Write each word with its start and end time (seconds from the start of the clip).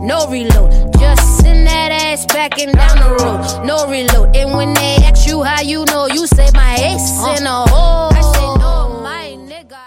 no 0.00 0.26
reload. 0.28 0.70
Just 0.98 1.40
send 1.40 1.66
that 1.66 1.90
ass 1.92 2.26
back 2.26 2.58
and 2.58 2.72
down 2.72 2.98
the 2.98 3.10
road, 3.22 3.66
no 3.66 3.86
reload. 3.88 4.36
And 4.36 4.56
when 4.56 4.74
they 4.74 4.96
ask 5.04 5.26
you 5.28 5.42
how 5.42 5.62
you 5.62 5.84
know, 5.86 6.06
you 6.06 6.26
say 6.26 6.48
my 6.54 6.74
ace 6.74 7.38
in 7.38 7.46
a 7.46 7.64
hole. 7.68 8.10
I 8.12 8.20
say 8.20 8.46
no, 8.58 9.00
my 9.02 9.36
nigga. 9.50 9.86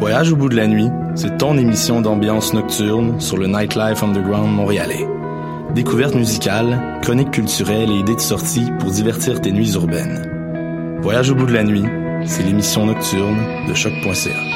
Voyage 0.00 0.32
au 0.32 0.36
bout 0.36 0.48
de 0.48 0.56
la 0.56 0.66
nuit, 0.66 0.90
c'est 1.14 1.38
ton 1.38 1.56
émission 1.58 2.00
d'ambiance 2.00 2.52
nocturne 2.52 3.20
sur 3.20 3.36
le 3.36 3.46
Nightlife 3.46 4.02
Underground 4.02 4.54
montréalais. 4.54 5.06
Découvertes 5.74 6.14
musicales, 6.14 6.98
chroniques 7.02 7.32
culturelles 7.32 7.90
et 7.90 7.98
idées 7.98 8.14
de 8.14 8.20
sortie 8.20 8.70
pour 8.78 8.90
divertir 8.90 9.40
tes 9.40 9.52
nuits 9.52 9.72
urbaines. 9.74 10.98
Voyage 11.02 11.30
au 11.30 11.34
bout 11.34 11.46
de 11.46 11.52
la 11.52 11.64
nuit, 11.64 11.84
c'est 12.24 12.42
l'émission 12.42 12.86
nocturne 12.86 13.36
de 13.68 13.74
choc.ca. 13.74 14.55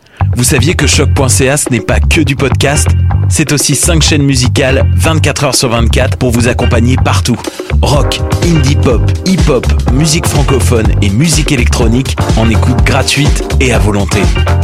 vous 0.35 0.43
saviez 0.43 0.75
que 0.75 0.87
choc.ca 0.87 1.57
ce 1.57 1.69
n'est 1.69 1.79
pas 1.79 1.99
que 1.99 2.21
du 2.21 2.35
podcast 2.35 2.87
C'est 3.29 3.51
aussi 3.51 3.75
5 3.75 4.01
chaînes 4.01 4.23
musicales 4.23 4.89
24 4.95 5.43
heures 5.43 5.55
sur 5.55 5.69
24 5.69 6.17
pour 6.17 6.31
vous 6.31 6.47
accompagner 6.47 6.95
partout. 6.97 7.37
Rock, 7.81 8.21
indie 8.43 8.75
pop, 8.75 9.01
hip-hop, 9.25 9.65
musique 9.93 10.25
francophone 10.25 10.87
et 11.01 11.09
musique 11.09 11.51
électronique 11.51 12.15
en 12.37 12.49
écoute 12.49 12.83
gratuite 12.83 13.43
et 13.59 13.73
à 13.73 13.79
volonté. 13.79 14.19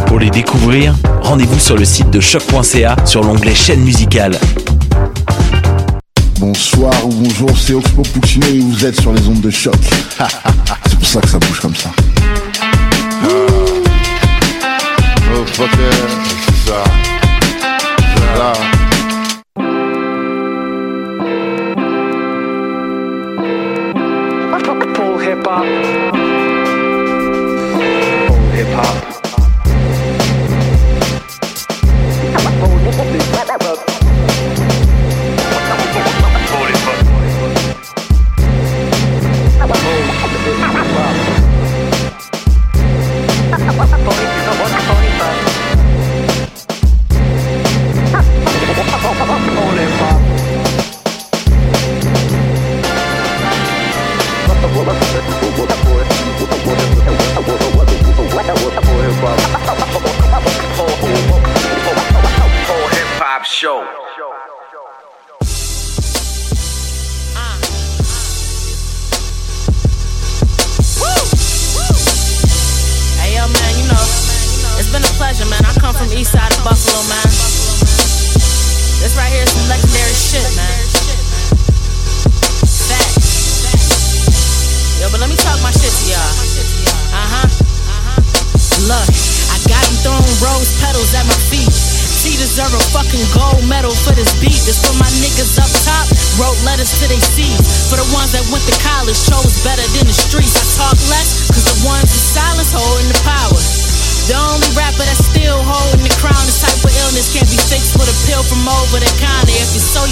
Pour 0.07 0.19
les 0.19 0.29
découvrir, 0.29 0.95
rendez-vous 1.21 1.59
sur 1.59 1.77
le 1.77 1.85
site 1.85 2.09
de 2.09 2.19
choc.ca 2.19 2.95
sur 3.05 3.23
l'onglet 3.23 3.55
chaîne 3.55 3.81
musicale. 3.81 4.37
Bonsoir 6.39 6.93
ou 7.05 7.09
bonjour, 7.09 7.57
c'est 7.57 7.73
Oxpo 7.73 8.03
Puccino 8.03 8.47
et 8.47 8.59
vous 8.59 8.85
êtes 8.85 8.99
sur 8.99 9.11
les 9.11 9.27
ondes 9.27 9.41
de 9.41 9.49
choc. 9.49 9.75
c'est 10.87 10.99
pour 10.99 11.07
ça 11.07 11.21
que 11.21 11.29
ça 11.29 11.39
bouge 11.39 11.59
comme 11.59 11.75
ça. 11.75 11.89
Fucker, 15.45 15.91
c'est 16.45 16.69
ça. 16.69 16.83
C'est 18.15 18.39
là. 18.39 18.53
Full 24.95 25.21
hip 25.21 25.45
hop. 25.45 26.06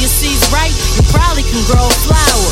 Your 0.06 0.14
seeds 0.22 0.46
right, 0.54 0.70
you 0.70 1.02
probably 1.10 1.42
can 1.42 1.58
grow 1.66 1.82
a 1.82 1.98
flower. 2.06 2.52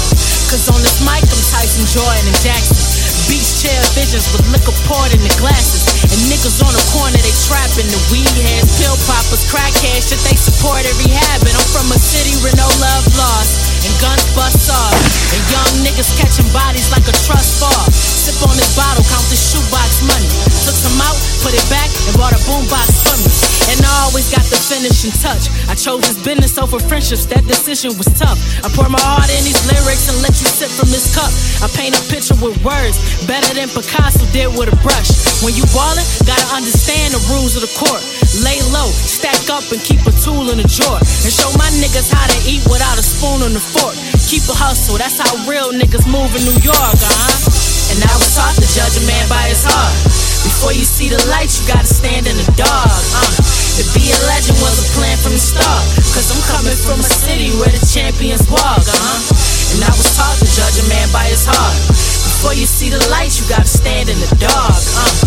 Cause 0.49 0.65
on 0.73 0.81
this 0.81 1.05
mic, 1.05 1.21
I'm 1.21 1.43
Tyson 1.53 1.85
Jordan 1.85 2.25
and 2.25 2.39
Jackson. 2.41 2.81
Beach 3.29 3.61
chair 3.61 3.77
visions 3.93 4.25
with 4.33 4.41
liquor 4.49 4.73
poured 4.89 5.13
in 5.13 5.21
the 5.21 5.29
glasses. 5.37 5.85
And 6.01 6.17
niggas 6.33 6.65
on 6.65 6.73
the 6.73 6.81
corner, 6.89 7.13
they 7.21 7.35
trapping 7.45 7.85
the 7.93 8.01
weed 8.09 8.33
heads, 8.41 8.73
pill 8.81 8.97
poppers, 9.05 9.45
crackheads, 9.53 10.09
shit 10.09 10.21
they 10.25 10.33
support 10.33 10.81
every 10.81 11.13
habit. 11.13 11.53
I'm 11.53 11.69
from 11.69 11.93
a 11.93 11.99
city 12.01 12.33
where 12.41 12.57
no 12.57 12.65
love 12.81 13.05
lost. 13.21 13.72
And 13.83 13.93
guns 13.99 14.23
bust 14.31 14.71
off. 14.71 14.95
And 15.35 15.43
young 15.51 15.71
niggas 15.83 16.07
catching 16.15 16.47
bodies 16.55 16.87
like 16.91 17.03
a 17.03 17.15
trust 17.27 17.59
fall. 17.59 17.83
Sip 17.91 18.39
on 18.47 18.55
this 18.55 18.71
bottle, 18.79 19.03
count 19.11 19.27
the 19.27 19.35
shoebox 19.35 20.07
money. 20.07 20.29
Took 20.63 20.77
some 20.79 20.95
out, 21.03 21.19
put 21.43 21.51
it 21.51 21.65
back, 21.67 21.91
and 22.07 22.15
bought 22.15 22.31
a 22.31 22.39
boombox 22.47 22.87
for 23.03 23.17
me. 23.19 23.31
And 23.75 23.83
I 23.83 24.07
always 24.07 24.31
got 24.31 24.43
the 24.47 24.55
finishing 24.55 25.11
touch. 25.19 25.51
I 25.67 25.75
chose 25.75 26.07
this 26.07 26.19
business 26.23 26.55
over 26.55 26.79
friendships, 26.79 27.27
that 27.27 27.43
decision 27.43 27.91
was 27.99 28.07
tough. 28.15 28.39
I 28.63 28.71
pour 28.71 28.87
my 28.87 28.99
heart 29.03 29.27
in 29.31 29.43
these 29.43 29.59
lyrics 29.67 30.07
and 30.07 30.15
let 30.23 30.35
you 30.39 30.47
sip 30.47 30.71
from 30.71 30.87
this 30.87 31.11
cup. 31.11 31.31
I 31.59 31.67
paint 31.75 31.95
a 31.95 32.03
picture 32.07 32.39
with 32.39 32.55
words, 32.63 32.95
better 33.27 33.51
than 33.51 33.67
Picasso 33.67 34.23
did 34.31 34.47
with 34.55 34.71
a 34.71 34.77
brush. 34.79 35.11
When 35.43 35.55
you 35.55 35.67
ballin', 35.75 36.07
gotta 36.23 36.47
understand 36.55 37.15
the 37.15 37.21
rules 37.35 37.59
of 37.59 37.67
the 37.67 37.73
court. 37.75 38.03
Lay 38.41 38.57
low, 38.73 38.89
stack 38.89 39.45
up, 39.53 39.61
and 39.69 39.77
keep 39.85 40.01
a 40.09 40.13
tool 40.25 40.49
in 40.49 40.57
the 40.57 40.65
drawer. 40.65 40.97
And 40.97 41.29
show 41.29 41.53
my 41.53 41.69
niggas 41.77 42.09
how 42.09 42.25
to 42.25 42.39
eat 42.49 42.65
without 42.65 42.97
a 42.97 43.05
spoon 43.05 43.45
and 43.45 43.53
a 43.53 43.61
fork. 43.61 43.93
Keep 44.25 44.49
a 44.49 44.57
hustle, 44.57 44.97
that's 44.97 45.21
how 45.21 45.29
real 45.45 45.69
niggas 45.69 46.09
move 46.09 46.33
in 46.33 46.41
New 46.41 46.57
York, 46.65 46.97
uh 46.97 47.13
huh. 47.13 47.93
And 47.93 48.01
I 48.01 48.13
was 48.17 48.33
taught 48.33 48.57
to 48.57 48.65
judge 48.65 48.97
a 48.97 49.05
man 49.05 49.29
by 49.29 49.53
his 49.53 49.61
heart. 49.61 49.93
Before 50.41 50.73
you 50.73 50.81
see 50.81 51.13
the 51.13 51.21
lights, 51.29 51.61
you 51.61 51.69
gotta 51.69 51.85
stand 51.85 52.25
in 52.25 52.33
the 52.33 52.49
dark. 52.57 52.89
Uh. 52.89 53.29
To 53.77 53.83
be 53.93 54.09
a 54.09 54.19
legend 54.25 54.57
was 54.65 54.81
a 54.81 54.87
plan 54.97 55.17
from 55.21 55.37
the 55.37 55.43
start. 55.43 55.85
Cause 56.17 56.33
I'm 56.33 56.41
coming 56.49 56.73
from 56.73 57.05
a 57.05 57.09
city 57.13 57.53
where 57.61 57.69
the 57.69 57.85
champions 57.85 58.49
walk, 58.49 58.81
uh 58.81 58.97
huh. 58.97 59.77
And 59.77 59.85
I 59.85 59.93
was 59.93 60.09
taught 60.17 60.41
to 60.41 60.47
judge 60.49 60.81
a 60.81 60.85
man 60.89 61.05
by 61.13 61.29
his 61.29 61.45
heart. 61.45 61.77
Before 62.25 62.57
you 62.57 62.65
see 62.65 62.89
the 62.89 63.01
lights, 63.13 63.37
you 63.37 63.45
gotta 63.45 63.69
stand 63.69 64.09
in 64.09 64.17
the 64.17 64.29
dark. 64.41 64.81
Uh. 64.97 65.22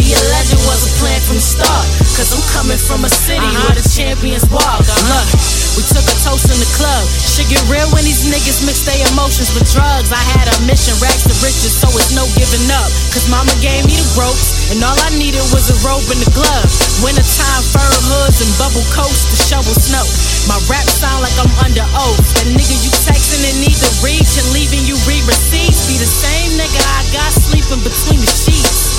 Be 0.00 0.16
a 0.16 0.22
legend 0.32 0.62
was 0.64 0.88
a 0.88 0.92
plan 1.00 1.20
from 1.20 1.36
the 1.36 1.44
start. 1.44 1.86
Cause 2.16 2.32
I'm 2.32 2.44
coming 2.56 2.80
from 2.80 3.04
a 3.04 3.12
city 3.12 3.40
uh-huh. 3.40 3.62
where 3.68 3.76
the 3.76 3.84
champions 3.84 4.44
walk. 4.48 4.80
Uh-huh. 4.80 5.12
Look, 5.12 5.28
we 5.76 5.82
took 5.88 6.04
a 6.04 6.16
toast 6.24 6.48
in 6.48 6.58
the 6.60 6.70
club. 6.76 7.04
Shit 7.08 7.48
get 7.52 7.60
real 7.68 7.88
when 7.92 8.04
these 8.04 8.24
niggas 8.28 8.64
mix 8.64 8.84
their 8.84 9.00
emotions 9.12 9.52
with 9.56 9.68
drugs. 9.72 10.12
I 10.12 10.20
had 10.36 10.48
a 10.48 10.56
mission, 10.64 10.96
racks 11.00 11.24
to 11.28 11.34
riches, 11.44 11.72
so 11.72 11.88
it's 11.96 12.12
no 12.16 12.24
giving 12.36 12.64
up. 12.72 12.88
Cause 13.12 13.28
mama 13.28 13.52
gave 13.60 13.84
me 13.84 13.96
the 13.96 14.08
ropes, 14.16 14.72
and 14.72 14.80
all 14.84 14.96
I 14.96 15.12
needed 15.16 15.44
was 15.52 15.68
a 15.72 15.76
rope 15.84 16.04
and 16.08 16.20
a 16.20 16.30
glove. 16.32 16.68
Wintertime 17.04 17.64
fur 17.72 17.92
hoods 18.12 18.40
and 18.44 18.52
bubble 18.60 18.84
coats 18.92 19.28
to 19.28 19.36
shovel 19.36 19.76
snow. 19.76 20.04
My 20.48 20.60
rap 20.68 20.84
sound 20.84 21.24
like 21.24 21.36
I'm 21.40 21.52
under 21.64 21.84
oath. 21.96 22.20
That 22.40 22.48
nigga 22.52 22.76
you 22.80 22.92
texting 23.08 23.44
and 23.44 23.58
need 23.60 23.76
to 23.76 23.90
reach 24.04 24.40
and 24.40 24.48
leaving 24.56 24.84
you 24.84 24.96
re 25.08 25.20
receipts. 25.24 25.88
Be 25.88 25.96
the 25.96 26.08
same 26.08 26.56
nigga 26.60 26.80
I 26.80 27.00
got 27.12 27.32
sleeping 27.32 27.80
between 27.80 28.20
the 28.20 28.28
sheets. 28.28 28.91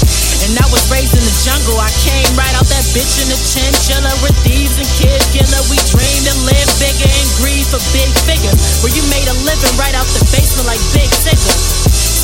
And 0.43 0.59
I 0.59 0.67
was 0.67 0.83
raised 0.91 1.15
in 1.15 1.23
the 1.23 1.35
jungle. 1.47 1.79
I 1.79 1.87
came 2.03 2.27
right 2.35 2.51
out 2.59 2.67
that 2.67 2.83
bitch 2.91 3.15
in 3.23 3.31
the 3.31 3.39
chinchilla 3.47 4.11
with 4.19 4.35
thieves 4.43 4.75
and 4.75 4.89
kid 4.99 5.23
killer. 5.31 5.63
We 5.71 5.79
dreamed 5.87 6.27
to 6.27 6.35
live 6.43 6.67
bigger 6.83 7.07
and 7.07 7.27
greed 7.39 7.63
for 7.71 7.79
big 7.95 8.11
figures. 8.27 8.59
Where 8.83 8.91
you 8.91 9.07
made 9.07 9.23
a 9.31 9.35
living 9.47 9.71
right 9.79 9.95
out 9.95 10.03
the 10.11 10.19
basement 10.35 10.67
like 10.67 10.83
Big 10.91 11.07
Tigger. 11.23 11.55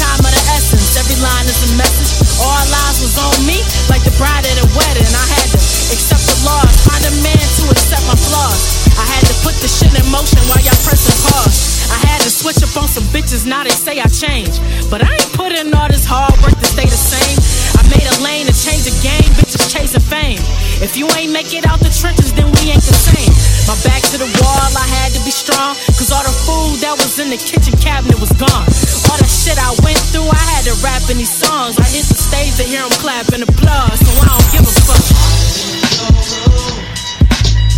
Time 0.04 0.20
of 0.20 0.32
the 0.36 0.44
essence, 0.52 1.00
every 1.00 1.16
line 1.24 1.48
is 1.48 1.60
a 1.64 1.72
message. 1.80 2.12
All 2.44 2.60
lies 2.68 3.00
was 3.00 3.16
on 3.20 3.36
me, 3.48 3.64
like 3.88 4.04
the 4.04 4.12
bride 4.20 4.44
at 4.44 4.58
a 4.60 4.68
wedding. 4.76 5.12
I 5.16 5.26
had 5.40 5.48
to 5.56 5.60
accept 5.96 6.24
the 6.28 6.36
loss, 6.44 6.76
find 6.88 7.04
a 7.08 7.14
man 7.24 7.40
to 7.40 7.64
accept 7.72 8.04
my 8.04 8.20
flaws. 8.20 8.60
I 9.00 9.08
had 9.16 9.24
to 9.32 9.36
put 9.48 9.56
the 9.64 9.72
shit 9.72 9.96
in 9.96 10.04
motion 10.12 10.44
while 10.52 10.60
y'all 10.60 10.76
pressing 10.84 11.16
pause. 11.24 11.88
I 11.88 12.00
had 12.04 12.20
to 12.28 12.32
switch 12.32 12.60
up 12.64 12.76
on 12.76 12.88
some 12.88 13.08
bitches, 13.16 13.48
now 13.48 13.64
they 13.64 13.76
say 13.76 14.00
I 14.04 14.08
changed. 14.12 14.60
But 14.92 15.04
I 15.04 15.12
ain't 15.12 15.32
put 15.36 15.52
in 15.52 15.72
all 15.72 15.88
this 15.88 16.04
hard 16.04 16.36
work 16.44 16.56
to 16.56 16.68
stay 16.68 16.88
the 16.88 17.00
same. 17.00 17.59
Made 17.88 18.04
a 18.04 18.18
lane 18.20 18.46
to 18.52 18.56
change 18.56 18.84
the 18.84 18.96
game, 19.00 19.32
bitches 19.40 19.72
chasing 19.72 20.04
fame. 20.04 20.44
If 20.84 21.00
you 21.00 21.08
ain't 21.16 21.32
make 21.32 21.56
it 21.56 21.64
out 21.66 21.80
the 21.80 21.88
trenches, 21.88 22.36
then 22.36 22.52
we 22.60 22.76
ain't 22.76 22.84
the 22.84 22.92
same. 22.92 23.32
My 23.72 23.80
back 23.88 24.04
to 24.12 24.18
the 24.20 24.28
wall, 24.44 24.70
I 24.76 24.86
had 25.00 25.16
to 25.16 25.22
be 25.24 25.32
strong. 25.32 25.80
Cause 25.96 26.12
all 26.12 26.24
the 26.24 26.36
food 26.44 26.84
that 26.84 26.98
was 27.00 27.20
in 27.20 27.30
the 27.30 27.38
kitchen 27.40 27.78
cabinet 27.80 28.20
was 28.20 28.34
gone. 28.36 28.68
All 29.08 29.20
the 29.22 29.30
shit 29.30 29.56
I 29.56 29.72
went 29.86 30.02
through, 30.12 30.28
I 30.28 30.44
had 30.58 30.68
to 30.68 30.76
rap 30.84 31.06
in 31.08 31.18
these 31.22 31.32
songs. 31.32 31.80
I 31.80 31.88
hit 31.88 32.04
the 32.10 32.18
stage 32.18 32.58
to 32.58 32.66
hear 32.68 32.82
them 32.82 32.92
clap 33.00 33.30
and 33.32 33.44
applause, 33.48 34.00
so 34.02 34.12
I 34.20 34.26
don't 34.34 34.50
give 34.52 34.66
a 34.66 34.74
fuck. 34.84 35.04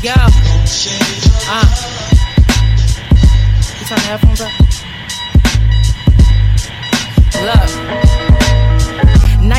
Yo. 0.02 0.16
Uh. 1.52 1.68
You 3.80 3.86
turn 3.86 4.00
the 4.00 4.08
headphones 4.08 4.42
up? 4.42 4.52
Look. 7.44 8.11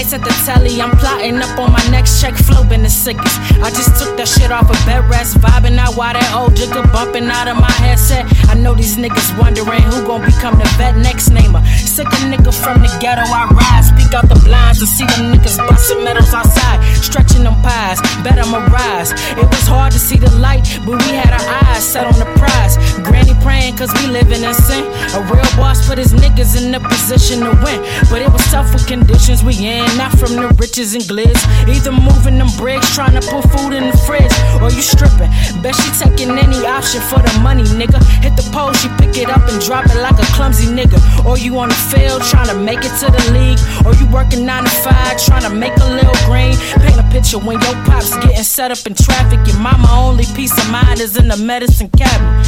Nights 0.03 0.15
at 0.15 0.25
the 0.25 0.35
telly, 0.43 0.83
I'm 0.83 0.91
plotting 0.99 1.39
up 1.39 1.57
on 1.61 1.71
my 1.71 1.85
next 1.95 2.21
check, 2.21 2.35
flow 2.35 2.67
the 2.67 2.91
sickest. 2.91 3.39
I 3.63 3.71
just 3.71 4.03
took 4.03 4.17
that 4.19 4.27
shit 4.27 4.51
off 4.51 4.67
a 4.67 4.75
of 4.75 4.81
bed 4.83 5.07
rest, 5.07 5.39
vibing 5.39 5.79
out 5.79 5.95
while 5.95 6.11
that 6.11 6.27
old 6.35 6.57
jigger 6.57 6.83
bumping 6.91 7.31
out 7.31 7.47
of 7.47 7.55
my 7.55 7.71
headset. 7.79 8.27
I 8.51 8.55
know 8.55 8.75
these 8.75 8.97
niggas 8.97 9.39
wondering 9.39 9.83
who 9.87 10.03
gon' 10.03 10.27
become 10.27 10.59
the 10.59 10.67
vet 10.75 10.97
next 10.99 11.31
namer. 11.31 11.63
Sick 11.87 12.11
a 12.11 12.19
nigga 12.27 12.51
from 12.51 12.83
the 12.83 12.91
ghetto, 12.99 13.23
I 13.23 13.47
rise, 13.55 13.95
peek 13.95 14.11
out 14.11 14.27
the 14.27 14.35
blinds 14.43 14.81
to 14.81 14.87
see 14.91 15.07
them 15.07 15.39
niggas 15.39 15.63
busting 15.71 16.03
medals 16.03 16.35
outside, 16.35 16.83
stretching 16.99 17.45
them 17.45 17.55
pies. 17.63 18.03
Bet 18.27 18.43
I'ma 18.43 18.67
rise. 18.75 19.15
It 19.39 19.47
was 19.47 19.67
hard 19.71 19.93
to 19.93 20.01
see 20.01 20.19
the 20.19 20.35
light, 20.43 20.67
but 20.83 20.99
we 20.99 21.15
had 21.15 21.31
our 21.31 21.47
eyes 21.63 21.85
set 21.87 22.11
on 22.11 22.19
the 22.19 22.27
prize. 22.43 22.75
Granny 23.07 23.39
praying 23.39 23.77
cause 23.77 23.95
we 24.03 24.11
living 24.11 24.43
in 24.43 24.55
sin. 24.55 24.83
A 25.15 25.23
real 25.31 25.47
boss 25.55 25.87
put 25.87 25.99
his 25.99 26.11
niggas 26.11 26.59
in 26.59 26.73
the 26.73 26.81
position 26.81 27.47
to 27.47 27.55
win, 27.63 27.79
but 28.11 28.19
it 28.19 28.31
was 28.33 28.43
tough 28.51 28.75
with 28.75 28.87
conditions 28.87 29.45
we 29.47 29.55
in 29.63 29.92
not 29.97 30.13
from 30.19 30.37
the 30.37 30.49
riches 30.59 30.95
and 30.95 31.05
glitz. 31.05 31.41
Either 31.69 31.93
moving 31.93 32.39
them 32.39 32.51
bricks, 32.57 32.95
trying 32.95 33.15
to 33.19 33.23
put 33.29 33.43
food 33.53 33.73
in 33.73 33.91
the 33.91 33.97
fridge, 34.07 34.33
or 34.61 34.71
you 34.71 34.83
stripping. 34.83 35.31
Bet 35.63 35.75
she 35.77 35.91
taking 35.99 36.37
any 36.39 36.65
option 36.67 37.01
for 37.03 37.21
the 37.21 37.33
money, 37.43 37.65
nigga. 37.79 38.01
Hit 38.23 38.37
the 38.37 38.47
pole, 38.53 38.73
she 38.73 38.89
pick 39.01 39.17
it 39.17 39.29
up 39.29 39.43
and 39.49 39.61
drop 39.63 39.87
it 39.87 39.99
like 40.01 40.19
a 40.19 40.29
clumsy 40.37 40.67
nigga. 40.67 40.99
Or 41.25 41.39
you 41.39 41.59
on 41.59 41.69
the 41.69 41.81
field, 41.91 42.23
trying 42.23 42.49
to 42.49 42.59
make 42.59 42.81
it 42.81 42.95
to 43.03 43.09
the 43.11 43.25
league. 43.33 43.61
Or 43.87 43.95
you 43.99 44.07
working 44.13 44.45
nine 44.47 44.65
to 44.65 44.75
five, 44.83 45.19
trying 45.23 45.43
to 45.43 45.53
make 45.55 45.77
a 45.79 45.89
little 45.91 46.17
green. 46.27 46.57
Paint 46.83 46.99
a 46.99 47.07
picture 47.11 47.39
when 47.39 47.61
your 47.61 47.77
pops 47.85 48.17
getting 48.19 48.45
set 48.45 48.71
up 48.71 48.87
in 48.87 48.95
traffic. 48.95 49.41
Your 49.47 49.59
mama 49.59 49.89
only 49.93 50.25
peace 50.35 50.57
of 50.57 50.71
mind 50.71 51.01
is 51.01 51.17
in 51.17 51.29
the 51.29 51.37
medicine 51.37 51.91
cabinet. 51.91 52.47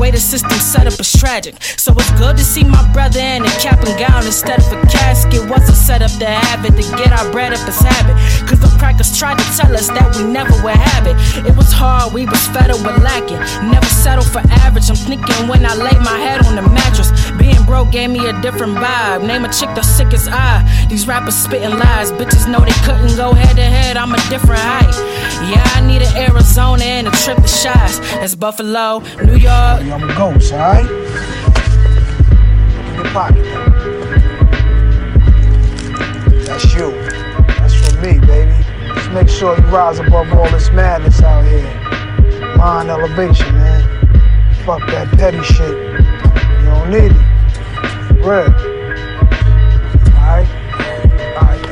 Way 0.00 0.10
the 0.10 0.16
system 0.16 0.56
set 0.56 0.86
up 0.86 0.98
is 0.98 1.12
tragic. 1.12 1.62
So 1.76 1.92
it's 1.92 2.10
good 2.12 2.38
to 2.38 2.42
see 2.42 2.64
my 2.64 2.80
brother 2.94 3.20
in 3.20 3.44
a 3.44 3.52
cap 3.60 3.84
and 3.84 3.92
gown 4.00 4.24
instead 4.24 4.58
of 4.58 4.72
a 4.72 4.80
casket. 4.88 5.44
Wasn't 5.50 5.76
set 5.76 6.00
up 6.00 6.10
to 6.18 6.24
have 6.24 6.64
it, 6.64 6.72
to 6.72 6.96
get 6.96 7.12
our 7.12 7.30
bread 7.30 7.52
up 7.52 7.60
as 7.68 7.78
habit. 7.78 8.16
Cause 8.48 8.60
the 8.60 8.72
crackers 8.78 9.12
tried 9.18 9.36
to 9.36 9.44
tell 9.60 9.76
us 9.76 9.88
that 9.88 10.16
we 10.16 10.24
never 10.24 10.56
would 10.64 10.72
have 10.72 11.06
it. 11.06 11.16
It 11.44 11.54
was 11.54 11.70
hard, 11.70 12.14
we 12.14 12.24
was 12.24 12.40
fed 12.48 12.70
up 12.70 12.80
with 12.80 12.96
lacking. 13.04 13.44
Never 13.68 13.84
settle 13.86 14.24
for 14.24 14.40
average. 14.64 14.88
I'm 14.88 14.96
thinking 14.96 15.48
when 15.48 15.66
I 15.66 15.74
lay 15.76 15.98
my 16.00 16.16
head 16.16 16.46
on 16.46 16.56
the 16.56 16.62
mattress. 16.62 17.12
Being 17.36 17.62
broke 17.66 17.92
gave 17.92 18.08
me 18.08 18.24
a 18.24 18.32
different 18.40 18.80
vibe. 18.80 19.26
Name 19.26 19.44
a 19.44 19.52
chick 19.52 19.68
the 19.76 19.82
sickest 19.82 20.28
eye. 20.32 20.64
These 20.88 21.06
rappers 21.08 21.36
spitting 21.36 21.76
lies. 21.76 22.10
Bitches 22.12 22.48
know 22.50 22.60
they 22.64 22.78
couldn't 22.88 23.16
go 23.20 23.34
head 23.34 23.56
to 23.56 23.68
head. 23.68 23.98
I'm 23.98 24.14
a 24.14 24.22
different 24.32 24.64
height. 24.64 24.96
Yeah, 25.52 25.62
I 25.76 25.84
need 25.86 26.00
an 26.00 26.16
Arizona 26.16 26.84
and 26.84 27.06
a 27.08 27.10
trip 27.10 27.36
to 27.36 27.48
shots. 27.48 27.98
That's 28.16 28.34
Buffalo, 28.34 29.02
New 29.22 29.36
York. 29.36 29.89
I'm 29.92 30.08
a 30.08 30.14
ghost, 30.14 30.52
alright? 30.52 30.88
In 32.86 32.94
your 32.94 33.04
pocket. 33.06 33.44
That's 36.46 36.72
you. 36.74 36.92
That's 37.58 37.74
for 37.74 37.96
me, 38.00 38.20
baby. 38.24 38.54
Just 38.94 39.10
make 39.10 39.28
sure 39.28 39.56
you 39.56 39.64
rise 39.64 39.98
above 39.98 40.32
all 40.32 40.48
this 40.50 40.70
madness 40.70 41.20
out 41.22 41.44
here. 41.44 42.56
Mind 42.56 42.88
elevation, 42.88 43.52
man. 43.54 43.82
Fuck 44.64 44.86
that 44.90 45.08
petty 45.18 45.42
shit. 45.42 45.76
You 45.76 46.66
don't 46.66 46.90
need 46.90 47.10
it. 47.10 47.26
Real. 48.24 48.46
Alright? 50.14 50.48
Alright, 51.34 51.62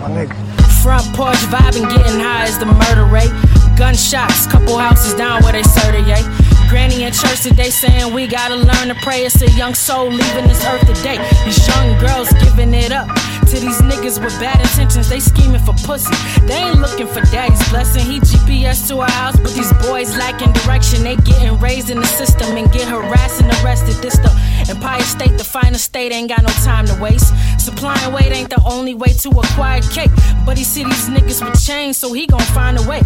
my 0.00 0.08
nigga. 0.10 0.82
Front 0.82 1.06
porch 1.14 1.36
vibing, 1.48 1.88
getting 1.88 2.20
high 2.20 2.44
as 2.44 2.58
the 2.58 2.66
murder 2.66 3.06
rate. 3.06 3.32
Gunshots, 3.78 4.46
couple 4.48 4.76
houses 4.76 5.14
down 5.14 5.42
where 5.44 5.52
they 5.52 5.62
serve 5.62 6.06
yeah. 6.06 6.47
Granny 6.68 7.04
in 7.04 7.12
church 7.12 7.40
today 7.40 7.70
saying 7.70 8.12
we 8.12 8.26
gotta 8.26 8.54
learn 8.54 8.88
to 8.88 8.94
pray. 9.00 9.24
It's 9.24 9.40
a 9.40 9.50
young 9.52 9.72
soul 9.72 10.08
leaving 10.08 10.46
this 10.46 10.62
earth 10.66 10.86
today. 10.86 11.16
These 11.46 11.66
young 11.66 11.98
girls 11.98 12.28
giving 12.44 12.74
it 12.74 12.92
up 12.92 13.08
to 13.48 13.56
these 13.58 13.80
niggas 13.80 14.22
with 14.22 14.38
bad 14.38 14.60
intentions. 14.60 15.08
They 15.08 15.20
scheming 15.20 15.62
for 15.62 15.72
pussy. 15.84 16.14
They 16.46 16.56
ain't 16.56 16.78
looking 16.78 17.06
for 17.06 17.22
daddy's 17.32 17.66
blessing. 17.70 18.04
He 18.04 18.20
GPS 18.20 18.86
to 18.88 18.98
our 19.00 19.10
house, 19.10 19.36
but 19.36 19.54
these 19.54 19.72
boys 19.88 20.14
lacking 20.18 20.52
direction. 20.52 21.04
They 21.04 21.16
getting 21.16 21.58
raised 21.58 21.88
in 21.88 22.00
the 22.00 22.06
system 22.06 22.58
and 22.58 22.70
get 22.70 22.86
harassed 22.86 23.40
and 23.40 23.50
arrested. 23.64 23.96
This 24.02 24.18
the 24.18 24.30
Empire 24.68 25.00
State, 25.00 25.38
the 25.38 25.44
final 25.44 25.78
state, 25.78 26.12
ain't 26.12 26.28
got 26.28 26.42
no 26.42 26.52
time 26.64 26.86
to 26.86 26.94
waste. 27.00 27.32
Supplying 27.68 28.14
weight 28.14 28.32
ain't 28.32 28.48
the 28.48 28.62
only 28.64 28.94
way 28.94 29.12
to 29.20 29.28
acquire 29.28 29.82
cake. 29.82 30.10
But 30.46 30.56
he 30.56 30.64
see 30.64 30.84
these 30.84 31.10
niggas 31.10 31.44
with 31.44 31.62
chains, 31.62 31.98
so 31.98 32.14
he 32.14 32.26
gon' 32.26 32.48
find 32.56 32.78
a 32.78 32.88
way. 32.88 33.02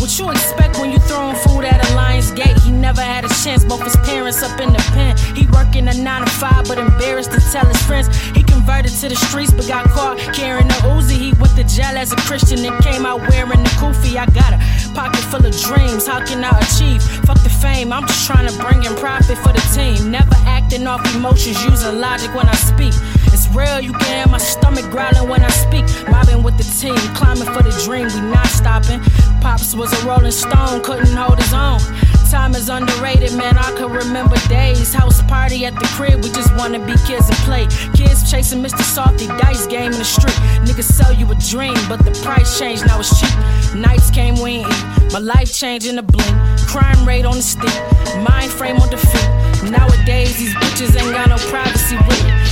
What 0.00 0.08
you 0.18 0.30
expect 0.30 0.78
when 0.78 0.90
you 0.90 0.98
throwing 1.00 1.36
food 1.36 1.66
at 1.66 1.84
a 1.84 1.94
lion's 1.94 2.32
gate? 2.32 2.56
He 2.64 2.72
never 2.72 3.02
had 3.02 3.26
a 3.26 3.28
chance, 3.44 3.62
both 3.62 3.84
his 3.84 3.94
parents 4.08 4.42
up 4.42 4.58
in 4.58 4.72
the 4.72 4.80
pen. 4.96 5.18
He 5.36 5.46
working 5.52 5.86
a 5.88 5.92
9 5.92 6.24
to 6.24 6.30
5, 6.30 6.64
but 6.66 6.78
embarrassed 6.78 7.32
to 7.32 7.40
tell 7.52 7.66
his 7.66 7.76
friends. 7.82 8.08
He 8.32 8.42
converted 8.42 8.92
to 9.04 9.10
the 9.10 9.16
streets, 9.16 9.52
but 9.52 9.68
got 9.68 9.84
caught 9.90 10.16
carrying 10.32 10.70
a 10.70 10.80
Uzi. 10.96 11.18
He 11.20 11.32
went 11.34 11.54
to 11.56 11.64
jail 11.64 11.98
as 11.98 12.10
a 12.10 12.16
Christian 12.16 12.64
and 12.64 12.72
came 12.82 13.04
out 13.04 13.20
wearing 13.28 13.62
the 13.62 13.72
kufi. 13.76 14.16
I 14.16 14.24
got 14.32 14.56
a 14.56 14.58
pocket 14.94 15.24
full 15.28 15.44
of 15.44 15.52
dreams, 15.60 16.06
how 16.06 16.24
can 16.24 16.42
I 16.42 16.56
achieve? 16.64 17.02
Fuck 17.28 17.42
the 17.44 17.50
fame, 17.50 17.92
I'm 17.92 18.06
just 18.06 18.26
trying 18.26 18.48
to 18.48 18.54
bring 18.64 18.82
in 18.82 18.96
profit 18.96 19.36
for 19.44 19.52
the 19.52 19.64
team. 19.76 20.10
Never 20.10 20.36
acting 20.48 20.86
off 20.86 21.04
emotions, 21.14 21.62
using 21.66 22.00
logic 22.00 22.34
when 22.34 22.48
I 22.48 22.56
speak. 22.56 22.94
Real, 23.56 23.80
you 23.80 23.92
can 23.92 24.04
hear 24.04 24.26
my 24.26 24.36
stomach 24.36 24.84
growling 24.90 25.30
when 25.30 25.42
I 25.42 25.48
speak. 25.48 25.84
Mobbing 26.10 26.42
with 26.42 26.58
the 26.58 26.68
team, 26.76 26.98
climbing 27.16 27.48
for 27.54 27.62
the 27.62 27.72
dream, 27.86 28.04
we 28.12 28.20
not 28.28 28.46
stopping. 28.48 29.00
Pops 29.40 29.74
was 29.74 29.90
a 29.96 30.06
rolling 30.06 30.30
stone, 30.30 30.82
couldn't 30.82 31.16
hold 31.16 31.38
his 31.38 31.54
own. 31.54 31.80
Time 32.30 32.54
is 32.54 32.68
underrated, 32.68 33.32
man. 33.32 33.56
I 33.56 33.72
can 33.78 33.90
remember 33.90 34.36
days. 34.48 34.92
House 34.92 35.22
party 35.22 35.64
at 35.64 35.74
the 35.74 35.86
crib, 35.96 36.22
we 36.22 36.28
just 36.32 36.54
wanna 36.56 36.80
be 36.84 36.92
kids 37.06 37.30
and 37.30 37.38
play. 37.48 37.66
Kids 37.94 38.30
chasing 38.30 38.62
Mr. 38.62 38.82
Softy, 38.82 39.26
dice 39.40 39.66
game 39.66 39.92
in 39.92 39.98
the 39.98 40.04
street. 40.04 40.36
Niggas 40.66 40.92
sell 40.92 41.14
you 41.14 41.24
a 41.32 41.34
dream, 41.36 41.78
but 41.88 42.04
the 42.04 42.12
price 42.22 42.58
changed, 42.58 42.86
now 42.86 43.00
it's 43.00 43.18
cheap. 43.18 43.74
Nights 43.74 44.10
came, 44.10 44.34
we. 44.42 44.64
My 45.14 45.20
life 45.20 45.50
changed 45.54 45.86
in 45.86 45.98
a 45.98 46.02
blink. 46.02 46.36
Crime 46.68 47.08
rate 47.08 47.24
on 47.24 47.36
the 47.36 47.42
steep, 47.42 47.72
mind 48.20 48.50
frame 48.52 48.76
on 48.76 48.90
defeat. 48.90 49.30
Nowadays, 49.70 50.36
these 50.36 50.54
bitches 50.56 50.94
ain't 51.00 51.12
got 51.12 51.30
no 51.30 51.38
privacy 51.48 51.96
with 51.96 52.26
it. 52.26 52.45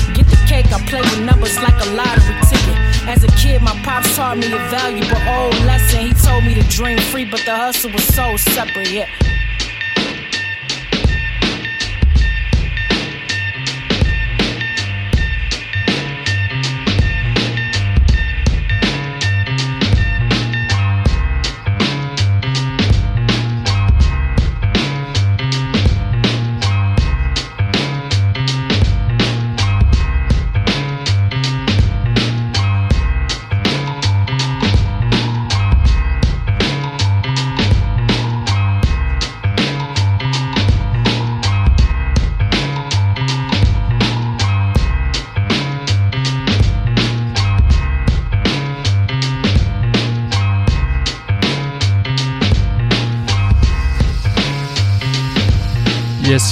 Cake, 0.55 0.73
I 0.73 0.87
play 0.87 1.01
with 1.01 1.19
numbers 1.23 1.57
like 1.57 1.75
a 1.85 1.91
lottery 1.99 2.37
ticket. 2.47 2.79
As 3.11 3.25
a 3.25 3.29
kid, 3.43 3.61
my 3.61 3.75
pops 3.83 4.15
taught 4.15 4.39
me 4.39 4.47
a 4.53 4.59
valuable 4.71 5.19
old 5.27 5.59
lesson. 5.67 6.07
He 6.07 6.13
told 6.15 6.45
me 6.45 6.55
to 6.55 6.63
dream 6.69 6.97
free, 7.11 7.25
but 7.25 7.43
the 7.45 7.57
hustle 7.57 7.91
was 7.91 8.05
so 8.15 8.37
separate, 8.37 8.89
yeah. 8.93 9.09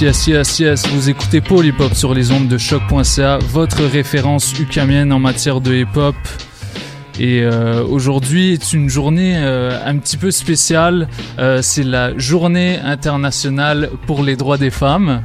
Yes, 0.02 0.26
yes, 0.26 0.58
yes. 0.58 0.88
Vous 0.88 1.10
écoutez 1.10 1.40
Hop 1.78 1.94
sur 1.94 2.12
les 2.12 2.32
ondes 2.32 2.48
de 2.48 2.58
choc.ca, 2.58 3.38
votre 3.38 3.84
référence 3.84 4.52
ukamienne 4.58 5.12
en 5.12 5.20
matière 5.20 5.60
de 5.60 5.72
hip 5.72 5.96
hop. 5.96 6.16
Et 7.20 7.42
euh, 7.44 7.84
aujourd'hui 7.84 8.54
est 8.54 8.72
une 8.72 8.88
journée 8.88 9.34
euh, 9.36 9.78
un 9.86 9.96
petit 9.98 10.16
peu 10.16 10.32
spéciale. 10.32 11.06
Euh, 11.38 11.62
c'est 11.62 11.84
la 11.84 12.18
journée 12.18 12.80
internationale 12.80 13.90
pour 14.08 14.24
les 14.24 14.34
droits 14.34 14.58
des 14.58 14.70
femmes. 14.70 15.22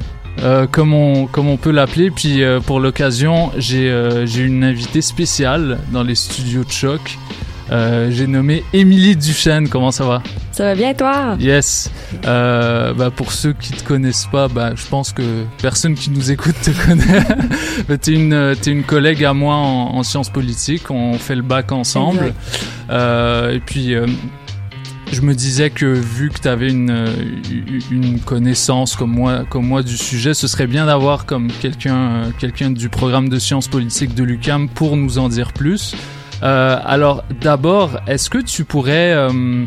Comme 0.71 0.93
on 0.93 1.25
comme 1.25 1.47
on 1.47 1.57
peut 1.57 1.71
l'appeler 1.71 2.11
puis 2.11 2.43
pour 2.67 2.79
l'occasion 2.79 3.51
j'ai 3.57 3.89
une 4.37 4.63
invitée 4.63 5.01
spéciale 5.01 5.79
dans 5.91 6.03
les 6.03 6.13
studios 6.13 6.63
de 6.63 6.69
choc 6.69 7.17
j'ai 7.71 8.27
nommé 8.27 8.63
Émilie 8.71 9.15
Duchesne 9.15 9.67
comment 9.67 9.89
ça 9.89 10.05
va? 10.05 10.21
Ça 10.57 10.63
va 10.63 10.73
bien, 10.73 10.95
toi? 10.95 11.37
Yes. 11.39 11.91
Euh, 12.25 12.91
bah 12.95 13.11
pour 13.15 13.31
ceux 13.31 13.53
qui 13.53 13.73
te 13.73 13.83
connaissent 13.83 14.27
pas, 14.31 14.47
bah 14.47 14.71
je 14.75 14.87
pense 14.87 15.13
que 15.13 15.43
personne 15.61 15.93
qui 15.93 16.09
nous 16.09 16.31
écoute 16.31 16.55
te 16.63 16.71
connaît. 16.87 17.21
bah, 17.87 17.99
t'es 17.99 18.13
une 18.13 18.55
t'es 18.59 18.71
une 18.71 18.81
collègue 18.81 19.23
à 19.23 19.33
moi 19.35 19.53
en, 19.53 19.95
en 19.95 20.01
sciences 20.01 20.31
politiques. 20.31 20.89
On 20.89 21.13
fait 21.19 21.35
le 21.35 21.43
bac 21.43 21.71
ensemble. 21.71 22.33
Euh, 22.89 23.51
et 23.53 23.59
puis 23.59 23.93
euh, 23.93 24.07
je 25.11 25.21
me 25.21 25.35
disais 25.35 25.69
que 25.69 25.85
vu 25.85 26.31
que 26.31 26.39
tu 26.39 26.47
avais 26.47 26.71
une, 26.71 26.89
euh, 26.89 27.13
une 27.91 28.19
connaissance 28.19 28.95
comme 28.95 29.11
moi, 29.11 29.43
comme 29.47 29.67
moi 29.67 29.83
du 29.83 29.95
sujet, 29.95 30.33
ce 30.33 30.47
serait 30.47 30.65
bien 30.65 30.87
d'avoir 30.87 31.27
comme 31.27 31.51
quelqu'un 31.51 31.95
euh, 31.97 32.29
quelqu'un 32.39 32.71
du 32.71 32.89
programme 32.89 33.29
de 33.29 33.37
sciences 33.37 33.67
politiques 33.67 34.15
de 34.15 34.23
l'UCAM 34.23 34.69
pour 34.69 34.97
nous 34.97 35.19
en 35.19 35.29
dire 35.29 35.53
plus. 35.53 35.95
Euh, 36.41 36.79
alors 36.83 37.23
d'abord, 37.41 37.99
est-ce 38.07 38.31
que 38.31 38.39
tu 38.39 38.63
pourrais... 38.65 39.13
euh, 39.13 39.63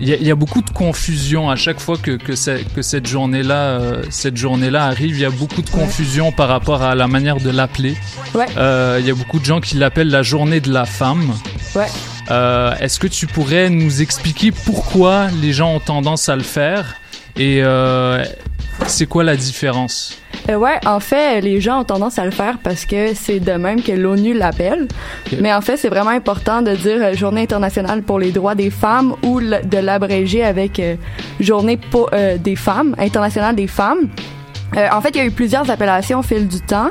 il 0.00 0.08
y, 0.08 0.12
a- 0.12 0.16
il 0.16 0.26
y 0.26 0.30
a 0.30 0.34
beaucoup 0.34 0.62
de 0.62 0.70
confusion 0.70 1.50
à 1.50 1.56
chaque 1.56 1.80
fois 1.80 1.96
que, 1.96 2.12
que, 2.12 2.34
c'est- 2.36 2.64
que 2.74 2.82
cette 2.82 3.06
journée-là 3.06 3.54
euh, 3.80 4.02
cette 4.10 4.36
journée-là 4.36 4.84
arrive. 4.86 5.16
Il 5.16 5.20
y 5.22 5.24
a 5.24 5.30
beaucoup 5.30 5.62
de 5.62 5.70
confusion 5.70 6.30
par 6.32 6.48
rapport 6.48 6.82
à 6.82 6.94
la 6.94 7.06
manière 7.08 7.36
de 7.38 7.50
l'appeler. 7.50 7.96
Ouais. 8.34 8.46
Euh, 8.56 8.98
il 9.00 9.06
y 9.06 9.10
a 9.10 9.14
beaucoup 9.14 9.38
de 9.38 9.44
gens 9.44 9.60
qui 9.60 9.76
l'appellent 9.76 10.10
la 10.10 10.22
journée 10.22 10.60
de 10.60 10.72
la 10.72 10.84
femme. 10.84 11.32
Ouais. 11.74 11.86
Euh, 12.30 12.74
Est-ce 12.80 12.98
que 13.00 13.06
tu 13.06 13.26
pourrais 13.26 13.70
nous 13.70 14.02
expliquer 14.02 14.52
pourquoi 14.52 15.28
les 15.40 15.52
gens 15.52 15.74
ont 15.74 15.80
tendance 15.80 16.28
à 16.28 16.36
le 16.36 16.42
faire? 16.42 16.94
Et 17.36 17.60
c'est 18.88 19.06
quoi 19.06 19.24
la 19.24 19.36
différence? 19.36 20.18
Euh, 20.48 20.56
ouais, 20.56 20.78
en 20.86 21.00
fait, 21.00 21.40
les 21.40 21.60
gens 21.60 21.80
ont 21.80 21.84
tendance 21.84 22.18
à 22.18 22.24
le 22.24 22.30
faire 22.30 22.58
parce 22.62 22.84
que 22.84 23.14
c'est 23.14 23.40
de 23.40 23.52
même 23.52 23.82
que 23.82 23.92
l'ONU 23.92 24.34
l'appelle. 24.34 24.88
Mais 25.40 25.52
en 25.52 25.60
fait, 25.60 25.76
c'est 25.76 25.88
vraiment 25.88 26.10
important 26.10 26.62
de 26.62 26.74
dire 26.74 26.98
euh, 27.00 27.14
Journée 27.14 27.42
internationale 27.42 28.02
pour 28.02 28.18
les 28.18 28.32
droits 28.32 28.54
des 28.54 28.70
femmes 28.70 29.14
ou 29.22 29.40
de 29.40 29.78
l'abréger 29.78 30.42
avec 30.44 30.80
euh, 30.80 30.96
Journée 31.40 31.76
pour, 31.76 32.10
euh, 32.12 32.38
des 32.38 32.56
femmes, 32.56 32.94
internationale 32.98 33.54
des 33.54 33.66
femmes. 33.66 34.08
Euh, 34.76 34.88
en 34.92 35.00
fait, 35.00 35.10
il 35.10 35.16
y 35.18 35.20
a 35.20 35.24
eu 35.26 35.30
plusieurs 35.30 35.70
appellations 35.70 36.20
au 36.20 36.22
fil 36.22 36.48
du 36.48 36.60
temps, 36.60 36.90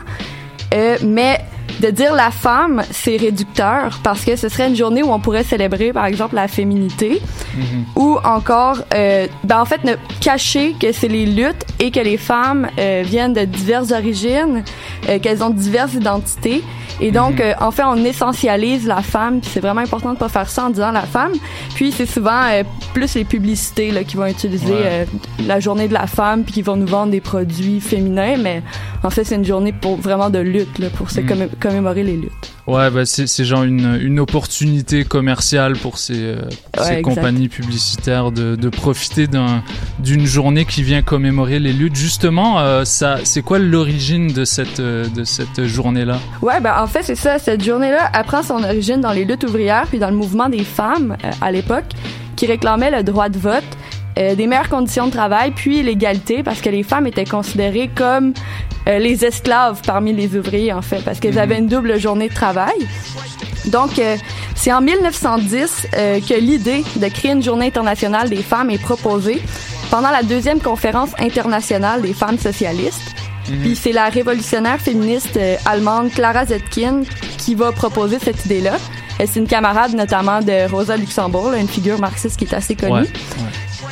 Euh, 0.74 0.98
mais 1.02 1.40
de 1.82 1.90
dire 1.90 2.14
la 2.14 2.32
femme, 2.32 2.82
c'est 2.92 3.18
réducteur 3.18 4.00
parce 4.04 4.24
que 4.26 4.36
ce 4.36 4.50
serait 4.50 4.68
une 4.68 4.76
journée 4.76 5.04
où 5.04 5.12
on 5.12 5.20
pourrait 5.20 5.44
célébrer, 5.44 5.94
par 5.94 6.06
exemple, 6.06 6.36
la 6.36 6.48
féminité 6.48 7.22
ou 7.96 8.18
encore, 8.24 8.80
euh, 8.94 9.28
ben 9.44 9.62
en 9.62 9.66
fait, 9.66 9.84
ne 9.84 9.94
cacher 10.22 10.76
que 10.80 10.92
c'est 10.92 11.08
les 11.08 11.26
luttes 11.26 11.66
et 11.80 11.92
que 11.92 12.00
les 12.00 12.18
femmes 12.18 12.68
euh, 12.80 13.04
viennent 13.06 13.34
de 13.34 13.46
diverses 13.46 13.92
origines, 13.92 14.64
euh, 15.10 15.20
qu'elles 15.20 15.44
ont 15.44 15.50
diverses 15.50 15.94
identités. 15.94 16.64
Et 17.00 17.12
donc, 17.12 17.40
euh, 17.40 17.54
en 17.60 17.70
fait, 17.70 17.84
on 17.84 18.04
essentialise 18.04 18.88
la 18.88 19.04
femme. 19.04 19.40
C'est 19.44 19.60
vraiment 19.60 19.82
important 19.82 20.14
de 20.14 20.18
pas 20.18 20.30
faire 20.30 20.50
ça 20.50 20.66
en 20.66 20.70
disant 20.72 20.92
la 20.92 21.02
femme. 21.04 21.32
Puis, 21.76 21.92
c'est 21.92 22.08
souvent 22.08 22.42
euh, 22.50 22.64
plus 22.96 23.14
les 23.14 23.24
publicités 23.24 23.92
là, 23.92 24.04
qui 24.04 24.18
vont 24.18 24.26
utiliser 24.26 24.66
Ouais. 24.74 24.82
euh, 24.84 25.06
la 25.46 25.60
journée 25.60 25.88
de 25.88 25.94
la 25.94 26.08
femme 26.08 26.44
puis 26.44 26.54
qui 26.54 26.62
vont 26.64 26.76
nous 26.76 26.88
vendre 26.88 27.12
des 27.12 27.22
produits 27.22 27.82
féminins. 27.82 28.38
Mais 28.38 28.64
en 29.04 29.12
fait, 29.12 29.24
c'est 29.26 29.36
une 29.36 29.46
journée 29.46 29.74
pour 29.74 29.98
vraiment 29.98 30.32
de 30.32 30.40
lutte, 30.40 30.80
là, 30.80 30.88
pour 30.90 31.12
se 31.12 31.20
commé- 31.22 31.50
commémorer 31.60 32.04
les 32.04 32.16
luttes. 32.18 32.32
Ouais, 32.68 32.90
bah 32.92 33.06
c'est 33.06 33.46
genre 33.46 33.64
une, 33.64 33.98
une 34.02 34.20
opportunité 34.20 35.06
commerciale 35.06 35.78
pour 35.78 35.98
ces, 35.98 36.16
euh, 36.18 36.42
pour 36.74 36.84
Ouais, 36.84 36.88
ces 36.90 36.94
exact. 36.96 37.16
compagnies 37.16 37.48
publicitaires 37.48 38.32
de, 38.32 38.56
de 38.58 38.70
profiter 38.70 39.28
d'un- 39.28 39.64
d'une 40.00 40.26
journée 40.26 40.66
qui 40.66 40.84
vient 40.84 41.02
commémorer 41.02 41.60
les 41.60 41.72
luttes. 41.72 41.96
Justement, 41.96 42.60
euh, 42.60 42.84
ça, 42.84 43.20
c'est 43.24 43.42
quoi 43.42 43.58
l'origine 43.60 44.28
de 44.34 44.44
cette, 44.44 44.82
euh, 44.82 45.08
de 45.08 45.24
cette 45.24 45.64
journée-là? 45.66 46.20
Ouais, 46.42 46.60
ben 46.60 46.74
en 46.82 46.88
fait, 46.88 47.04
c'est 47.04 47.16
ça. 47.16 47.40
Cette 47.40 47.64
journée-là, 47.64 48.12
elle 48.14 48.24
prend 48.26 48.44
son 48.44 48.62
origine 48.64 49.00
dans 49.00 49.14
les 49.14 49.24
luttes 49.24 49.46
ouvrières 49.46 49.86
puis 49.88 50.00
dans 50.00 50.10
le 50.10 50.18
mouvement 50.18 50.50
des 50.50 50.64
femmes 50.66 51.16
euh, 51.24 51.32
à 51.40 51.52
l'époque 51.52 51.86
qui 52.36 52.46
réclamaient 52.48 52.92
le 52.92 53.02
droit 53.02 53.30
de 53.30 53.40
vote, 53.40 53.64
euh, 54.18 54.36
des 54.36 54.48
meilleures 54.48 54.70
conditions 54.70 55.08
de 55.08 55.12
travail 55.12 55.52
puis 55.52 55.84
l'égalité 55.84 56.44
parce 56.44 56.62
que 56.62 56.70
les 56.70 56.84
femmes 56.84 57.08
étaient 57.08 57.26
considérées 57.26 57.90
comme 57.94 58.34
euh, 58.88 59.00
les 59.00 59.26
esclaves 59.26 59.82
parmi 59.86 60.14
les 60.14 60.36
ouvriers 60.38 60.72
en 60.72 60.82
fait 60.82 61.04
parce 61.04 61.20
qu'elles 61.20 61.40
avaient 61.40 61.58
une 61.58 61.68
double 61.68 62.00
journée 62.00 62.30
de 62.30 62.34
travail. 62.34 62.88
Donc, 63.66 64.00
euh, 64.00 64.16
c'est 64.56 64.72
en 64.72 64.80
1910 64.80 65.88
euh, 65.94 66.20
que 66.22 66.34
l'idée 66.34 66.86
de 66.96 67.08
créer 67.10 67.32
une 67.32 67.44
journée 67.44 67.68
internationale 67.68 68.30
des 68.30 68.42
femmes 68.42 68.70
est 68.70 68.82
proposée 68.82 69.42
pendant 69.92 70.10
la 70.10 70.24
deuxième 70.24 70.62
conférence 70.62 71.10
internationale 71.20 72.02
des 72.02 72.14
femmes 72.14 72.38
socialistes. 72.38 73.14
Puis 73.62 73.76
c'est 73.78 73.94
la 73.94 74.10
révolutionnaire 74.10 74.80
féministe 74.80 75.40
allemande 75.66 76.12
Clara 76.12 76.46
Zetkin 76.46 77.04
qui 77.38 77.56
va 77.56 77.72
proposer 77.72 78.20
cette 78.20 78.46
idée-là. 78.46 78.76
C'est 79.20 79.40
une 79.40 79.48
camarade 79.48 79.94
notamment 79.94 80.42
de 80.42 80.70
Rosa 80.70 80.98
Luxembourg, 80.98 81.52
là, 81.52 81.58
une 81.58 81.70
figure 81.70 81.98
marxiste 81.98 82.38
qui 82.38 82.44
est 82.44 82.54
assez 82.54 82.76
connue. 82.76 82.94
Ouais. 82.94 83.08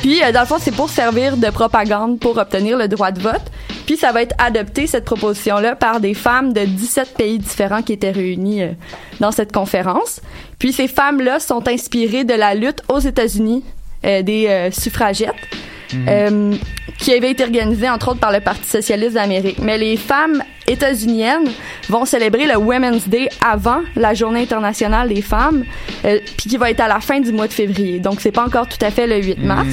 Puis, 0.06 0.22
euh, 0.22 0.30
dans 0.30 0.42
le 0.42 0.46
fond, 0.46 0.58
c'est 0.60 0.70
pour 0.70 0.88
servir 0.88 1.36
de 1.36 1.50
propagande 1.50 2.20
pour 2.20 2.38
obtenir 2.38 2.78
le 2.78 2.86
droit 2.86 3.10
de 3.10 3.20
vote. 3.20 3.42
Puis, 3.86 3.96
ça 3.96 4.12
va 4.12 4.22
être 4.22 4.36
adopté, 4.38 4.86
cette 4.86 5.04
proposition-là, 5.04 5.74
par 5.74 5.98
des 5.98 6.14
femmes 6.14 6.52
de 6.52 6.60
17 6.64 7.14
pays 7.14 7.40
différents 7.40 7.82
qui 7.82 7.94
étaient 7.94 8.12
réunies 8.12 8.62
euh, 8.62 8.68
dans 9.18 9.32
cette 9.32 9.50
conférence. 9.50 10.20
Puis, 10.60 10.72
ces 10.72 10.86
femmes-là 10.86 11.40
sont 11.40 11.66
inspirées 11.66 12.22
de 12.22 12.34
la 12.34 12.54
lutte 12.54 12.84
aux 12.88 13.00
États-Unis 13.00 13.64
euh, 14.04 14.22
des 14.22 14.46
euh, 14.46 14.70
suffragettes. 14.70 15.34
Euh, 16.08 16.54
qui 16.98 17.12
avait 17.12 17.30
été 17.30 17.44
organisée 17.44 17.88
entre 17.88 18.08
autres 18.10 18.20
par 18.20 18.32
le 18.32 18.40
Parti 18.40 18.68
socialiste 18.68 19.14
d'Amérique. 19.14 19.58
Mais 19.60 19.78
les 19.78 19.96
femmes 19.96 20.42
états-uniennes 20.66 21.48
vont 21.88 22.04
célébrer 22.04 22.46
le 22.46 22.56
Women's 22.56 23.08
Day 23.08 23.28
avant 23.46 23.80
la 23.94 24.14
Journée 24.14 24.42
internationale 24.42 25.08
des 25.08 25.22
femmes, 25.22 25.64
euh, 26.04 26.18
puis 26.36 26.48
qui 26.50 26.56
va 26.56 26.70
être 26.70 26.80
à 26.80 26.88
la 26.88 27.00
fin 27.00 27.20
du 27.20 27.32
mois 27.32 27.46
de 27.48 27.52
février. 27.52 28.00
Donc 28.00 28.20
c'est 28.20 28.32
pas 28.32 28.44
encore 28.44 28.68
tout 28.68 28.84
à 28.84 28.90
fait 28.90 29.06
le 29.06 29.22
8 29.22 29.38
mars. 29.38 29.66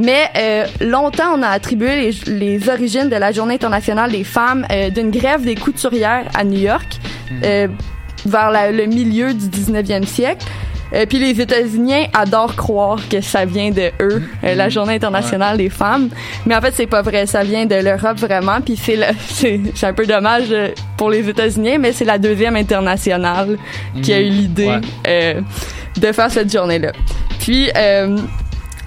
Mais 0.00 0.28
euh, 0.36 0.66
longtemps, 0.80 1.34
on 1.36 1.42
a 1.42 1.48
attribué 1.48 2.12
les, 2.26 2.32
les 2.32 2.68
origines 2.68 3.08
de 3.08 3.16
la 3.16 3.32
Journée 3.32 3.54
internationale 3.54 4.12
des 4.12 4.22
femmes 4.22 4.64
d'une 4.94 5.10
grève 5.10 5.42
des 5.44 5.56
couturières 5.56 6.26
à 6.34 6.44
New 6.44 6.60
York 6.60 6.98
vers 8.26 8.50
la- 8.50 8.70
le 8.72 8.86
milieu 8.86 9.32
du 9.34 9.46
19e 9.46 10.04
siècle. 10.04 10.46
Euh, 10.94 11.04
puis 11.06 11.18
les 11.18 11.40
États-Unis 11.40 12.06
adorent 12.14 12.56
croire 12.56 12.98
que 13.08 13.20
ça 13.20 13.44
vient 13.44 13.70
de 13.70 13.90
eux, 14.00 14.22
euh, 14.44 14.54
la 14.54 14.68
Journée 14.68 14.94
internationale 14.94 15.56
des 15.58 15.68
femmes. 15.70 16.08
Mais 16.46 16.54
en 16.56 16.60
fait, 16.60 16.72
c'est 16.74 16.86
pas 16.86 17.02
vrai. 17.02 17.26
Ça 17.26 17.42
vient 17.44 17.66
de 17.66 17.74
l'Europe 17.74 18.18
vraiment. 18.18 18.60
Puis 18.60 18.76
c'est 18.82 18.98
c'est 19.74 19.86
un 19.86 19.92
peu 19.92 20.06
dommage 20.06 20.46
euh, 20.50 20.68
pour 20.96 21.10
les 21.10 21.28
États-Unis, 21.28 21.78
mais 21.78 21.92
c'est 21.92 22.04
la 22.04 22.18
deuxième 22.18 22.56
internationale 22.56 23.58
qui 24.02 24.12
a 24.12 24.20
eu 24.20 24.28
l'idée 24.30 24.66
Ouais. 24.68 24.80
euh, 25.06 25.40
de 26.00 26.12
faire 26.12 26.30
cette 26.30 26.52
journée-là. 26.52 26.92
Puis 27.40 27.70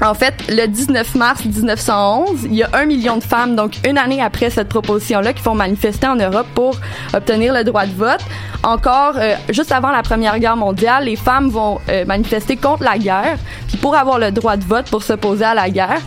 en 0.03 0.13
fait, 0.13 0.34
le 0.50 0.67
19 0.67 1.15
mars 1.15 1.46
1911, 1.46 2.46
il 2.46 2.55
y 2.55 2.63
a 2.63 2.70
un 2.74 2.86
million 2.86 3.17
de 3.17 3.24
femmes, 3.24 3.55
donc 3.55 3.74
une 3.88 3.98
année 3.98 4.22
après 4.22 4.50
cette 4.50 4.70
proposition-là, 4.70 5.34
qui 5.34 5.41
font 5.41 5.53
manifester 5.53 6.08
en 6.08 6.15
Europe 6.15 6.48
pour 6.55 6.75
obtenir 7.13 7.53
le 7.53 7.63
droit 7.63 7.86
de 7.86 7.93
vote. 7.93 8.22
Encore, 8.63 9.13
euh, 9.17 9.36
juste 9.50 9.72
avant 9.72 9.91
la 9.91 10.01
Première 10.01 10.39
Guerre 10.39 10.58
mondiale, 10.58 11.05
les 11.05 11.15
femmes 11.15 11.50
vont 11.50 11.79
euh, 11.89 12.05
manifester 12.05 12.55
contre 12.55 12.84
la 12.84 12.98
guerre, 12.98 13.38
puis 13.67 13.77
pour 13.77 13.96
avoir 13.96 14.17
le 14.17 14.31
droit 14.31 14.58
de 14.58 14.63
vote 14.63 14.89
pour 14.89 15.03
s'opposer 15.03 15.46
à 15.46 15.53
la 15.53 15.70
guerre. 15.70 16.01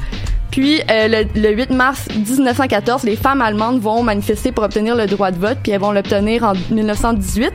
Puis 0.54 0.80
euh, 0.88 1.08
le, 1.08 1.40
le 1.40 1.50
8 1.50 1.70
mars 1.70 2.06
1914, 2.14 3.02
les 3.02 3.16
femmes 3.16 3.42
allemandes 3.42 3.80
vont 3.80 4.04
manifester 4.04 4.52
pour 4.52 4.62
obtenir 4.62 4.94
le 4.94 5.06
droit 5.06 5.32
de 5.32 5.36
vote, 5.36 5.58
puis 5.60 5.72
elles 5.72 5.80
vont 5.80 5.90
l'obtenir 5.90 6.44
en 6.44 6.52
1918. 6.70 7.52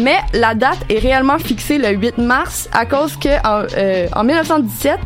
Mais 0.00 0.16
la 0.32 0.54
date 0.54 0.78
est 0.88 0.98
réellement 0.98 1.38
fixée 1.38 1.76
le 1.76 1.90
8 1.90 2.16
mars 2.16 2.70
à 2.72 2.86
cause 2.86 3.18
que 3.18 3.28
en, 3.46 3.66
euh, 3.76 4.06
en 4.16 4.24
1917, 4.24 4.98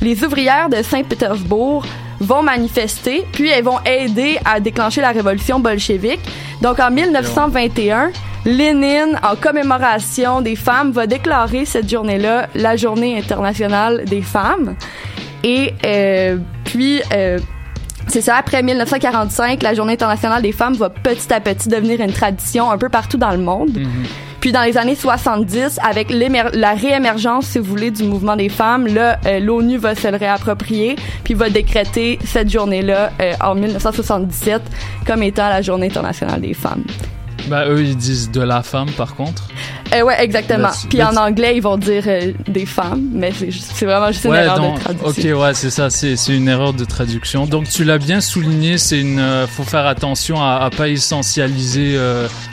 les 0.00 0.24
ouvrières 0.24 0.68
de 0.68 0.82
Saint-Pétersbourg 0.82 1.84
vont 2.20 2.42
manifester, 2.42 3.26
puis 3.32 3.48
elles 3.48 3.64
vont 3.64 3.80
aider 3.84 4.38
à 4.44 4.60
déclencher 4.60 5.00
la 5.00 5.10
révolution 5.10 5.60
bolchevique. 5.60 6.20
Donc 6.62 6.80
en 6.80 6.90
1921, 6.90 8.10
Lénine, 8.44 9.18
en 9.22 9.36
commémoration 9.36 10.40
des 10.40 10.56
femmes, 10.56 10.92
va 10.92 11.06
déclarer 11.06 11.64
cette 11.64 11.88
journée-là 11.88 12.48
la 12.54 12.76
journée 12.76 13.18
internationale 13.18 14.04
des 14.04 14.22
femmes. 14.22 14.76
Et 15.42 15.72
euh, 15.84 16.38
puis, 16.64 17.00
euh, 17.14 17.38
c'est 18.08 18.20
ça, 18.20 18.36
après 18.36 18.62
1945, 18.62 19.62
la 19.62 19.74
journée 19.74 19.94
internationale 19.94 20.42
des 20.42 20.52
femmes 20.52 20.74
va 20.74 20.90
petit 20.90 21.32
à 21.32 21.40
petit 21.40 21.68
devenir 21.68 22.00
une 22.00 22.12
tradition 22.12 22.70
un 22.70 22.78
peu 22.78 22.88
partout 22.88 23.16
dans 23.16 23.30
le 23.30 23.38
monde. 23.38 23.78
Puis 24.44 24.52
dans 24.52 24.62
les 24.62 24.76
années 24.76 24.94
70, 24.94 25.78
avec 25.82 26.10
la 26.10 26.74
réémergence, 26.74 27.46
si 27.46 27.58
vous 27.58 27.64
voulez, 27.64 27.90
du 27.90 28.02
mouvement 28.02 28.36
des 28.36 28.50
femmes, 28.50 28.86
là, 28.86 29.18
euh, 29.24 29.40
l'ONU 29.40 29.78
va 29.78 29.94
se 29.94 30.06
le 30.06 30.18
réapproprier, 30.18 30.96
puis 31.24 31.32
va 31.32 31.48
décréter 31.48 32.18
cette 32.26 32.50
journée-là 32.50 33.10
euh, 33.22 33.32
en 33.40 33.54
1977 33.54 34.60
comme 35.06 35.22
étant 35.22 35.48
la 35.48 35.62
Journée 35.62 35.86
internationale 35.86 36.42
des 36.42 36.52
femmes. 36.52 36.84
Bah, 37.48 37.66
eux, 37.68 37.80
ils 37.82 37.96
disent 37.96 38.30
de 38.30 38.42
la 38.42 38.62
femme, 38.62 38.90
par 38.90 39.14
contre. 39.14 39.48
Euh, 39.94 40.02
ouais, 40.02 40.22
exactement. 40.22 40.68
Puis 40.90 41.02
en 41.02 41.16
anglais, 41.16 41.56
ils 41.56 41.62
vont 41.62 41.78
dire 41.78 42.04
euh, 42.06 42.32
des 42.46 42.66
femmes, 42.66 43.08
mais 43.14 43.32
c'est 43.32 43.86
vraiment 43.86 44.12
juste 44.12 44.26
une 44.26 44.32
Ouais, 44.32 44.44
erreur 44.44 44.60
donc, 44.60 44.74
de 44.74 44.80
traduction. 44.80 45.36
ok, 45.36 45.40
ouais, 45.42 45.54
c'est 45.54 45.70
ça, 45.70 45.88
c'est 45.88 46.16
une 46.28 46.48
erreur 46.48 46.74
de 46.74 46.84
traduction. 46.84 47.46
Donc 47.46 47.66
tu 47.70 47.82
l'as 47.82 47.96
bien 47.96 48.20
souligné, 48.20 48.76
c'est 48.76 49.00
une, 49.00 49.20
euh, 49.20 49.46
faut 49.46 49.62
faire 49.64 49.86
attention 49.86 50.42
à, 50.42 50.56
à 50.56 50.68
pas 50.68 50.88
essentialiser, 50.88 51.98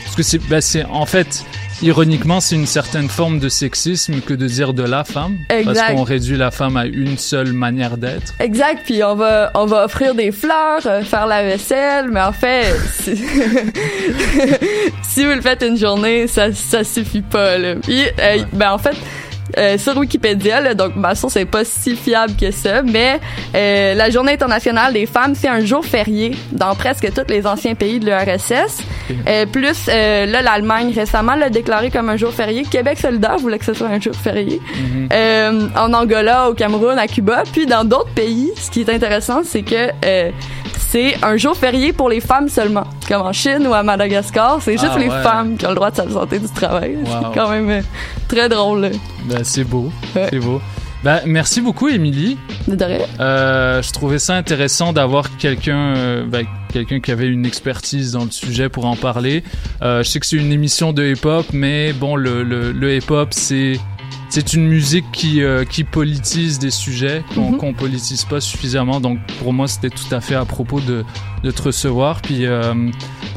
parce 0.06 0.16
que 0.16 0.24
c'est, 0.24 0.40
bah, 0.48 0.62
c'est 0.62 0.86
en 0.86 1.06
fait, 1.06 1.44
ironiquement, 1.82 2.40
c'est 2.40 2.56
une 2.56 2.66
certaine 2.66 3.10
forme 3.10 3.40
de 3.40 3.50
sexisme 3.50 4.22
que 4.22 4.34
de 4.34 4.48
dire 4.48 4.74
de 4.74 4.84
la 4.84 5.04
femme, 5.04 5.38
parce 5.48 5.62
Exact. 5.62 5.96
qu'on 5.96 6.04
réduit 6.04 6.38
la 6.38 6.52
femme 6.52 6.78
à 6.78 6.86
une 6.86 7.18
seule 7.18 7.54
manière 7.54 7.98
d'être. 7.98 8.34
Exact, 8.40 8.82
puis 8.86 9.04
on 9.04 9.16
va 9.16 9.52
on 9.56 9.66
va 9.66 9.86
offrir 9.86 10.16
des 10.16 10.32
fleurs, 10.32 10.86
euh, 10.86 11.04
faire 11.04 11.28
la 11.28 11.44
vaisselle, 11.44 12.10
mais 12.10 12.22
en 12.22 12.34
fait 12.34 12.76
si, 12.92 13.16
si 15.04 15.26
vous 15.26 15.32
le 15.32 15.42
faites 15.42 15.64
une 15.64 15.78
journée, 15.78 16.28
ça 16.28 16.54
ça 16.54 16.84
suffit 16.84 17.22
pas 17.22 17.58
là. 17.58 17.76
Puis 17.76 18.04
euh, 18.20 18.44
ben 18.54 18.72
en 18.72 18.78
fait 18.78 18.96
euh, 19.58 19.78
sur 19.78 19.98
Wikipédia, 19.98 20.62
là, 20.62 20.74
donc 20.74 20.96
ma 20.96 21.16
source 21.16 21.36
est 21.36 21.46
pas 21.46 21.66
si 21.66 21.96
fiable 21.96 22.34
que 22.40 22.52
ça, 22.52 22.82
mais 22.82 23.20
euh, 23.56 23.94
la 23.94 24.10
Journée 24.10 24.34
internationale 24.34 24.94
des 24.94 25.06
femmes, 25.06 25.36
c'est 25.36 25.48
un 25.48 25.64
jour 25.66 25.86
férié 25.86 26.36
dans 26.52 26.76
presque 26.76 27.12
tous 27.14 27.32
les 27.32 27.46
anciens 27.46 27.76
pays 27.76 28.00
de 28.00 28.06
l'URSS. 28.06 28.84
Euh, 29.28 29.46
plus 29.46 29.88
euh, 29.90 30.26
là, 30.26 30.42
l'Allemagne 30.42 30.92
récemment 30.94 31.36
l'a 31.36 31.50
déclaré 31.50 31.90
comme 31.90 32.10
un 32.10 32.18
jour 32.18 32.32
férié. 32.32 32.64
Québec 32.64 33.00
solidaire 33.00 33.38
voulait 33.38 33.60
que 33.60 33.66
ce 33.66 33.74
soit 33.74 33.88
un 33.88 34.00
jour 34.00 34.16
férié. 34.16 34.60
Euh, 35.12 35.68
en 35.76 35.94
Angola, 35.94 36.50
au 36.50 36.54
Cameroun, 36.54 36.98
à 36.98 37.08
Cuba, 37.08 37.44
puis 37.52 37.66
dans 37.66 37.84
d'autres 37.84 38.14
pays. 38.14 38.52
Ce 38.56 38.70
qui 38.70 38.82
est 38.82 38.90
intéressant, 38.90 39.42
c'est 39.44 39.64
que 39.64 39.90
euh, 40.06 40.32
c'est 40.90 41.16
un 41.24 41.38
jour 41.38 41.56
férié 41.56 41.94
pour 41.94 42.10
les 42.10 42.20
femmes 42.20 42.50
seulement, 42.50 42.84
comme 43.08 43.22
en 43.22 43.32
Chine 43.34 43.66
ou 43.68 43.74
à 43.74 43.84
Madagascar. 43.84 44.60
C'est 44.62 44.74
juste 44.74 44.92
Ah, 44.96 45.00
les 45.00 45.10
ouais. 45.10 45.22
femmes 45.22 45.56
qui 45.58 45.66
ont 45.66 45.70
le 45.70 45.76
droit 45.76 45.92
de 45.92 45.96
s'absenter 45.96 46.40
du 46.40 46.48
travail. 46.50 46.98
Wow. 46.98 47.06
C'est 47.06 47.40
quand 47.40 47.50
même 47.50 47.70
euh, 47.70 47.82
très 48.28 48.50
drôle. 48.50 48.82
là. 48.82 48.90
Ben, 49.26 49.44
c'est 49.44 49.64
beau, 49.64 49.92
c'est 50.14 50.40
beau. 50.40 50.62
Ben, 51.04 51.20
merci 51.26 51.62
beaucoup, 51.62 51.88
Émilie. 51.88 52.38
De 52.68 52.84
rien. 52.86 53.00
Euh, 53.20 53.82
je 53.82 53.92
trouvais 53.92 54.20
ça 54.20 54.36
intéressant 54.36 54.94
d'avoir 54.94 55.36
quelqu'un, 55.38 55.96
euh, 55.96 56.26
ben, 56.28 56.46
quelqu'un 56.72 57.00
qui 57.00 57.12
avait 57.12 57.26
une 57.28 57.44
expertise 57.46 58.12
dans 58.12 58.24
le 58.24 58.30
sujet 58.30 58.70
pour 58.70 58.86
en 58.86 58.96
parler. 58.96 59.44
Euh, 59.82 60.04
je 60.04 60.10
sais 60.10 60.20
que 60.20 60.28
c'est 60.28 60.36
une 60.38 60.52
émission 60.52 60.94
de 60.94 61.04
hip-hop, 61.04 61.48
mais 61.54 61.92
bon, 61.94 62.16
le, 62.16 62.44
le, 62.44 62.72
le 62.72 62.96
hip-hop, 62.98 63.30
c'est 63.32 63.80
c'est 64.30 64.54
une 64.54 64.66
musique 64.66 65.06
qui 65.12 65.44
euh, 65.44 65.66
qui 65.66 65.84
politise 65.84 66.58
des 66.58 66.72
sujets 66.72 67.24
qu'on 67.36 67.54
qu'on 67.54 67.74
politise 67.74 68.24
pas 68.24 68.40
suffisamment. 68.40 69.02
Donc 69.02 69.20
pour 69.40 69.52
moi, 69.52 69.68
c'était 69.68 69.90
tout 69.90 70.14
à 70.16 70.22
fait 70.22 70.36
à 70.36 70.46
propos 70.46 70.80
de 70.80 71.04
de 71.44 71.52
te 71.52 71.62
recevoir. 71.64 72.22
Puis 72.22 72.46
euh, 72.46 72.74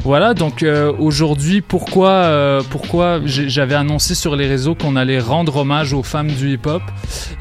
voilà. 0.03 0.33
Donc 0.33 0.63
euh, 0.63 0.93
aujourd'hui, 0.97 1.61
pourquoi 1.61 2.61
j'avais 3.25 3.75
annoncé 3.75 4.15
sur 4.15 4.35
les 4.37 4.47
réseaux 4.47 4.73
qu'on 4.73 4.95
allait 4.95 5.19
rendre 5.19 5.57
hommage 5.57 5.91
aux 5.91 6.03
femmes 6.03 6.31
du 6.31 6.53
hip-hop? 6.53 6.81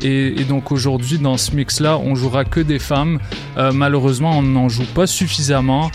Et, 0.03 0.41
et 0.41 0.45
donc 0.45 0.73
aujourd'hui, 0.73 1.19
dans 1.19 1.37
ce 1.37 1.55
mix-là, 1.55 1.99
on 1.99 2.17
jouera 2.17 2.45
que 2.45 2.61
des 2.61 2.81
femmes. 2.81 3.21
Malheureusement, 3.57 4.39
on 4.39 4.43
n'en 4.43 4.69
joue 4.69 4.87
pas 4.95 5.07
suffisamment. 5.07 5.91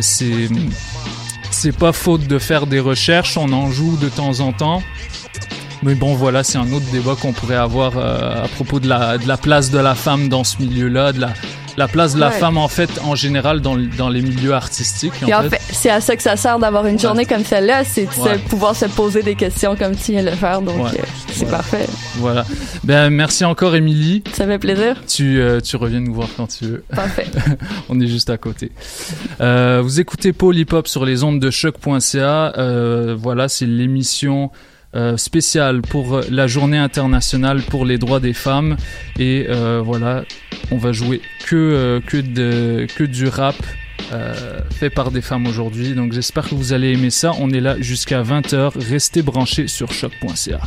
C'est 0.00 0.48
c'est 1.52 1.76
pas 1.76 1.92
faute 1.92 2.26
de 2.26 2.38
faire 2.38 2.66
des 2.66 2.80
recherches, 2.80 3.36
on 3.36 3.52
en 3.52 3.70
joue 3.70 3.96
de 3.98 4.08
temps 4.08 4.40
en 4.40 4.52
temps. 4.52 4.82
Mais 5.82 5.94
bon, 5.94 6.14
voilà, 6.14 6.44
c'est 6.44 6.58
un 6.58 6.70
autre 6.72 6.86
débat 6.92 7.16
qu'on 7.20 7.32
pourrait 7.32 7.56
avoir 7.56 7.92
euh, 7.96 8.44
à 8.44 8.48
propos 8.48 8.78
de 8.80 8.88
la, 8.88 9.18
de 9.18 9.26
la 9.26 9.36
place 9.36 9.70
de 9.70 9.78
la 9.78 9.94
femme 9.94 10.28
dans 10.28 10.44
ce 10.44 10.58
milieu-là, 10.62 11.12
de 11.12 11.20
la, 11.20 11.32
la 11.76 11.88
place 11.88 12.14
de 12.14 12.20
la 12.20 12.28
Ouais. 12.28 12.34
femme 12.38 12.56
en 12.56 12.68
fait 12.68 12.88
en 13.02 13.14
général 13.16 13.60
dans, 13.60 13.76
dans 13.98 14.08
les 14.08 14.22
milieux 14.22 14.52
artistiques. 14.52 15.12
Puis 15.20 15.34
en 15.34 15.42
fait, 15.48 15.60
c'est 15.72 15.90
à 15.90 16.00
ça 16.00 16.14
que 16.14 16.22
ça 16.22 16.36
sert 16.36 16.58
d'avoir 16.60 16.86
une 16.86 17.00
journée 17.00 17.24
comme 17.26 17.44
celle-là, 17.44 17.82
c'est 17.82 18.04
de 18.04 18.20
Ouais. 18.22 18.38
pouvoir 18.48 18.76
se 18.76 18.84
poser 18.84 19.22
des 19.22 19.34
questions 19.34 19.74
comme 19.74 19.96
tu 19.96 20.12
viens 20.12 20.22
de 20.22 20.30
le 20.30 20.36
faire. 20.36 20.62
Donc, 20.62 20.76
euh, 20.86 20.98
c'est 21.32 21.44
Voilà. 21.46 21.56
parfait. 21.58 21.86
Voilà. 22.18 22.44
Ben, 22.84 23.10
merci 23.10 23.44
encore, 23.44 23.74
Émilie. 23.74 24.22
Ça 24.32 24.46
fait 24.46 24.58
plaisir. 24.60 24.96
Tu, 25.08 25.40
euh, 25.40 25.60
tu 25.60 25.74
reviens 25.76 25.98
nous 26.00 26.14
voir 26.14 26.28
quand 26.36 26.46
tu 26.46 26.64
veux. 26.66 26.84
Parfait. 26.94 27.26
On 27.88 27.98
est 28.00 28.06
juste 28.06 28.30
à 28.30 28.36
côté. 28.38 28.70
Euh, 29.40 29.80
vous 29.82 29.98
écoutez 29.98 30.32
Paul 30.32 30.56
Hip 30.56 30.72
Hop 30.72 30.86
sur 30.86 31.04
les 31.04 31.24
ondes 31.24 31.40
de 31.40 31.50
choc.ca. 31.50 32.52
Euh, 32.56 33.16
voilà, 33.18 33.48
c'est 33.48 33.66
l'émission 33.66 34.50
euh, 34.94 35.16
spéciale 35.16 35.82
pour 35.82 36.20
la 36.30 36.46
journée 36.46 36.78
internationale 36.78 37.62
pour 37.62 37.84
les 37.84 37.98
droits 37.98 38.20
des 38.20 38.32
femmes. 38.34 38.76
Et 39.18 39.46
euh, 39.48 39.80
voilà, 39.84 40.24
on 40.70 40.76
va 40.76 40.92
jouer 40.92 41.20
que, 41.46 41.56
euh, 41.56 42.00
que, 42.00 42.16
de, 42.18 42.86
que 42.94 43.04
du 43.04 43.28
rap. 43.28 43.56
euh, 44.12 44.60
fait 44.70 44.90
par 44.90 45.10
des 45.10 45.22
femmes 45.22 45.46
aujourd'hui. 45.46 45.94
Donc 45.94 46.12
j'espère 46.12 46.48
que 46.48 46.54
vous 46.54 46.72
allez 46.72 46.92
aimer 46.92 47.10
ça. 47.10 47.32
On 47.38 47.50
est 47.50 47.60
là 47.60 47.76
jusqu'à 47.80 48.22
20h. 48.22 48.72
Restez 48.78 49.22
branchés 49.22 49.68
sur 49.68 49.90
choc.ca. 49.92 50.60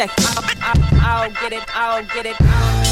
Check 0.00 0.16
it. 0.16 0.56
I'll 1.04 1.28
get 1.28 1.52
it, 1.52 1.64
I'll 1.76 2.02
get 2.16 2.24
it. 2.24 2.38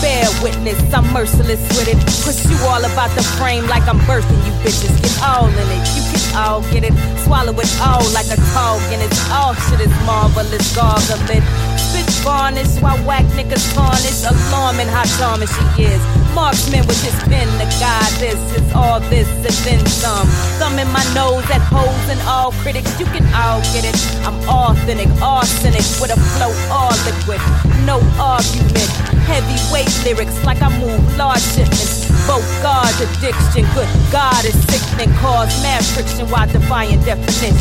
Bear 0.04 0.28
witness, 0.44 0.76
I'm 0.92 1.10
merciless 1.14 1.56
with 1.72 1.88
it. 1.88 1.96
Push 2.20 2.44
you 2.44 2.60
all 2.68 2.84
about 2.84 3.08
the 3.16 3.22
frame 3.40 3.64
like 3.64 3.88
I'm 3.88 3.96
birthing 4.04 4.36
you 4.44 4.52
bitches. 4.60 4.92
Get 5.00 5.16
all 5.24 5.48
in 5.48 5.68
it, 5.72 5.88
you 5.96 6.04
can 6.04 6.20
all 6.36 6.60
get 6.68 6.84
it. 6.84 6.92
Swallow 7.24 7.56
it 7.56 7.72
all 7.80 8.04
like 8.12 8.28
a 8.28 8.36
dog, 8.52 8.84
and 8.92 9.00
it's 9.00 9.24
all 9.32 9.54
shit 9.54 9.80
is 9.80 9.94
marvelous, 10.04 10.76
gargle 10.76 11.32
it. 11.32 11.40
Spit 11.80 12.04
varnish 12.20 12.76
while 12.84 13.00
whack 13.08 13.24
niggas 13.32 13.72
tarnish. 13.72 14.28
Alarming 14.28 14.88
how 14.88 15.08
charming 15.16 15.48
she 15.48 15.88
is. 15.88 16.27
Marksman 16.34 16.86
with 16.86 17.00
his 17.02 17.14
pen, 17.28 17.46
the 17.58 17.68
guy, 17.80 18.04
this 18.18 18.40
is 18.56 18.72
all 18.72 19.00
this 19.08 19.28
and 19.28 19.56
then 19.66 19.86
some. 19.86 20.26
Thumb 20.58 20.78
in 20.78 20.88
my 20.92 21.04
nose 21.14 21.44
at 21.50 21.62
hoes 21.62 22.06
and 22.08 22.20
all 22.28 22.52
critics, 22.64 22.98
you 22.98 23.06
can 23.06 23.24
all 23.34 23.60
get 23.72 23.84
it. 23.84 23.96
I'm 24.26 24.38
authentic, 24.48 25.08
arsenic 25.22 25.86
with 26.00 26.10
a 26.10 26.20
flow 26.36 26.52
all 26.70 26.94
liquid. 27.04 27.40
No 27.84 28.00
argument, 28.20 28.90
heavyweight 29.28 29.92
lyrics 30.04 30.42
like 30.44 30.62
I 30.62 30.68
move 30.80 31.00
large 31.16 31.42
shipments. 31.42 32.08
Both 32.26 32.44
God's 32.62 33.00
addiction, 33.00 33.64
good 33.72 33.88
God 34.12 34.44
is 34.44 34.56
sickening, 34.68 35.14
cause 35.16 35.48
mad 35.62 35.84
friction 35.84 36.28
while 36.28 36.46
defying 36.46 37.00
definition. 37.00 37.56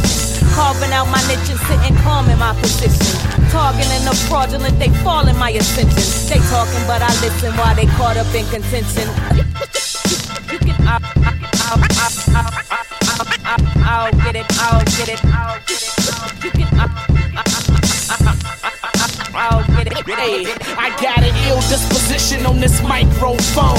Carving 0.52 0.92
out 0.92 1.08
my 1.08 1.22
niche 1.30 1.54
and 1.54 1.60
sitting 1.70 1.96
calm 2.04 2.30
in 2.30 2.40
my 2.40 2.52
position. 2.60 3.16
Targeting 3.48 4.04
the 4.04 4.16
fraudulent, 4.28 4.78
they 4.80 4.90
fall 5.06 5.26
in 5.28 5.38
my 5.38 5.52
ascension. 5.52 6.04
They 6.28 6.44
talking, 6.50 6.84
but 6.86 7.02
I 7.02 7.08
listen 7.24 7.56
while 7.56 7.76
they 7.76 7.86
caught 7.96 8.18
up 8.18 8.28
in 8.36 8.44
contention. 8.62 9.08
You 10.52 10.58
can, 10.58 10.88
I'll, 10.88 11.00
I'll, 11.18 11.78
I'll, 11.78 12.18
I'll, 12.34 12.52
I'll, 13.46 13.62
I'll 13.86 14.12
get 14.12 14.36
it, 14.36 14.46
I'll 14.58 14.84
get 14.98 15.10
it, 15.10 15.26
I'll 15.26 15.60
get 15.68 15.82
it. 15.84 16.44
You 16.44 16.52
can, 16.52 16.80
I'll, 16.80 16.90
I'll 19.36 19.64
get 19.64 19.74
it. 19.74 19.77
Hey, 20.08 20.48
I 20.80 20.88
got 21.04 21.20
an 21.20 21.36
ill 21.52 21.60
disposition 21.68 22.46
on 22.48 22.64
this 22.64 22.80
microphone. 22.80 23.76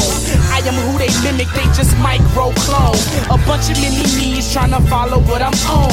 I 0.52 0.60
am 0.68 0.76
who 0.84 1.00
they 1.00 1.08
mimic, 1.24 1.48
they 1.56 1.64
just 1.72 1.96
micro 2.04 2.52
clone. 2.68 3.00
A 3.32 3.40
bunch 3.48 3.72
of 3.72 3.80
mini 3.80 4.04
me's 4.12 4.52
trying 4.52 4.76
to 4.76 4.82
follow 4.92 5.24
what 5.24 5.40
I'm 5.40 5.56
on. 5.64 5.88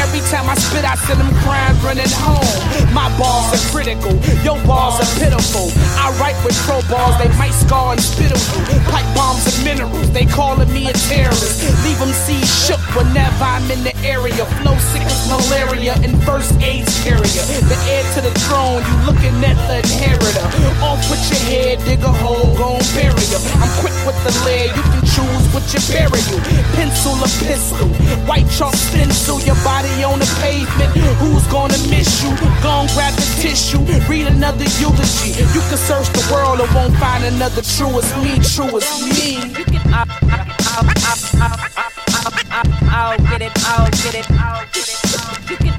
Every 0.00 0.24
time 0.32 0.48
I 0.48 0.56
spit, 0.56 0.88
I 0.88 0.96
send 1.04 1.20
them 1.20 1.28
crying, 1.44 1.76
running 1.84 2.08
home. 2.16 2.48
My 2.96 3.12
balls 3.20 3.52
are 3.52 3.60
critical, 3.68 4.16
your 4.40 4.56
balls 4.64 5.04
are 5.04 5.10
pitiful. 5.20 5.68
I 6.00 6.16
write 6.16 6.40
with 6.48 6.56
crowbars, 6.64 7.20
they 7.20 7.28
might 7.36 7.52
scar 7.52 7.92
and 7.92 8.00
spit 8.00 8.32
on 8.32 8.40
you. 8.40 8.80
Pipe 8.88 9.04
bombs 9.12 9.44
and 9.52 9.68
minerals, 9.68 10.08
they 10.16 10.24
calling 10.24 10.72
me 10.72 10.88
a 10.88 10.96
terrorist. 11.12 11.60
Leave 11.84 12.00
them 12.00 12.08
see 12.24 12.40
shook 12.64 12.80
whenever 12.96 13.44
I'm 13.44 13.68
in 13.68 13.84
the 13.84 13.92
area. 14.00 14.48
Flow 14.64 14.80
sickness, 14.80 15.28
malaria, 15.28 15.92
and 16.00 16.16
first 16.24 16.56
aid 16.64 16.88
carrier. 17.04 17.44
The 17.68 17.76
heir 17.92 18.04
to 18.16 18.20
the 18.24 18.32
throne, 18.48 18.80
you 18.80 18.96
looking 19.04 19.36
at 19.44 19.60
the 19.68 19.73
inheritor. 19.82 20.46
Off 20.82 21.00
with 21.10 21.22
your 21.30 21.42
head, 21.50 21.78
dig 21.84 22.02
a 22.02 22.12
hole, 22.12 22.54
gon' 22.54 22.82
bury 22.94 23.24
you. 23.32 23.40
I'm 23.58 23.72
quick 23.80 23.96
with 24.06 24.18
the 24.22 24.32
lead, 24.44 24.70
you 24.74 24.84
can 24.84 25.04
choose 25.14 25.44
what 25.54 25.64
you 25.72 25.80
bury 25.90 26.22
you. 26.30 26.38
Pencil 26.76 27.16
or 27.18 27.32
pistol, 27.42 27.88
white 28.28 28.48
chalk 28.50 28.74
stencil, 28.74 29.40
your 29.42 29.58
body 29.64 29.90
on 30.04 30.18
the 30.18 30.28
pavement. 30.40 30.92
Who's 31.18 31.46
gonna 31.48 31.78
miss 31.88 32.22
you? 32.22 32.30
Gon' 32.62 32.86
grab 32.94 33.14
the 33.14 33.26
tissue, 33.42 33.82
read 34.08 34.26
another 34.26 34.66
eulogy. 34.78 35.34
You 35.54 35.62
can 35.68 35.78
search 35.78 36.08
the 36.12 36.24
world 36.32 36.60
and 36.60 36.70
won't 36.74 36.94
find 36.96 37.24
another 37.24 37.62
true 37.62 37.94
as 37.98 38.08
me, 38.22 38.38
true 38.42 38.76
as 38.76 38.86
me. 39.02 39.42
You 39.58 39.64
can, 39.64 39.82
I, 39.92 40.04
I, 40.30 40.44
I, 40.70 41.14
I, 41.40 41.74
I'll 42.90 43.18
get 43.18 43.42
it, 43.42 43.52
I'll 43.66 43.90
get 43.90 44.14
it, 44.14 44.30
I'll 44.30 44.64
get 44.72 44.88
it. 44.88 45.50
You 45.50 45.56
can, 45.56 45.74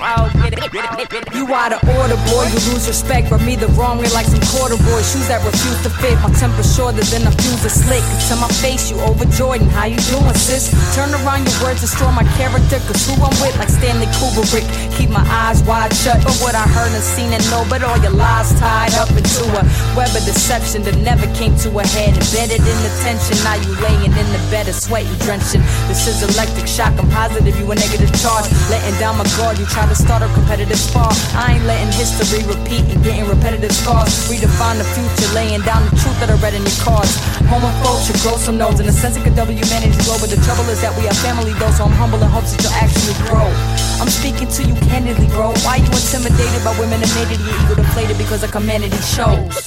I'll 0.00 0.30
get 0.30 0.38
it. 0.38 0.43
You 0.72 1.44
out 1.52 1.76
of 1.76 1.84
order, 2.00 2.16
boy. 2.32 2.48
You 2.48 2.56
lose 2.72 2.88
respect. 2.88 3.28
Rub 3.28 3.44
me 3.44 3.52
the 3.54 3.68
wrong 3.76 4.00
way 4.00 4.08
like 4.16 4.24
some 4.24 4.40
corduroy 4.48 5.04
shoes 5.04 5.28
that 5.28 5.44
refuse 5.44 5.76
to 5.84 5.92
fit. 6.00 6.16
My 6.24 6.32
temper 6.40 6.64
shorter 6.64 7.04
than 7.12 7.28
a 7.28 7.32
fuse 7.36 7.68
of 7.68 7.74
slick. 7.74 8.00
To 8.32 8.34
my 8.40 8.48
face, 8.64 8.88
you 8.88 8.96
overjoyed. 9.04 9.60
And 9.60 9.68
how 9.68 9.84
you 9.84 10.00
doing, 10.08 10.32
sis? 10.32 10.72
Turn 10.96 11.12
around 11.20 11.44
your 11.44 11.52
words, 11.60 11.84
destroy 11.84 12.08
my 12.16 12.24
character. 12.40 12.80
Cause 12.88 13.04
who 13.04 13.12
I'm 13.20 13.34
with, 13.44 13.52
like 13.60 13.68
Stanley 13.68 14.08
Kubrick. 14.16 14.64
Keep 14.96 15.12
my 15.12 15.20
eyes 15.28 15.60
wide 15.68 15.92
shut. 15.92 16.24
But 16.24 16.32
what 16.40 16.56
I 16.56 16.64
heard 16.64 16.88
and 16.96 17.04
seen 17.04 17.36
and 17.36 17.44
know, 17.52 17.68
but 17.68 17.84
all 17.84 18.00
your 18.00 18.16
lies 18.16 18.48
tied 18.56 18.96
up 18.96 19.12
into 19.12 19.44
a 19.44 19.62
web 19.92 20.08
of 20.16 20.24
deception 20.24 20.80
that 20.88 20.96
never 21.04 21.28
came 21.36 21.52
to 21.60 21.68
a 21.76 21.84
head. 21.84 22.16
Embedded 22.16 22.64
in 22.64 22.78
the 22.80 22.92
tension. 23.04 23.36
Now 23.44 23.60
you 23.60 23.68
laying 23.84 24.16
in 24.16 24.28
the 24.32 24.40
bed 24.48 24.64
of 24.72 24.80
sweat 24.80 25.04
and 25.04 25.18
drenching. 25.28 25.60
This 25.92 26.08
is 26.08 26.24
electric 26.24 26.64
shock. 26.64 26.96
I'm 26.96 27.10
positive 27.12 27.52
you 27.60 27.68
a 27.68 27.76
negative 27.76 28.08
charge. 28.16 28.48
Letting 28.72 28.96
down 28.96 29.20
my 29.20 29.28
guard. 29.36 29.60
You 29.60 29.68
try 29.68 29.84
to 29.84 29.94
start 29.94 30.24
a 30.24 30.28
competitive 30.32 30.53
spar. 30.62 31.10
I 31.34 31.58
ain't 31.58 31.66
letting 31.66 31.90
history 31.90 32.46
repeat 32.46 32.86
and 32.86 33.02
getting 33.02 33.26
repetitive 33.26 33.72
scars. 33.72 34.30
Redefine 34.30 34.78
the 34.78 34.86
future, 34.94 35.26
laying 35.34 35.62
down 35.66 35.82
the 35.90 35.90
truth 35.98 36.14
that 36.22 36.30
I 36.30 36.38
read 36.38 36.54
in 36.54 36.62
your 36.62 36.78
cards. 36.78 37.18
Homophobes 37.50 38.06
should 38.06 38.20
grow 38.22 38.38
some 38.38 38.56
nodes 38.56 38.78
in 38.78 38.86
the 38.86 38.92
sense 38.92 39.16
it 39.16 39.24
could 39.24 39.34
double 39.34 39.52
humanity's 39.52 39.98
glow. 40.06 40.14
But 40.22 40.30
the 40.30 40.38
trouble 40.46 40.70
is 40.70 40.80
that 40.82 40.94
we 40.94 41.10
are 41.10 41.18
family 41.26 41.50
though, 41.58 41.74
so 41.74 41.90
I'm 41.90 41.96
humble 41.98 42.22
in 42.22 42.30
hopes 42.30 42.54
that 42.54 42.62
you'll 42.62 42.78
actually 42.78 43.18
grow. 43.26 43.50
I'm 43.98 44.06
speaking 44.06 44.46
to 44.46 44.62
you 44.62 44.74
candidly, 44.86 45.26
bro. 45.34 45.50
Why 45.66 45.82
you 45.82 45.90
intimidated 45.90 46.62
by 46.62 46.70
women 46.78 47.02
and 47.02 47.10
made 47.18 47.34
it 47.34 47.42
ego 47.42 47.74
deflated 47.74 48.14
because 48.14 48.46
of 48.46 48.54
humanity 48.54 49.00
shows? 49.02 49.58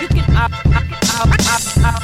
You 0.00 0.08
can, 0.08 0.24
I'll, 0.32 0.48
I'll, 1.20 1.28
I'll, 1.84 2.00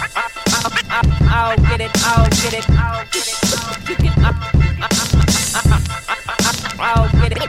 I'll 1.32 1.56
get 1.56 1.80
it, 1.80 1.92
I'll 2.04 2.28
get 2.28 2.52
it, 2.52 2.68
I'll 2.76 3.00
get 3.08 3.24
it. 3.24 3.34
I'll 3.48 3.72
get 3.80 3.88
it. 3.88 3.88
You 3.88 3.96
can, 3.96 4.12
I'll, 4.20 4.36
I'll, 4.84 5.72
I'll, 5.72 6.03
I'll 7.36 7.48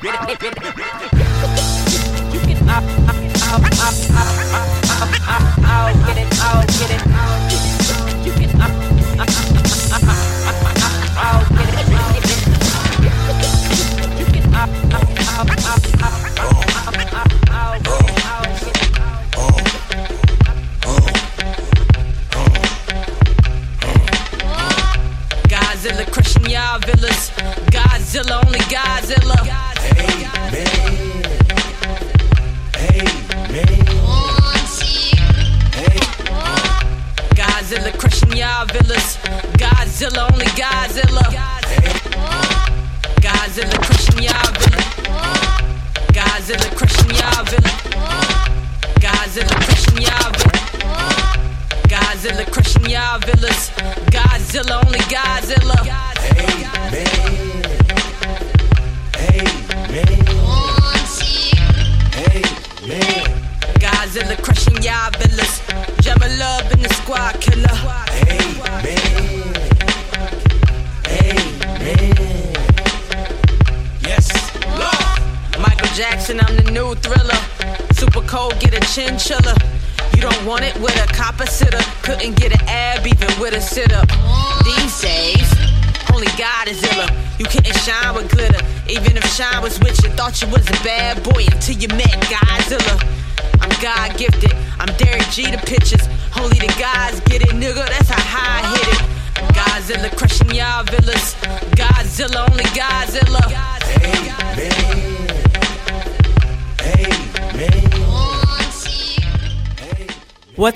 get 6.06 6.18
it, 6.18 6.40
I'll 6.40 7.50
get 7.50 7.80
it. 7.80 7.85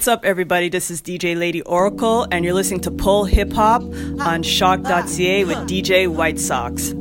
Up, 0.09 0.25
everybody? 0.25 0.69
This 0.69 0.89
is 0.89 1.03
DJ 1.03 1.37
Lady 1.37 1.61
Oracle, 1.61 2.25
and 2.31 2.43
you're 2.43 2.55
listening 2.55 2.79
to 2.79 2.89
Pull 2.89 3.25
Hip 3.25 3.53
Hop 3.53 3.83
on 3.83 4.41
choc.ca 4.41 5.45
with 5.45 5.57
DJ 5.69 6.07
White 6.07 6.39
Sox. 6.39 6.95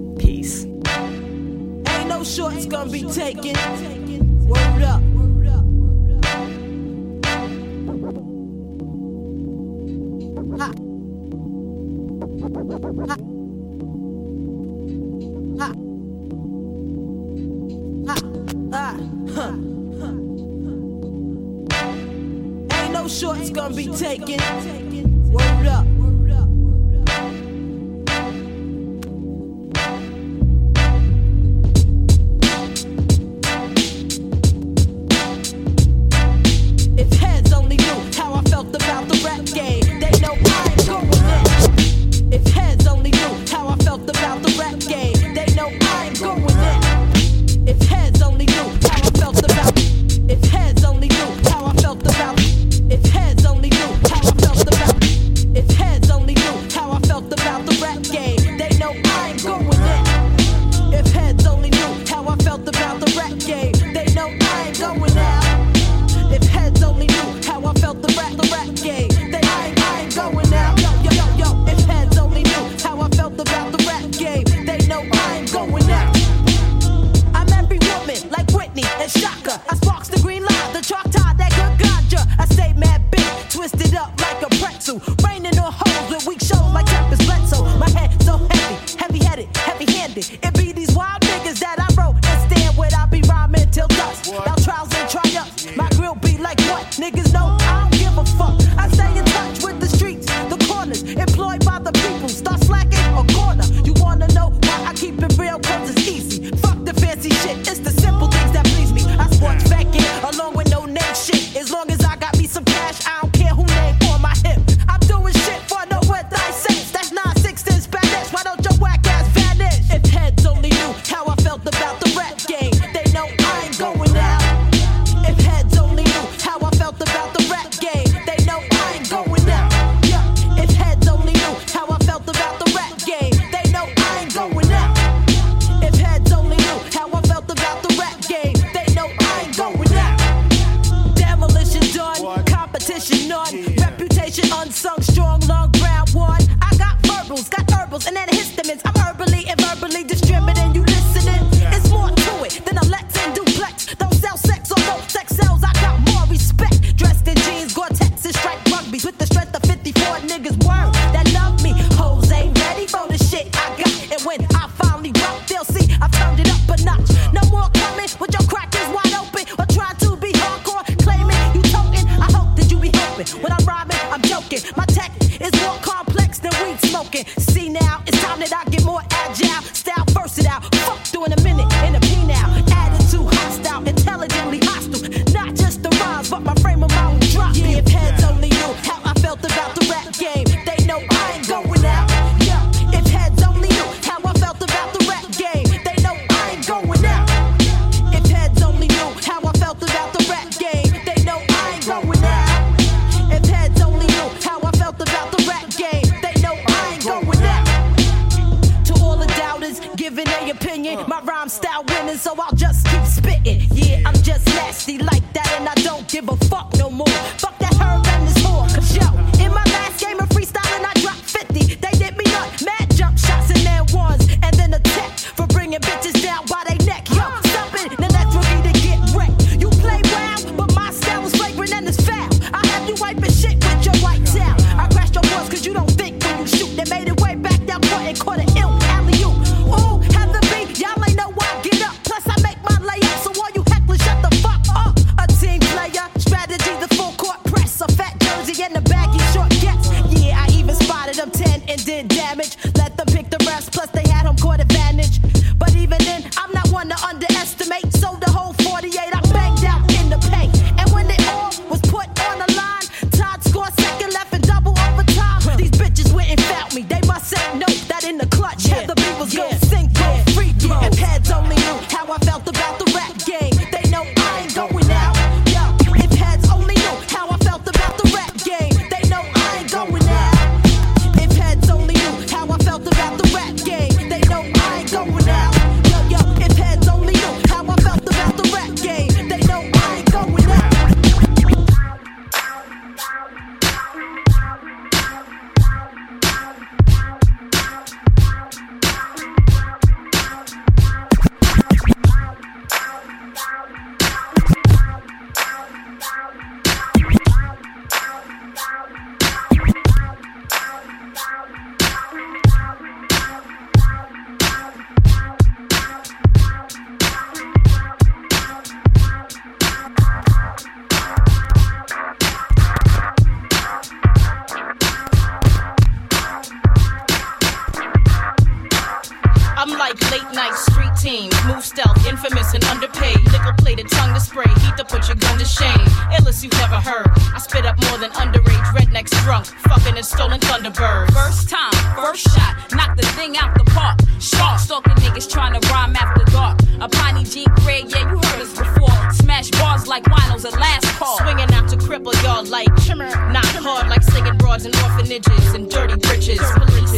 Stalking 344.68 344.92
niggas 344.96 345.30
trying 345.30 345.58
to 345.58 345.66
rhyme 345.70 345.96
after 345.96 346.22
dark. 346.30 346.58
A 346.82 346.88
pony 346.90 347.24
Jean 347.24 347.46
Grey, 347.64 347.84
yeah, 347.88 348.00
you 348.00 348.18
heard 348.18 348.42
us 348.42 348.52
before. 348.54 349.12
Smash 349.12 349.50
bars 349.52 349.86
like 349.86 350.04
winos 350.04 350.44
at 350.44 350.60
last 350.60 350.84
call. 350.98 351.16
Swinging 351.16 351.50
out 351.54 351.70
to 351.70 351.76
cripple 351.78 352.12
y'all 352.22 352.44
like 352.44 352.68
shimmer. 352.80 353.08
Not 353.32 353.46
hard 353.46 353.88
like 353.88 354.02
singing 354.02 354.36
broads 354.36 354.66
in 354.66 354.76
orphanages 354.84 355.54
and 355.54 355.70
dirty 355.70 355.96
britches. 355.96 356.38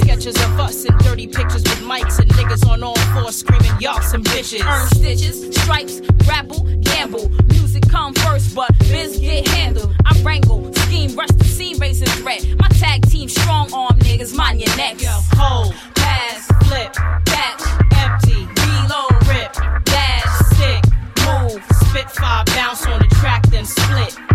Sketches 0.01 0.35
of 0.35 0.59
us 0.59 0.85
and 0.85 0.99
dirty 0.99 1.29
pictures 1.29 1.63
with 1.63 1.79
mics 1.83 2.19
and 2.19 2.29
niggas 2.33 2.69
on 2.69 2.83
all 2.83 2.99
fours 3.15 3.37
screaming 3.37 3.71
y'all 3.79 4.03
some 4.03 4.25
bitches. 4.25 4.67
Earn 4.67 4.89
stitches, 4.89 5.55
stripes, 5.55 6.01
grapple, 6.25 6.65
gamble. 6.81 7.29
Music 7.51 7.89
come 7.89 8.15
first, 8.15 8.53
but 8.53 8.77
biz 8.81 9.21
get 9.21 9.47
handled. 9.47 9.95
I 10.05 10.21
wrangle, 10.23 10.75
scheme, 10.75 11.15
rush 11.15 11.29
the 11.39 11.45
raising 11.81 12.09
threat. 12.09 12.47
My 12.59 12.69
tag 12.69 13.03
team 13.09 13.29
strong 13.29 13.73
arm 13.73 13.99
niggas, 14.01 14.37
mind 14.37 14.61
your 14.61 14.77
neck. 14.77 15.01
Yo, 15.01 15.09
hold, 15.33 15.75
pass, 15.95 16.47
flip, 16.69 16.93
back, 17.25 17.59
empty, 17.97 18.47
reload, 18.61 19.13
rip, 19.27 19.53
dash, 19.85 20.29
stick, 20.51 20.85
move, 21.25 21.65
spit 21.89 22.11
five, 22.11 22.47
bounce 22.47 22.87
on 22.87 23.01
the 23.01 23.07
track, 23.17 23.47
then 23.49 23.65
split. 23.65 24.30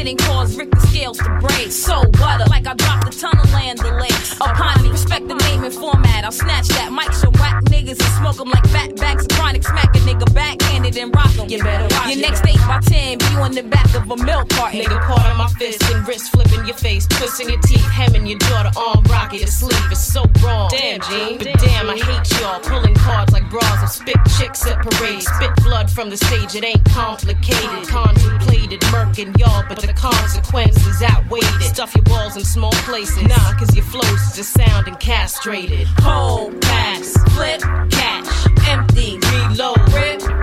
Spinning 0.00 0.16
cause 0.16 0.56
Rick 0.56 0.70
the 0.70 0.80
scales 0.80 1.18
to 1.18 1.28
break. 1.40 1.70
So 1.70 2.00
butter, 2.12 2.48
like 2.48 2.66
I 2.66 2.72
dropped 2.72 3.04
the 3.04 3.12
tunnel 3.12 3.44
land 3.52 3.80
delay. 3.80 4.08
Upon 4.40 4.82
me, 4.82 4.88
respect 4.88 5.28
the 5.28 5.34
name 5.34 5.62
and 5.62 5.74
format. 5.74 6.24
I'll 6.24 6.32
snatch 6.32 6.68
that 6.68 6.90
mic, 6.90 7.12
some 7.12 7.34
whack 7.34 7.62
niggas 7.64 8.00
and 8.00 8.12
smoke 8.16 8.36
them 8.36 8.48
like 8.48 8.66
fat 8.68 8.96
backs. 8.96 9.26
Chronic 9.26 9.62
smack 9.62 9.94
a 9.94 9.98
nigga 9.98 10.24
backhanded 10.32 10.96
and 10.96 11.14
rock 11.14 11.30
them. 11.32 11.50
You 11.50 11.62
better 11.62 11.94
watch 11.94 12.16
Your 12.16 12.24
next 12.24 12.46
8 12.46 12.56
by 12.64 12.80
10 12.80 13.18
be 13.18 13.26
on 13.36 13.52
the 13.52 13.62
back 13.62 13.92
of 13.94 14.10
a 14.10 14.16
milk 14.16 14.48
carton. 14.48 14.80
Nigga 14.80 15.00
caught 15.02 15.26
on 15.26 15.36
my 15.36 15.48
fist 15.60 15.82
and 15.92 16.08
wrist 16.08 16.32
flipping 16.32 16.64
your 16.64 16.76
face, 16.76 17.06
twisting 17.06 17.50
your 17.50 17.60
teeth, 17.60 17.84
hemming 17.92 18.24
your 18.24 18.38
daughter 18.38 18.72
on 18.80 18.96
arm 18.96 19.04
rocket 19.04 19.40
your 19.40 19.48
sleeve. 19.48 19.76
It's 19.90 20.00
so 20.00 20.24
wrong. 20.42 20.70
Damn, 20.72 21.00
Gene. 21.02 21.36
But 21.36 21.60
damn, 21.60 21.90
I 21.90 21.98
hate 21.98 22.40
y'all. 22.40 22.60
Pulling 22.60 22.94
cards 22.94 23.34
like 23.34 23.50
bras 23.50 23.80
and 23.84 23.90
spit 23.90 24.16
chicks 24.38 24.66
at 24.66 24.80
parades. 24.80 25.26
Spit 25.26 25.50
blood 25.62 25.90
from 25.90 26.08
the 26.08 26.16
stage, 26.16 26.54
it 26.54 26.64
ain't 26.64 26.84
complicated. 26.86 27.86
Contemplated, 27.86 28.80
murking 28.88 29.36
y'all, 29.38 29.62
but 29.68 29.78
the 29.78 29.89
the 29.90 30.00
consequences 30.00 31.02
outweighed 31.02 31.42
it. 31.42 31.74
Stuff 31.74 31.94
your 31.94 32.04
balls 32.04 32.36
in 32.36 32.44
small 32.44 32.72
places. 32.86 33.22
Nah, 33.22 33.52
cause 33.58 33.74
your 33.74 33.84
flow's 33.84 34.36
just 34.36 34.52
sound 34.52 34.86
and 34.86 34.98
castrated. 35.00 35.86
Hold 36.00 36.60
pass, 36.62 37.12
flip, 37.34 37.60
catch, 37.90 38.68
empty, 38.68 39.18
reload, 39.18 39.78
rip 39.92 40.39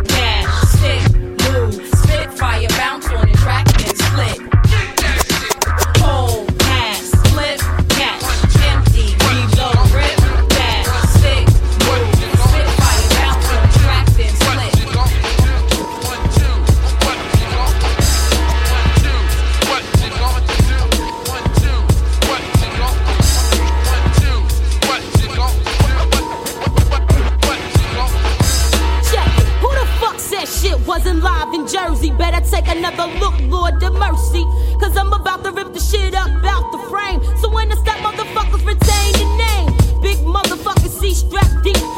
Better 32.18 32.42
take 32.50 32.68
another 32.68 33.08
look, 33.20 33.36
Lord 33.42 33.82
of 33.84 33.94
mercy. 33.94 34.44
Cause 34.80 34.98
I'm 34.98 35.14
about 35.14 35.44
to 35.44 35.52
rip 35.52 35.74
the 35.74 35.80
shit 35.80 36.16
up 36.16 36.30
out 36.44 36.72
the 36.72 36.80
frame. 36.90 37.22
So 37.38 37.50
when 37.50 37.72
I 37.72 37.76
step, 37.76 37.98
motherfuckers 37.98 38.66
retain 38.66 39.12
your 39.22 39.38
name. 39.38 40.02
Big 40.02 40.18
motherfuckers, 40.26 41.00
see 41.00 41.14
strap 41.14 41.48
deep. 41.64 41.97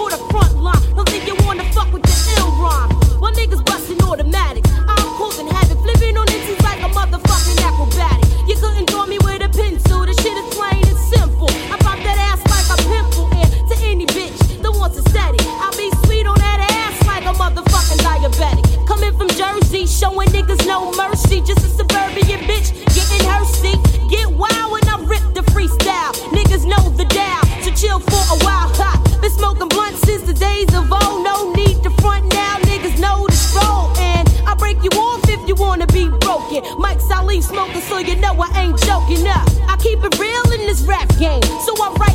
Showing 19.99 20.29
niggas 20.29 20.65
no 20.65 20.93
mercy, 20.93 21.41
just 21.41 21.59
a 21.59 21.67
suburban 21.67 22.23
bitch. 22.47 22.71
Getting 22.95 23.27
her 23.27 23.43
seat, 23.43 23.79
get 24.09 24.31
wild 24.31 24.71
when 24.71 24.87
I 24.87 24.95
rip 25.03 25.19
the 25.35 25.41
freestyle. 25.51 26.13
Niggas 26.31 26.63
know 26.63 26.87
the 26.91 27.03
down, 27.03 27.43
so 27.61 27.69
chill 27.71 27.99
for 27.99 28.23
a 28.31 28.39
while. 28.45 28.71
Ha. 28.79 29.19
Been 29.21 29.29
smoking 29.29 29.67
blunt 29.67 29.97
since 29.97 30.21
the 30.21 30.33
days 30.33 30.73
of 30.73 30.89
old. 30.89 31.25
No 31.25 31.51
need 31.51 31.83
to 31.83 31.89
front 31.99 32.31
now, 32.31 32.55
niggas 32.59 32.97
know 32.97 33.27
the 33.27 33.35
stroll. 33.35 33.91
And 33.99 34.25
I 34.47 34.55
break 34.55 34.81
you 34.83 34.91
off 34.91 35.27
if 35.27 35.45
you 35.49 35.55
wanna 35.55 35.87
be 35.87 36.07
broken. 36.07 36.63
Mike 36.77 37.01
Salih 37.01 37.41
smoking, 37.41 37.81
so 37.81 37.97
you 37.97 38.15
know 38.15 38.33
I 38.39 38.47
ain't 38.55 38.79
joking 38.79 39.27
up. 39.27 39.49
I 39.67 39.75
keep 39.83 39.99
it 40.01 40.17
real 40.17 40.45
in 40.53 40.65
this 40.65 40.79
rap 40.83 41.09
game, 41.19 41.43
so 41.43 41.75
I 41.83 41.93
write. 41.99 42.08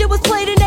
shit 0.00 0.08
was 0.08 0.20
played 0.20 0.48
in 0.48 0.59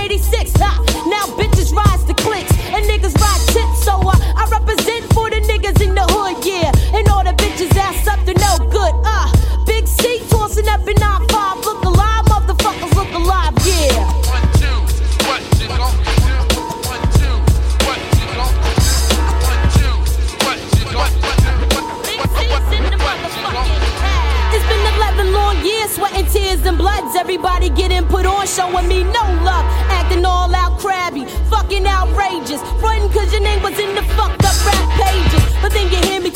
clubs, 27.13 27.15
everybody 27.15 27.69
getting 27.69 28.05
put 28.07 28.25
on, 28.25 28.45
showing 28.47 28.87
me 28.87 29.03
no 29.03 29.23
love. 29.43 29.65
Acting 29.89 30.25
all 30.25 30.53
out 30.53 30.77
crabby, 30.79 31.25
fucking 31.49 31.85
outrageous. 31.85 32.61
Frontin' 32.79 33.09
cause 33.09 33.31
your 33.31 33.41
name 33.41 33.61
was 33.61 33.77
in 33.79 33.95
the 33.95 34.03
fucked 34.15 34.43
up 34.43 34.65
rap 34.65 34.89
pages. 34.99 35.43
But 35.61 35.71
then 35.71 35.91
you 35.91 35.97
hear 36.09 36.21
me 36.21 36.31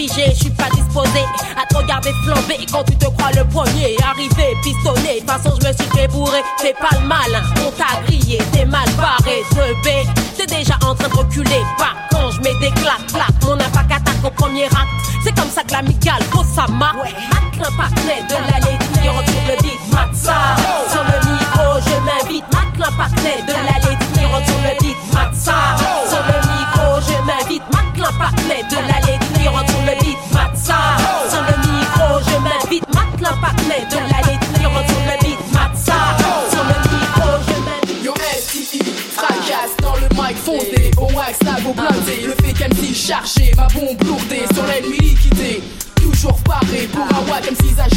figé, 0.00 0.24
je 0.32 0.40
suis 0.40 0.50
pas 0.50 0.68
disposé 0.74 1.24
à 1.60 1.66
te 1.66 1.76
regarder 1.76 2.10
flamber 2.24 2.64
quand 2.72 2.84
tu 2.84 2.96
te 2.96 3.04
crois 3.04 3.32
le 3.32 3.44
premier 3.44 3.96
arrivé, 4.02 4.56
pistonné. 4.62 5.16
De 5.16 5.20
toute 5.20 5.30
façon, 5.30 5.58
je 5.60 5.68
me 5.68 5.72
suis 5.72 5.90
fait 5.96 6.08
bourrer, 6.08 6.42
fais 6.58 6.74
pas 6.74 6.96
le 6.98 7.06
mal. 7.06 7.42
on 7.66 7.70
t'a 7.72 8.00
grillé, 8.06 8.38
t'es 8.52 8.64
mal 8.64 8.88
barré, 8.96 9.42
ce 9.50 9.74
B, 9.82 10.06
t'es 10.36 10.46
déjà 10.46 10.74
en 10.86 10.94
train 10.94 11.08
de 11.08 11.16
reculer. 11.16 11.62
bombe 43.80 44.02
lourdée 44.04 44.44
sur 44.54 44.66
l'ennemi 44.66 44.98
liquidé 44.98 45.62
toujours 46.20 46.38
paré 46.42 46.88
pour 46.92 47.02
un 47.02 47.30
watt 47.30 47.44
M6 47.44 47.80
à 47.80 47.88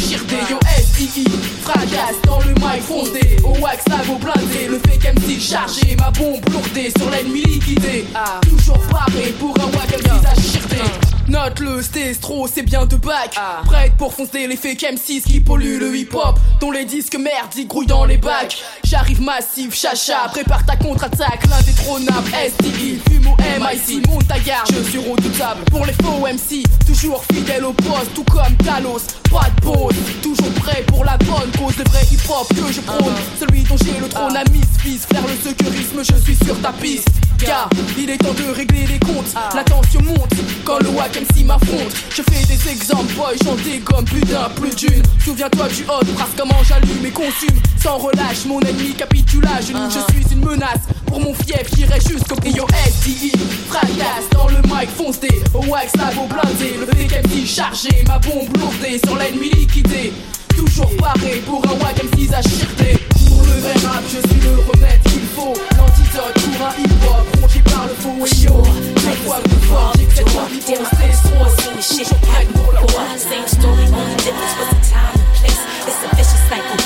Yo 0.50 0.58
FII, 0.94 1.24
fracasse 1.62 2.20
dans 2.26 2.38
le 2.40 2.54
mic 2.54 2.82
fondé. 2.82 3.36
Au 3.44 3.58
wax 3.60 3.84
à 3.90 4.02
vos 4.04 4.16
blindés, 4.16 4.68
le 4.68 4.78
fake 4.78 5.14
M6 5.14 5.40
chargé 5.40 5.96
Ma 5.96 6.10
bombe 6.10 6.40
lourdée 6.50 6.90
sur 6.96 7.10
l'ennemi 7.10 7.42
liquidé. 7.42 8.04
Ah. 8.14 8.40
Toujours 8.48 8.80
paré 8.90 9.34
pour 9.38 9.54
un 9.58 9.66
watt 9.76 9.90
M6 9.90 10.26
à 10.26 10.32
ah. 10.32 11.14
Note 11.28 11.60
le 11.60 11.82
stéstro, 11.82 12.46
c'est 12.46 12.62
bien 12.62 12.86
de 12.86 12.96
bac. 12.96 13.34
Ah. 13.36 13.62
Prête 13.64 13.94
pour 13.96 14.14
foncer 14.14 14.46
les 14.46 14.56
fake 14.56 14.82
M6 14.82 15.22
qui 15.22 15.40
polluent 15.40 15.78
le 15.78 15.96
hip-hop. 15.96 16.38
Dont 16.60 16.70
les 16.70 16.84
disques 16.84 17.18
merdiques 17.18 17.68
grouillent 17.68 17.86
dans 17.86 18.04
les 18.04 18.18
bacs. 18.18 18.62
J'arrive 18.94 19.22
massif, 19.22 19.74
chacha, 19.74 20.28
prépare 20.30 20.64
ta 20.64 20.76
contre-attaque 20.76 21.44
L'indétrônable 21.50 22.30
STI, 22.30 23.00
fume 23.10 23.26
au 23.26 23.36
MIC 23.36 24.06
Monte 24.06 24.28
ta 24.28 24.38
garde, 24.38 24.70
je 24.72 24.88
suis 24.88 24.98
redoutable 24.98 25.64
Pour 25.64 25.84
les 25.84 25.92
faux 25.94 26.20
MC, 26.20 26.62
toujours 26.86 27.24
fidèle 27.24 27.64
au 27.64 27.72
poste 27.72 28.14
Tout 28.14 28.22
comme 28.22 28.56
Talos, 28.58 29.02
pas 29.32 29.50
de 29.56 29.60
pause 29.62 29.94
Toujours 30.22 30.52
prêt 30.52 30.84
pour 30.86 31.04
la 31.04 31.16
bonne 31.18 31.50
cause. 31.58 31.76
Le 31.76 31.84
vrai 31.90 32.02
hip-hop 32.10 32.46
que 32.48 32.72
je 32.72 32.80
prône 32.80 33.14
Celui 33.40 33.62
dont 33.64 33.76
j'ai 33.76 33.98
le 34.00 34.08
trône. 34.08 34.36
À 34.36 34.44
Miss 34.50 34.66
Fils 34.78 35.06
Faire 35.06 35.22
le 35.26 35.34
secourisme, 35.34 36.02
je 36.02 36.22
suis 36.22 36.36
sur 36.44 36.60
ta 36.60 36.72
piste. 36.72 37.08
Car 37.38 37.68
il 37.98 38.08
est 38.10 38.16
temps 38.16 38.32
de 38.32 38.54
régler 38.54 38.86
les 38.86 38.98
comptes. 39.00 39.34
La 39.54 39.64
tension 39.64 40.00
monte 40.02 40.32
quand 40.64 40.78
le 40.78 40.88
wack 40.90 41.16
MC 41.16 41.44
m'affronte. 41.44 41.92
Je 42.10 42.22
fais 42.22 42.46
des 42.46 42.70
exemples, 42.70 43.12
boy, 43.14 43.36
j'en 43.44 43.56
dégomme 43.56 44.04
plus 44.04 44.20
d'un, 44.20 44.48
plus 44.54 44.74
d'une. 44.74 45.02
Souviens-toi 45.24 45.68
du 45.68 45.82
hot, 45.82 46.04
brasse 46.14 46.28
comment 46.38 46.62
j'allume 46.62 47.04
et 47.04 47.10
consume. 47.10 47.58
Sans 47.82 47.98
relâche, 47.98 48.46
mon 48.46 48.60
ennemi 48.60 48.83
capitula 48.92 49.60
Je 49.60 49.72
je 49.72 50.12
suis 50.12 50.34
une 50.34 50.44
menace 50.44 50.80
pour 51.06 51.20
mon 51.20 51.34
fief 51.34 51.64
J'irai 51.74 52.00
jusqu'au 52.00 52.36
Yo 52.44 52.66
SDI, 52.86 53.32
fracasse 53.68 54.28
dans 54.32 54.48
le 54.48 54.56
mic 54.64 54.90
foncé 54.96 55.28
Au 55.54 55.64
wax 55.66 55.92
la 55.96 56.12
go 56.14 56.26
blindé, 56.28 56.76
le 56.78 56.86
fake 56.86 57.24
MC 57.24 57.46
chargé 57.46 58.04
Ma 58.06 58.18
bombe 58.18 58.54
lourdée 58.58 59.00
sur 59.04 59.16
l'ennemi 59.16 59.50
liquidé. 59.50 60.12
Toujours 60.48 60.94
paré 60.96 61.42
pour 61.46 61.62
un 61.66 61.82
wack 61.82 62.02
MC 62.04 62.32
à 62.32 62.42
chirter 62.42 62.98
Pour 63.28 63.42
le 63.46 63.60
vrai 63.60 63.72
rap, 63.86 64.04
je 64.06 64.28
suis 64.28 64.40
le 64.40 64.56
remède 64.70 65.02
qu'il 65.04 65.26
faut. 65.34 65.54
L'antidote 65.76 66.34
pour 66.34 66.66
un 66.66 66.72
hip-hop 66.78 67.40
rongé 67.40 67.60
par 67.60 67.86
le 67.86 67.94
faux 67.94 68.42
yo. 68.42 68.62
Une 68.62 69.16
fois 69.24 69.40
plus 69.42 69.66
fort, 69.66 69.92
j'ai 69.98 70.04
que 70.04 70.14
cette 70.14 70.36
envie 70.36 70.60
pour 70.60 71.50
seen 71.50 71.76
this 71.76 71.96
shit 71.96 72.08
happen 72.28 72.52
before. 72.52 73.18
Same 73.18 73.46
story, 73.46 73.84
only 73.92 74.16
difference 74.16 74.54
was 74.58 74.68
the 74.70 74.80
time 74.90 75.14
and 75.14 75.34
place? 75.34 75.60
It's 75.86 76.04
a 76.04 76.16
vicious 76.16 76.42
cycle, 76.48 76.83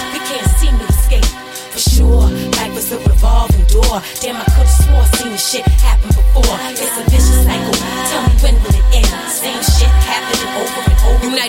Life 2.08 2.74
was 2.74 2.92
a 2.92 2.98
revolving 2.98 3.64
door. 3.66 4.02
Damn, 4.20 4.36
I 4.36 4.44
could've 4.54 4.68
swore 4.68 5.04
seen 5.16 5.32
this 5.32 5.50
shit 5.50 5.66
happen 5.66 6.08
before. 6.08 6.56
It's 6.70 6.98
a 6.98 7.04
vicious 7.10 7.44
cycle. 7.44 7.72
Tell 8.08 8.22
me 8.28 8.34
when 8.42 8.54
will 8.62 8.74
it 8.74 8.77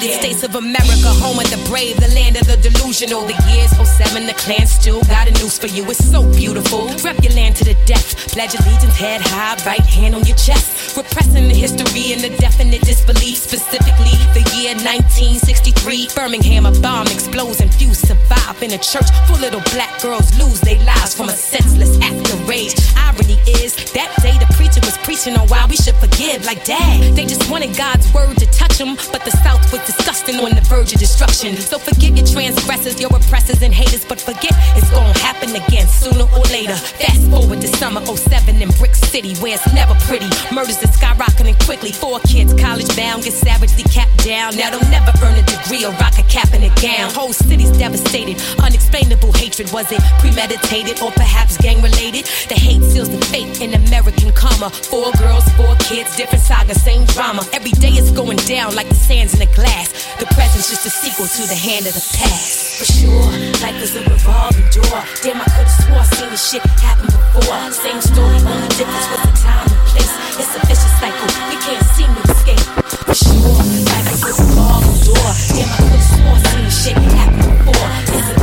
United. 0.02 0.20
States 0.20 0.44
of 0.44 0.56
America, 0.56 1.10
home 1.20 1.40
of 1.40 1.50
the 1.52 1.60
brave, 1.70 1.96
the 2.00 2.08
land 2.16 2.36
of 2.36 2.48
the 2.48 2.58
delusional. 2.58 3.22
The 3.28 3.36
years 3.52 3.72
07, 3.72 4.28
the 4.28 4.34
clan 4.34 4.68
still 4.68 5.02
got 5.04 5.28
a 5.28 5.32
news 5.32 5.58
for 5.58 5.68
you. 5.68 5.84
It's 5.90 6.04
so 6.04 6.24
beautiful. 6.34 6.88
Rep 7.04 7.22
your 7.24 7.34
land 7.34 7.56
to 7.58 7.66
the 7.66 7.76
death. 7.86 8.16
Pledge 8.32 8.56
allegiance, 8.56 8.96
head 8.96 9.22
high, 9.22 9.56
right 9.66 9.86
hand 9.86 10.16
on 10.16 10.24
your 10.26 10.38
chest. 10.38 10.96
Repressing 10.96 11.48
the 11.48 11.56
history 11.56 12.14
and 12.14 12.22
the 12.22 12.36
definite 12.38 12.82
disbelief. 12.82 13.38
Specifically, 13.38 14.16
the 14.36 14.44
year 14.56 14.76
1963. 14.76 16.10
Birmingham, 16.16 16.66
a 16.66 16.72
bomb 16.80 17.08
explodes 17.08 17.60
and 17.60 17.74
few 17.74 17.94
survive. 17.94 18.62
In 18.62 18.72
a 18.72 18.78
church 18.78 19.08
full 19.28 19.36
of 19.36 19.42
little 19.42 19.64
black 19.72 20.02
girls 20.02 20.28
lose 20.38 20.60
their 20.62 20.80
lives 20.84 21.16
from 21.16 21.30
a 21.30 21.38
senseless 21.38 22.00
act 22.02 22.28
of 22.34 22.48
rage. 22.48 22.76
Irony 22.98 23.40
is, 23.64 23.76
that 23.94 24.12
day 24.22 24.36
the 24.36 24.50
preacher 24.56 24.82
was 24.84 24.98
preaching 25.00 25.36
on 25.38 25.48
why 25.48 25.66
we 25.70 25.76
should 25.76 25.96
forgive. 25.96 26.44
Like, 26.46 26.66
dad, 26.66 27.16
they 27.16 27.26
just 27.26 27.50
wanted 27.50 27.76
God's 27.76 28.12
word 28.14 28.38
to 28.38 28.46
touch 28.52 28.78
them, 28.78 28.96
but 29.12 29.24
the 29.24 29.32
South 29.32 29.64
was 29.72 29.80
disgusting 29.90 30.38
on 30.46 30.54
the 30.54 30.62
verge 30.70 30.94
of 30.94 31.00
destruction. 31.00 31.58
So 31.58 31.80
forgive 31.80 32.18
your 32.18 32.28
transgressors, 32.28 33.00
your 33.02 33.10
oppressors 33.10 33.62
and 33.64 33.74
haters, 33.74 34.06
but 34.06 34.22
forget 34.22 34.54
it's 34.78 34.90
gonna 34.92 35.18
happen 35.18 35.50
again 35.56 35.88
sooner 35.88 36.30
or 36.38 36.46
later. 36.54 36.76
Fast 36.76 37.26
forward 37.30 37.62
to 37.62 37.70
summer 37.82 38.02
07 38.06 38.62
in 38.62 38.70
Brick 38.78 38.94
City, 38.94 39.34
where 39.42 39.56
it's 39.56 39.74
never 39.74 39.96
pretty. 40.06 40.30
Murders 40.54 40.78
are 40.86 40.94
skyrocketing 40.94 41.58
quickly. 41.66 41.92
Four 41.92 42.20
kids, 42.22 42.54
college 42.54 42.90
bound, 42.96 43.24
get 43.24 43.34
savagely 43.34 43.84
capped 43.90 44.24
down. 44.24 44.56
Now 44.56 44.70
they'll 44.70 44.90
never 44.94 45.12
earn 45.26 45.38
a 45.38 45.44
degree 45.44 45.86
or 45.86 45.94
rock 45.98 46.18
a 46.20 46.24
cap 46.24 46.54
in 46.54 46.64
a 46.64 46.74
gown. 46.82 47.10
Whole 47.12 47.34
city's 47.34 47.72
devastated. 47.72 48.38
Unexplainable 48.62 49.34
hatred. 49.34 49.72
Was 49.72 49.92
it 49.92 50.02
premeditated 50.20 51.02
or 51.02 51.12
perhaps 51.12 51.58
gang 51.58 51.82
related? 51.82 52.26
The 52.48 52.56
hate 52.56 52.84
seals 52.84 53.10
the 53.10 53.22
fate 53.34 53.62
in 53.62 53.74
American 53.74 54.32
karma. 54.34 54.70
Four 54.70 55.12
girls, 55.18 55.46
four 55.58 55.69
kids, 55.90 56.16
different 56.16 56.44
saga, 56.44 56.76
same 56.76 57.04
drama. 57.06 57.42
Every 57.52 57.72
day 57.82 57.90
it's 57.98 58.12
going 58.12 58.38
down 58.46 58.76
like 58.76 58.88
the 58.90 58.96
sands 59.10 59.34
in 59.34 59.42
a 59.42 59.50
glass. 59.58 59.90
The 60.22 60.30
present's 60.38 60.70
just 60.70 60.86
a 60.86 60.90
sequel 60.94 61.26
to 61.26 61.44
the 61.50 61.58
hand 61.58 61.90
of 61.90 61.98
the 61.98 62.06
past. 62.14 62.78
For 62.78 62.86
sure, 62.86 63.30
life 63.66 63.82
is 63.82 63.98
a 63.98 64.06
revolving 64.06 64.70
door. 64.70 65.02
Damn, 65.26 65.42
I 65.42 65.50
could've 65.50 65.74
swore 65.82 66.06
seen 66.14 66.30
this 66.30 66.46
shit 66.46 66.62
happen 66.86 67.10
before. 67.10 67.58
Same 67.74 68.02
story, 68.06 68.38
only 68.38 68.70
difference 68.78 69.08
was 69.10 69.22
the 69.26 69.34
time 69.42 69.66
and 69.66 69.82
place. 69.90 70.14
It's 70.38 70.54
a 70.54 70.62
vicious 70.70 70.94
cycle, 71.02 71.30
we 71.50 71.58
can't 71.58 71.86
seem 71.98 72.10
to 72.14 72.24
escape. 72.38 72.66
For 73.10 73.18
sure, 73.18 73.58
life 73.90 74.10
is 74.14 74.22
a 74.30 74.32
revolving 74.38 74.98
door. 75.10 75.30
Damn, 75.58 75.74
I 75.74 75.78
could've 75.90 76.06
swore 76.06 76.40
seen 76.54 76.64
this 76.70 76.78
shit 76.86 76.98
happen 77.18 77.42
before. 77.66 77.90
It's 78.14 78.30
a 78.30 78.38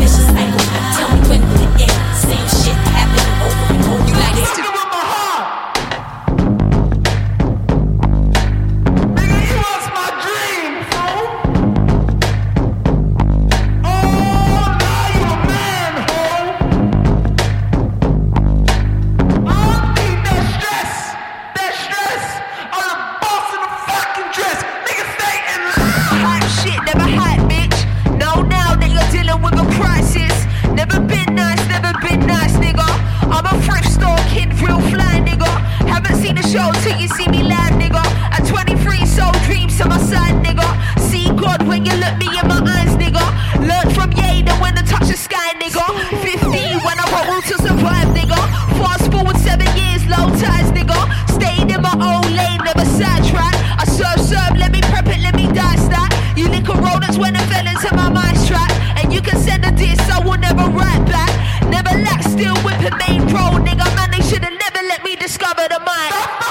show 36.56 36.72
till 36.80 36.96
you 36.98 37.08
see 37.08 37.28
me 37.28 37.42
live, 37.42 37.74
nigga. 37.76 38.02
At 38.32 38.42
23, 38.48 39.04
sold 39.04 39.36
dreams 39.44 39.76
to 39.78 39.84
my 39.88 39.98
side, 39.98 40.36
nigga. 40.46 40.68
See 41.08 41.28
God 41.36 41.60
when 41.68 41.84
you 41.84 41.94
look 42.02 42.16
me 42.16 42.28
in 42.40 42.46
my 42.48 42.60
eyes, 42.76 42.94
nigga. 42.96 43.24
Learn 43.70 43.88
from 43.96 44.08
Yada 44.16 44.54
when 44.62 44.72
I 44.80 44.82
touch 44.82 45.08
the 45.12 45.18
sky, 45.28 45.52
nigga. 45.60 45.84
15 46.24 46.80
when 46.86 46.96
I 47.04 47.06
roll 47.28 47.42
to 47.50 47.56
survive, 47.66 48.08
nigga. 48.16 48.40
Fast 48.80 49.12
forward 49.12 49.36
seven 49.48 49.68
years, 49.76 50.02
low 50.08 50.26
ties, 50.40 50.68
nigga. 50.72 50.98
Stayed 51.36 51.68
in 51.74 51.80
my 51.82 51.94
own 52.10 52.24
lane, 52.40 52.60
never 52.64 52.86
sidetrack. 52.98 53.56
I 53.82 53.84
serve, 53.84 54.20
serve, 54.24 54.56
let 54.56 54.72
me 54.72 54.80
prep 54.92 55.08
it, 55.08 55.20
let 55.20 55.34
me 55.34 55.46
dice 55.52 55.86
that. 55.92 56.10
You 56.36 56.48
lick 56.48 56.68
a 56.68 56.76
roll, 56.84 56.98
that's 57.04 57.18
when 57.18 57.36
I 57.36 57.44
fell 57.52 57.66
into 57.68 57.90
my 57.94 58.08
mind's 58.08 58.48
trap. 58.48 58.70
And 58.96 59.12
you 59.12 59.20
can 59.20 59.36
send 59.38 59.60
a 59.66 59.72
diss, 59.72 60.00
I 60.08 60.24
will 60.24 60.40
never 60.40 60.64
write 60.72 61.04
back. 61.04 61.32
Never 61.68 61.92
lack, 62.00 62.22
still 62.22 62.56
whipping 62.64 62.96
main 63.04 63.22
road, 63.34 63.60
nigga. 63.68 63.84
Man, 63.96 64.08
they 64.10 64.22
should've 64.24 64.56
never 64.64 64.82
let 64.88 65.04
me 65.04 65.16
discover 65.16 65.68
the 65.68 65.80
mind. 65.84 66.45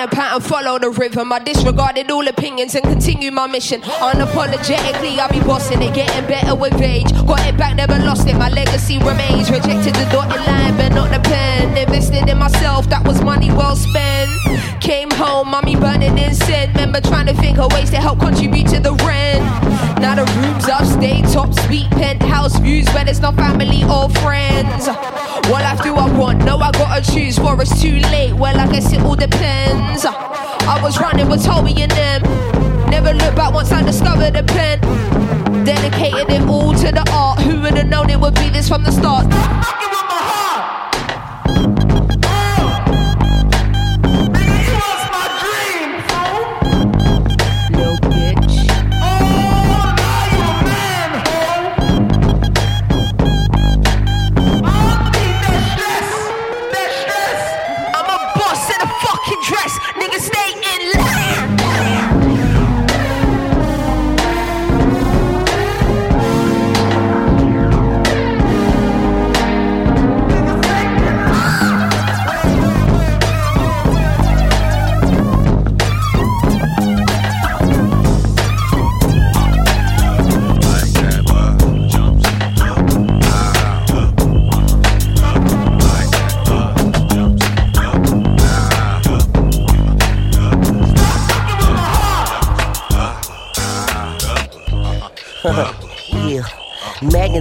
A 0.00 0.08
pattern, 0.08 0.40
follow 0.40 0.78
the 0.78 0.90
rhythm. 0.90 1.32
I 1.32 1.38
disregarded 1.40 2.10
all 2.10 2.26
opinions 2.26 2.74
and 2.74 2.82
continue 2.84 3.30
my 3.30 3.46
mission. 3.46 3.82
Unapologetically, 3.82 5.18
I'll 5.18 5.28
be 5.28 5.40
bossing 5.40 5.82
it, 5.82 5.94
getting 5.94 6.26
better 6.26 6.54
with 6.54 6.80
age. 6.80 7.12
Got 7.26 7.46
it 7.46 7.56
back, 7.56 7.76
never 7.76 7.98
lost 7.98 8.26
it. 8.26 8.36
My 8.36 8.48
legacy 8.48 8.98
remains. 8.98 9.50
Rejected 9.50 9.94
the 9.94 10.08
dotted 10.10 10.40
line, 10.46 10.76
but 10.76 10.90
not 10.90 11.10
the 11.12 11.20
pen. 11.28 11.76
Invested 11.76 12.28
in 12.28 12.38
myself, 12.38 12.88
that 12.88 13.06
was 13.06 13.20
money 13.22 13.48
well 13.52 13.76
spent. 13.76 14.30
Came 14.80 15.10
home, 15.10 15.48
mommy 15.50 15.76
burning 15.76 16.16
incense. 16.18 16.72
Remember 16.74 17.00
trying 17.00 17.26
to 17.26 17.34
think 17.34 17.58
of 17.58 17.72
ways 17.72 17.90
to 17.90 17.96
help 17.96 18.20
contribute 18.20 18.68
to 18.68 18.80
the 18.80 18.94
rent. 19.04 19.44
Now 20.00 20.14
the 20.14 20.24
rooms 20.40 20.66
upstate, 20.68 21.24
top 21.26 21.52
suite, 21.66 21.90
penthouse 21.90 22.58
views 22.58 22.88
where 22.94 23.04
there's 23.04 23.20
no 23.20 23.32
family 23.32 23.84
or 23.84 24.08
friends. 24.08 24.88
What 25.50 25.62
life 25.62 25.82
do 25.82 25.94
I 25.94 26.08
want? 26.16 26.44
No, 26.44 26.58
I 26.58 26.70
gotta 26.70 27.12
choose. 27.12 27.36
For 27.38 27.60
it's 27.60 27.82
too 27.82 27.98
late. 28.14 28.32
Well, 28.34 28.58
I 28.58 28.70
guess 28.70 28.92
it 28.92 29.00
all 29.00 29.16
depends. 29.16 29.89
I 29.92 30.78
was 30.82 31.00
running 31.00 31.28
with 31.28 31.44
Toby 31.44 31.74
and 31.82 31.90
them. 31.90 32.22
Never 32.90 33.12
looked 33.12 33.36
back 33.36 33.52
once 33.52 33.72
I 33.72 33.82
discovered 33.82 34.34
the 34.34 34.44
pen. 34.44 34.80
Dedicated 35.64 36.30
it 36.30 36.42
all 36.48 36.72
to 36.74 36.92
the 36.92 37.04
art. 37.12 37.40
Who 37.40 37.60
would 37.62 37.76
have 37.76 37.88
known 37.88 38.08
it 38.08 38.20
would 38.20 38.34
be 38.34 38.50
this 38.50 38.68
from 38.68 38.84
the 38.84 38.92
start? 38.92 39.26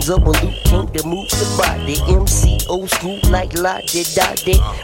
Up 0.07 0.25
a 0.25 0.29
loop, 0.29 0.55
came 0.63 0.87
to 0.87 1.07
move 1.07 1.29
the 1.29 1.55
body. 1.57 1.99
MC 2.07 2.57
old 2.67 2.89
school 2.89 3.19
like 3.29 3.53
la 3.53 3.79
di 3.81 4.03
da. 4.15 4.33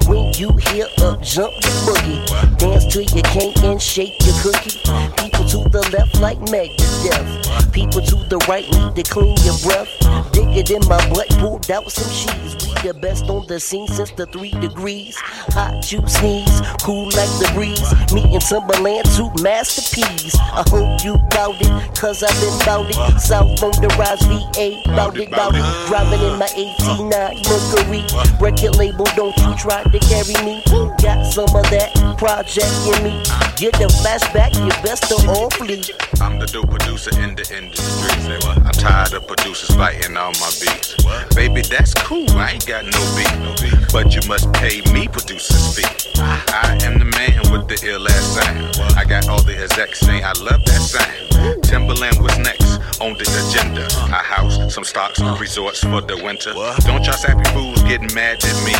When 0.07 0.31
you 0.33 0.51
hear 0.67 0.87
up, 1.01 1.21
jump 1.21 1.53
the 1.61 1.69
boogie. 1.85 2.57
Dance 2.59 2.85
till 2.93 3.01
you 3.01 3.23
can't 3.23 3.57
and 3.63 3.81
shake 3.81 4.13
your 4.23 4.35
cookie. 4.43 4.77
People 5.17 5.45
to 5.45 5.69
the 5.69 5.89
left 5.91 6.19
like 6.19 6.37
Megadeth. 6.51 7.64
People 7.75 7.99
to 7.99 8.15
the 8.31 8.37
right 8.47 8.63
need 8.71 8.95
to 8.95 9.11
clean 9.11 9.35
your 9.43 9.59
breath. 9.59 9.91
Dig 10.31 10.47
it 10.55 10.71
in 10.71 10.79
my 10.87 10.95
butt, 11.11 11.27
pulled 11.43 11.69
out 11.69 11.91
some 11.91 12.07
cheese. 12.07 12.55
We 12.63 12.71
the 12.87 12.93
best 12.93 13.27
on 13.29 13.45
the 13.47 13.59
scene 13.59 13.89
since 13.89 14.11
the 14.11 14.27
three 14.27 14.51
degrees. 14.63 15.17
Hot 15.51 15.91
you 15.91 15.99
sneeze, 16.07 16.61
cool 16.79 17.11
like 17.11 17.33
the 17.43 17.51
breeze. 17.53 17.83
Me 18.15 18.23
and 18.31 18.39
Timbaland, 18.39 19.03
two 19.11 19.27
masterpieces. 19.43 20.39
I 20.39 20.63
hope 20.71 21.03
you 21.03 21.19
bout 21.35 21.59
it, 21.59 21.67
cause 21.99 22.23
I've 22.23 22.31
been 22.39 22.55
bout 22.63 22.87
it. 22.87 23.19
South 23.19 23.59
on 23.59 23.75
the 23.83 23.91
rise, 23.99 24.23
VA, 24.23 24.79
bout 24.95 25.19
it, 25.19 25.31
bout 25.31 25.51
it. 25.51 25.65
Driving 25.91 26.23
in 26.23 26.39
my 26.39 26.47
89 26.55 27.11
Mercury. 27.11 28.07
Record 28.39 28.79
label, 28.79 29.03
don't 29.19 29.35
you 29.35 29.51
try 29.59 29.83
to 29.83 29.99
carry 29.99 30.39
me. 30.47 30.63
Got 31.03 31.27
some 31.27 31.51
of 31.51 31.67
that 31.75 31.91
project 32.17 32.71
in 32.87 33.03
me. 33.03 33.19
Get 33.59 33.75
the 33.75 33.91
flashback, 33.99 34.55
you 34.55 34.71
best 34.79 35.11
to 35.11 35.19
all 35.27 35.49
flee. 35.49 35.83
I'm 36.21 36.39
the 36.39 36.47
dope 36.47 36.69
producer 36.69 37.11
in 37.21 37.35
the 37.35 37.45
industry. 37.55 38.35
I'm 38.63 38.71
tired 38.71 39.13
of 39.13 39.27
producers 39.27 39.75
fighting 39.75 40.17
all 40.17 40.31
my 40.33 40.51
beats. 40.59 40.95
Baby, 41.35 41.61
that's 41.61 41.93
cool. 41.93 42.29
I 42.31 42.51
ain't 42.51 42.65
got 42.65 42.85
no 42.85 43.01
beat. 43.15 43.91
But 43.91 44.15
you 44.15 44.21
must 44.27 44.51
pay 44.53 44.81
me 44.93 45.07
producer's 45.07 45.75
fee. 45.75 45.83
I 46.17 46.77
am 46.83 46.99
the 46.99 47.05
man 47.05 47.51
with 47.51 47.67
the 47.67 47.77
ill 47.87 48.07
ass 48.07 48.25
sound. 48.35 48.94
I 49.05 49.07
got 49.07 49.29
all 49.29 49.43
the 49.43 49.53
execs 49.53 49.99
saying 49.99 50.23
I 50.25 50.33
love 50.41 50.65
that 50.65 50.81
sound. 50.81 51.61
Timbaland 51.61 52.17
was 52.23 52.35
next 52.39 52.65
on 52.97 53.13
the 53.13 53.25
agenda. 53.37 53.85
I 54.09 54.17
house 54.17 54.57
some 54.73 54.83
stocks, 54.83 55.21
resorts 55.39 55.81
for 55.81 56.01
the 56.01 56.17
winter. 56.25 56.57
Don't 56.89 57.05
y'all 57.05 57.13
sappy 57.13 57.45
fools 57.53 57.83
getting 57.83 58.09
mad 58.15 58.41
at 58.41 58.57
me 58.65 58.73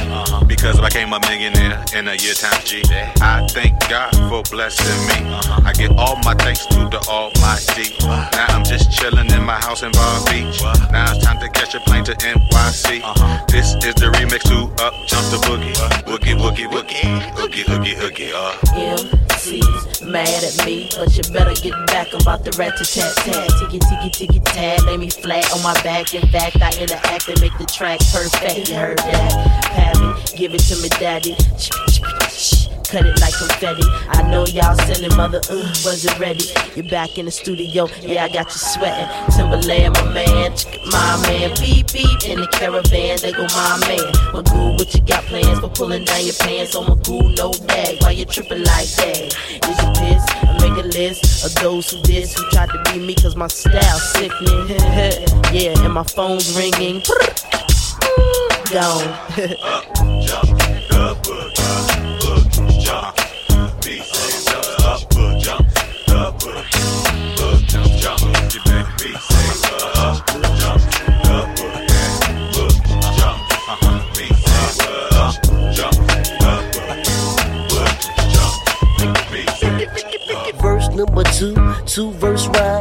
because 0.48 0.80
I 0.80 0.90
became 0.90 1.14
a 1.14 1.20
millionaire 1.30 1.78
in 1.94 2.08
a 2.08 2.18
year 2.18 2.34
times 2.34 2.64
G. 2.66 2.82
I 3.22 3.46
thank 3.54 3.78
God 3.88 4.18
for 4.26 4.42
blessing 4.50 4.98
me. 5.14 5.30
I 5.62 5.72
give 5.78 5.94
all 5.94 6.18
my 6.26 6.34
thanks 6.34 6.66
to 6.74 6.90
the 6.90 7.06
Almighty. 7.06 7.94
Now 8.02 8.50
I'm 8.50 8.66
just 8.66 8.90
chilling 8.98 9.30
in 9.30 9.46
my 9.46 9.62
house 9.62 9.84
in 9.84 9.92
Bar 9.92 10.26
Beach. 10.26 10.58
Now 10.90 11.14
it's 11.14 11.24
time 11.24 11.38
to 11.38 11.50
catch 11.54 11.76
a 11.76 11.80
plane 11.82 12.04
to 12.06 12.18
NYC. 12.18 13.06
This 13.46 13.78
is 13.86 13.94
the 13.94 14.10
remix 14.18 14.42
to 14.50 14.74
Up 14.82 14.94
Jump 15.06 15.30
the 15.30 15.38
Boogie. 15.46 15.78
Boogie, 16.10 16.34
boogie, 16.34 16.66
boogie, 16.66 17.14
oogie, 17.38 17.62
oogie, 17.70 17.94
oogie. 18.02 18.34
Uh. 18.34 19.22
MC's 19.46 20.02
mad 20.16 20.44
at 20.46 20.66
me, 20.66 20.90
but 20.96 21.12
you 21.18 21.24
better 21.34 21.54
get 21.62 21.74
back. 21.88 22.14
I'm 22.14 22.22
about 22.22 22.46
to 22.46 22.58
rat 22.58 22.78
to 22.78 22.86
tat 22.86 23.14
tat, 23.18 23.50
tiki 23.60 23.80
tiki 23.80 24.10
tiki 24.10 24.40
tat. 24.40 24.86
Lay 24.86 24.96
me 24.96 25.10
flat 25.10 25.52
on 25.52 25.62
my 25.62 25.74
back. 25.84 26.14
In 26.14 26.26
fact, 26.30 26.62
I 26.62 26.72
interact 26.80 27.28
and 27.28 27.42
make 27.42 27.58
the 27.58 27.66
track 27.66 28.00
perfect. 28.14 28.70
You 28.70 28.76
heard 28.76 29.00
that? 29.00 29.98
Me, 30.00 30.38
give 30.38 30.54
it 30.54 30.64
to 30.70 30.76
me, 30.82 30.88
daddy. 30.90 31.36
Cut 32.90 33.06
it 33.06 33.20
like 33.20 33.34
confetti. 33.34 33.84
I 34.10 34.22
know 34.30 34.46
y'all 34.46 34.76
sending 34.76 35.16
mother, 35.18 35.40
uh, 35.50 35.74
was 35.84 36.06
it 36.06 36.20
ready? 36.20 36.46
You're 36.76 36.88
back 36.90 37.18
in 37.18 37.26
the 37.26 37.32
studio, 37.32 37.88
yeah, 38.02 38.26
I 38.26 38.30
got 38.30 38.46
you 38.46 38.60
sweating. 38.60 39.08
Timbaland, 39.34 39.94
my 39.96 40.14
man, 40.14 40.52
my 40.92 41.22
man, 41.28 41.56
beep 41.60 41.92
beep 41.92 42.24
in 42.30 42.40
the 42.40 42.48
caravan, 42.52 43.18
they 43.22 43.32
go 43.32 43.42
my 43.42 43.78
man. 43.88 44.14
Magoo, 44.34 44.78
what 44.78 44.94
you 44.94 45.02
got 45.02 45.24
plans 45.26 45.60
for 45.60 45.70
pulling 45.70 46.06
down 46.06 46.24
your 46.24 46.36
pants 46.36 46.76
on 46.76 46.86
Magoo, 46.86 47.36
no 47.36 47.52
bag, 47.66 48.02
Why 48.02 48.12
you 48.12 48.26
tripping 48.26 48.64
like 48.64 48.88
that? 49.02 49.34
Is 49.66 49.78
you 49.82 49.90
pissed? 49.98 50.30
I 50.46 50.54
make 50.62 50.78
a 50.84 50.88
list 50.88 51.46
of 51.46 51.56
those 51.64 51.90
who 51.90 52.02
did, 52.04 52.30
who 52.30 52.50
tried 52.52 52.70
to 52.70 52.84
be 52.92 53.00
me, 53.00 53.16
cause 53.16 53.36
my 53.36 53.48
style 53.48 53.98
sickening. 53.98 54.70
yeah, 55.52 55.74
and 55.84 55.94
my 55.94 56.04
phone's 56.04 56.56
ringing. 56.56 57.02
Gone. 58.72 59.96
two, 81.36 81.54
two 81.86 82.12
verse 82.12 82.48
rhyme. 82.48 82.75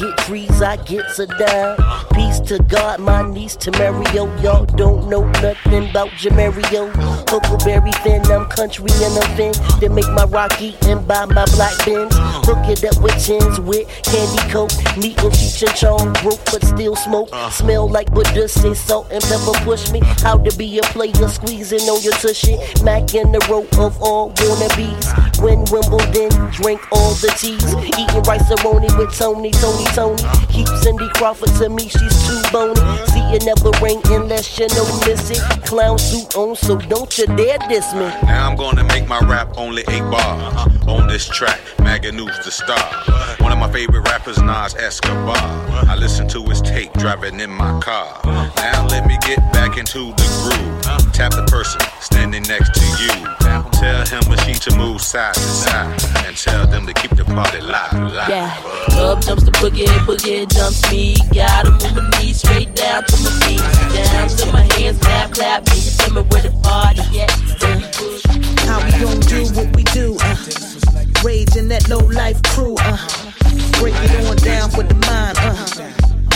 Get 0.00 0.16
trees, 0.20 0.62
I 0.62 0.76
get 0.76 1.18
a 1.18 1.26
dime. 1.26 1.76
Peace 2.14 2.40
to 2.48 2.58
God, 2.58 3.00
my 3.00 3.20
niece 3.20 3.54
to 3.56 3.70
Mario. 3.72 4.34
Y'all 4.40 4.64
don't 4.64 5.10
know 5.10 5.26
nothing 5.42 5.90
about 5.90 6.08
Jamario. 6.12 6.90
Huckleberry 7.28 7.92
Finn, 8.02 8.24
I'm 8.32 8.46
country 8.48 8.88
and 8.90 9.18
I'm 9.18 9.36
fin. 9.36 9.52
They 9.78 9.88
make 9.88 10.10
my 10.12 10.24
Rocky 10.24 10.74
and 10.86 11.06
buy 11.06 11.26
my 11.26 11.44
black 11.52 11.76
bins. 11.84 12.14
Hook 12.16 12.64
it 12.70 12.82
up 12.82 13.02
with 13.02 13.22
tins 13.22 13.60
with 13.60 13.86
candy 14.02 14.40
coke. 14.50 14.72
Meat 14.96 15.20
and 15.20 15.34
cheech 15.34 15.68
and 15.68 15.76
chong, 15.76 16.14
broke 16.22 16.42
but 16.46 16.64
still 16.64 16.96
smoke. 16.96 17.28
Smell 17.50 17.86
like 17.86 18.10
Buddha, 18.10 18.48
say 18.48 18.72
salt 18.72 19.06
and 19.12 19.22
pepper 19.22 19.52
push 19.64 19.92
me. 19.92 20.00
How 20.22 20.38
to 20.38 20.56
be 20.56 20.78
a 20.78 20.82
player, 20.96 21.28
squeezing 21.28 21.80
on 21.80 22.02
your 22.02 22.14
tushy. 22.14 22.56
Mac 22.82 23.14
in 23.14 23.32
the 23.32 23.46
row 23.50 23.68
of 23.84 24.00
all 24.00 24.32
wannabes. 24.32 25.42
Win 25.42 25.64
Wimbledon, 25.70 26.30
drink 26.52 26.80
all 26.90 27.12
the 27.20 27.28
teas. 27.36 27.74
Eating 28.00 28.22
rice 28.22 28.48
with 28.48 29.12
Tony, 29.16 29.50
Tony, 29.50 29.89
Tony. 29.94 30.22
Keep 30.50 30.68
Cindy 30.82 31.08
Crawford 31.14 31.54
to 31.58 31.68
me, 31.68 31.88
she's 31.88 32.26
too 32.26 32.42
bony. 32.52 32.74
See 33.08 33.20
it 33.34 33.44
never 33.44 33.70
rain 33.82 34.00
unless 34.06 34.58
you 34.58 34.68
know 34.68 34.86
miss 35.06 35.30
it. 35.30 35.40
Clown 35.64 35.98
suit 35.98 36.36
on, 36.36 36.56
so 36.56 36.76
don't 36.76 37.16
you 37.18 37.26
dare 37.26 37.58
diss 37.68 37.92
me. 37.94 38.08
Now 38.24 38.48
I'm 38.48 38.56
gonna 38.56 38.84
make 38.84 39.06
my 39.08 39.20
rap 39.20 39.48
only 39.56 39.82
eight 39.88 40.02
bars. 40.10 40.42
Uh-huh, 40.42 40.92
on 40.92 41.06
this 41.06 41.28
track, 41.28 41.60
Maganou's 41.78 42.44
the 42.44 42.50
star. 42.50 42.78
One 43.38 43.52
of 43.52 43.58
my 43.58 43.70
favorite 43.70 44.08
rappers, 44.08 44.38
Nas 44.38 44.74
Escobar. 44.74 45.36
I 45.36 45.96
listen 45.96 46.28
to 46.28 46.42
his 46.44 46.60
tape 46.60 46.92
driving 46.94 47.40
in 47.40 47.50
my 47.50 47.80
car. 47.80 48.20
Now 48.24 48.86
let 48.88 49.06
me 49.06 49.18
get 49.22 49.38
back 49.52 49.76
into 49.78 50.12
the 50.12 50.26
groove. 50.42 51.12
Tap 51.12 51.32
the 51.32 51.44
person 51.46 51.80
standing 52.00 52.42
next 52.44 52.74
to 52.74 52.84
you. 53.02 53.10
Tell 53.80 54.04
him 54.04 54.30
or 54.30 54.36
she 54.44 54.52
to 54.52 54.76
move 54.76 55.00
side 55.00 55.32
to 55.32 55.40
side. 55.40 56.04
And 56.26 56.36
tell 56.36 56.66
them 56.66 56.86
to 56.86 56.92
keep 56.92 57.16
the 57.16 57.24
party 57.24 57.62
live. 57.62 57.94
live. 57.94 58.28
Yeah. 58.28 58.52
Up 59.00 59.24
jumps 59.24 59.44
the 59.44 59.52
boogie, 59.52 59.86
boogie 60.04 60.46
jumps 60.52 60.84
me. 60.92 61.16
Gotta 61.32 61.70
move 61.70 61.96
my 61.96 62.20
knees 62.20 62.40
straight 62.40 62.74
down 62.74 63.04
to 63.04 63.16
my 63.24 63.30
feet. 63.40 63.64
Down 63.96 64.28
to 64.28 64.52
my 64.52 64.68
hands, 64.76 64.98
clap, 64.98 65.30
clap. 65.32 65.64
Me, 65.70 65.76
you 65.80 65.90
tell 65.96 66.12
me 66.12 66.20
where 66.28 66.42
the 66.42 66.52
party 66.60 67.00
at. 67.24 67.30
How 68.68 68.84
we 68.84 68.92
gon' 69.00 69.20
do 69.20 69.48
what 69.56 69.74
we 69.74 69.82
do? 69.96 70.14
Uh, 70.20 70.36
raging 71.24 71.68
that 71.68 71.88
low 71.88 72.04
life 72.12 72.42
crew. 72.52 72.76
Uh, 72.80 73.00
break 73.80 73.96
it 73.96 74.28
on 74.28 74.36
down 74.44 74.68
for 74.68 74.82
the 74.82 74.94
mind. 75.08 75.40
Uh, 75.40 75.56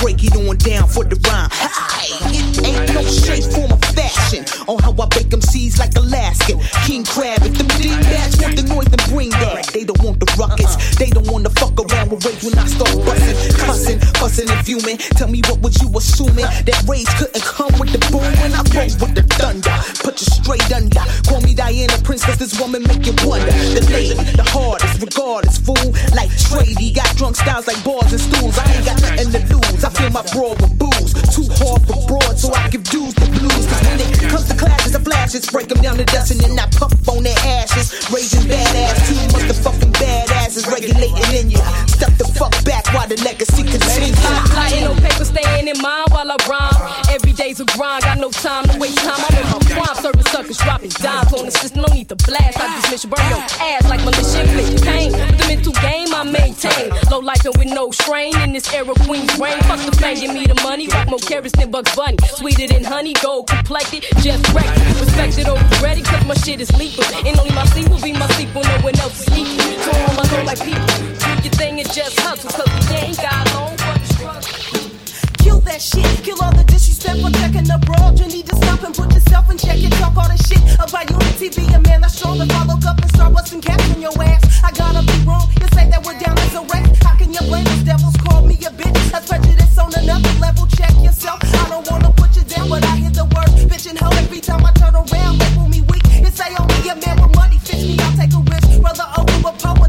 break 0.00 0.24
it 0.24 0.34
on 0.34 0.56
down 0.64 0.88
for 0.88 1.04
the 1.04 1.20
rhyme. 1.28 1.50
Hey, 1.52 2.08
it 2.56 2.64
ain't 2.64 2.94
no 2.94 3.02
shape, 3.04 3.44
form, 3.52 3.72
or 3.72 3.83
fashion 4.10 4.44
on 4.66 4.78
how 4.82 4.92
I 4.92 5.06
bake 5.06 5.30
them 5.30 5.40
seeds 5.40 5.78
like 5.78 5.94
Alaskan. 5.96 6.60
King 6.86 7.04
Crab, 7.04 7.42
if 7.42 7.56
them 7.56 7.68
D 7.80 7.90
bats 8.08 8.40
want 8.40 8.56
the 8.56 8.62
noise, 8.62 8.86
then 8.86 9.02
bring 9.08 9.30
that. 9.30 9.70
They 9.72 9.84
don't 9.84 10.02
want 10.02 10.20
the 10.20 10.28
ruckus. 10.38 10.76
They 10.96 11.10
don't 11.10 11.26
wanna 11.30 11.50
fuck 11.50 11.78
around 11.78 11.93
with 12.10 12.24
rage 12.24 12.42
when 12.44 12.58
I 12.58 12.66
start 12.66 12.92
busting, 13.04 13.36
cussing, 13.60 13.98
fussing, 14.20 14.48
and 14.50 14.60
fuming. 14.66 14.98
Tell 15.16 15.28
me 15.28 15.40
what 15.48 15.60
was 15.60 15.80
you 15.80 15.88
assuming? 15.96 16.48
That 16.66 16.80
rage 16.88 17.08
couldn't 17.16 17.44
come 17.44 17.72
with 17.78 17.92
the 17.92 18.00
boom 18.10 18.26
when 18.40 18.52
I 18.52 18.62
roll 18.72 18.90
with 19.00 19.14
the 19.14 19.24
thunder. 19.36 19.74
Put 20.02 20.20
you 20.20 20.28
straight 20.28 20.68
under. 20.72 21.04
Call 21.28 21.40
me 21.40 21.54
Diana 21.54 21.96
Prince, 22.02 22.24
cause 22.24 22.38
this 22.38 22.58
woman 22.60 22.82
make 22.84 23.06
you 23.06 23.14
wonder. 23.24 23.52
The 23.76 23.82
lady, 23.92 24.14
the 24.36 24.44
hardest, 24.44 25.00
regardless, 25.00 25.58
fool. 25.58 25.88
Like 26.12 26.30
Trady, 26.50 26.94
got 26.94 27.08
drunk 27.16 27.36
styles 27.36 27.66
like 27.66 27.80
bars 27.84 28.12
and 28.12 28.20
stools. 28.20 28.58
I 28.58 28.64
ain't 28.72 28.84
got 28.84 29.00
nothing 29.00 29.30
to 29.32 29.56
lose. 29.56 29.84
I 29.84 29.90
fill 29.90 30.10
my 30.10 30.24
broad 30.32 30.60
with 30.60 30.74
booze. 30.78 31.12
Too 31.34 31.46
hard 31.60 31.82
for 31.86 31.98
broad, 32.06 32.38
so 32.38 32.52
I 32.52 32.68
give 32.68 32.84
dues 32.84 33.14
the 33.14 33.26
blues. 33.28 33.64
Cause 33.66 33.82
when 33.86 34.00
it 34.00 34.10
comes 34.30 34.48
to 34.48 34.56
clashes, 34.56 34.92
the 34.92 35.00
flashes 35.00 35.46
break 35.50 35.68
them 35.68 35.80
down 35.80 35.96
to 35.96 36.04
dust 36.04 36.30
and 36.30 36.40
then 36.40 36.58
I 36.58 36.66
puff 36.74 36.92
on 37.08 37.22
their 37.22 37.38
ashes. 37.38 37.92
Raging 38.10 38.46
badass, 38.50 39.08
two 39.08 39.18
motherfucking 39.32 39.92
badasses 40.54 40.70
regulating 40.70 41.40
in 41.40 41.50
you. 41.50 41.58
Step 41.86 42.23
fuck 42.38 42.54
back 42.64 42.86
while 42.94 43.08
the 43.08 43.18
legacy 43.26 43.62
continues. 43.62 44.16
Lighting 44.54 44.86
on 44.86 44.96
paper, 44.96 45.24
staying 45.24 45.68
in 45.68 45.78
mind 45.82 46.08
while 46.14 46.30
I 46.30 46.36
rhyme. 46.46 46.78
Every 47.10 47.32
day's 47.32 47.60
a 47.60 47.66
grind, 47.76 48.04
got 48.04 48.18
no 48.18 48.30
time 48.30 48.64
to 48.70 48.78
waste 48.78 48.98
time. 48.98 49.18
I'm 49.18 49.34
in 49.34 49.46
my 49.50 49.58
prime, 49.74 49.96
serving 49.98 50.28
suckers, 50.30 50.58
dropping 50.58 50.94
dimes 51.02 51.32
on 51.32 51.46
the 51.46 51.50
system. 51.50 51.82
No 51.82 51.90
need 51.92 52.08
to 52.08 52.16
blast, 52.16 52.60
I 52.60 52.66
just 52.80 52.90
mission 52.90 53.10
burn 53.10 53.26
your 53.28 53.42
ass 53.60 53.88
like 53.90 54.00
militia 54.06 54.46
pain. 54.86 55.10
With 55.10 55.38
the 55.38 55.46
mental 55.50 55.74
game 55.82 56.14
I 56.14 56.22
maintain. 56.22 56.94
Low 57.10 57.18
life 57.18 57.44
and 57.44 57.56
with 57.58 57.74
no 57.74 57.90
strain 57.90 58.38
in 58.40 58.52
this 58.52 58.72
era, 58.72 58.94
Queen's 59.04 59.34
reign. 59.38 59.58
Fuck 59.66 59.82
the 59.82 59.92
fame, 59.98 60.20
give 60.20 60.32
me 60.32 60.46
the 60.46 60.58
money. 60.62 60.86
Rock 60.88 61.10
more 61.10 61.18
carrots 61.18 61.56
than 61.58 61.70
Bugs 61.70 61.94
Bunny. 61.96 62.16
Sweeter 62.38 62.68
than 62.68 62.84
honey, 62.84 63.14
gold 63.18 63.48
complected, 63.48 64.06
just 64.22 64.46
wrecked. 64.54 64.78
Respected 65.02 65.48
over 65.48 65.64
ready, 65.82 66.02
cause 66.02 66.24
my 66.26 66.34
shit 66.34 66.60
is 66.60 66.70
lethal. 66.78 67.04
And 67.26 67.38
only 67.38 67.52
my 67.54 67.66
seat 67.66 67.88
will 67.88 68.00
be 68.00 68.12
my 68.12 68.26
sleep 68.28 68.44
sequel, 68.44 68.62
no 68.62 68.84
one 68.84 68.98
else 69.00 69.20
is 69.20 69.38
equal. 69.38 69.72
So 69.84 69.90
on 69.90 70.16
my 70.16 70.24
soul 70.24 70.44
like 70.44 70.60
people. 70.60 70.86
Do 70.86 71.48
your 71.48 71.54
thing 71.54 71.80
and 71.80 71.90
just 71.92 72.18
hustle, 72.20 72.33
puzzle, 72.36 72.50
cause 72.50 72.90
we 72.90 72.96
ain't 72.96 73.16
got 73.16 73.46
no 73.52 73.76
fucking 73.76 74.04
struggle. 74.04 74.90
Kill 75.38 75.60
that 75.60 75.80
shit, 75.80 76.24
kill 76.24 76.40
all 76.42 76.52
the 76.52 76.64
disrespect 76.64 77.20
for 77.20 77.30
checking 77.30 77.64
the 77.64 77.78
broad. 77.86 78.18
You 78.18 78.26
need 78.26 78.46
to 78.46 78.56
stop 78.56 78.82
and 78.82 78.94
put 78.94 79.12
yourself 79.12 79.50
in 79.50 79.58
check 79.58 79.78
and 79.78 79.92
talk 79.94 80.16
all 80.16 80.28
the 80.28 80.38
shit 80.48 80.62
about 80.80 81.10
unity. 81.10 81.48
Be 81.54 81.66
a 81.74 81.80
man, 81.80 82.04
I 82.04 82.08
stroll 82.08 82.36
to 82.38 82.46
follow 82.46 82.78
up 82.80 82.98
and 82.98 83.10
start 83.14 83.32
busting 83.34 83.60
caps 83.60 83.86
in 83.94 84.00
your 84.00 84.14
ass. 84.22 84.42
I 84.64 84.70
gotta 84.72 85.02
be 85.06 85.16
wrong, 85.24 85.46
you 85.60 85.68
say 85.74 85.88
that 85.90 86.02
we're 86.04 86.18
down 86.18 86.38
as 86.38 86.54
a 86.54 86.62
wreck. 86.66 86.84
How 87.02 87.14
can 87.16 87.32
you 87.32 87.42
blame 87.46 87.66
us? 87.66 87.82
Devils 87.84 88.16
call 88.24 88.42
me 88.42 88.56
a 88.66 88.70
bitch. 88.72 88.98
That's 89.12 89.28
prejudice 89.28 89.78
on 89.78 89.94
another 89.94 90.32
level. 90.40 90.66
Check 90.66 90.94
yourself, 91.02 91.38
I 91.44 91.68
don't 91.70 91.86
wanna 91.90 92.10
put 92.16 92.34
you 92.36 92.44
down, 92.44 92.68
but 92.68 92.82
I 92.84 92.96
hear 92.96 93.10
the 93.10 93.24
word 93.30 93.50
bitch 93.70 93.86
and 93.88 93.98
hoe 93.98 94.14
every 94.16 94.40
time 94.40 94.64
I 94.64 94.72
turn 94.72 94.94
around. 94.94 95.38
Label 95.38 95.68
me 95.68 95.82
weak, 95.86 96.02
you 96.18 96.30
say, 96.34 96.50
oh, 96.58 96.66
only 96.66 96.88
a 96.88 96.96
man 96.98 97.16
with 97.22 97.36
money, 97.36 97.58
fix 97.58 97.84
me, 97.84 97.96
I'll 98.00 98.16
take 98.16 98.32
a 98.34 98.42
risk. 98.42 98.80
Brother, 98.80 99.06
over 99.18 99.48
a 99.48 99.52
poet. 99.52 99.83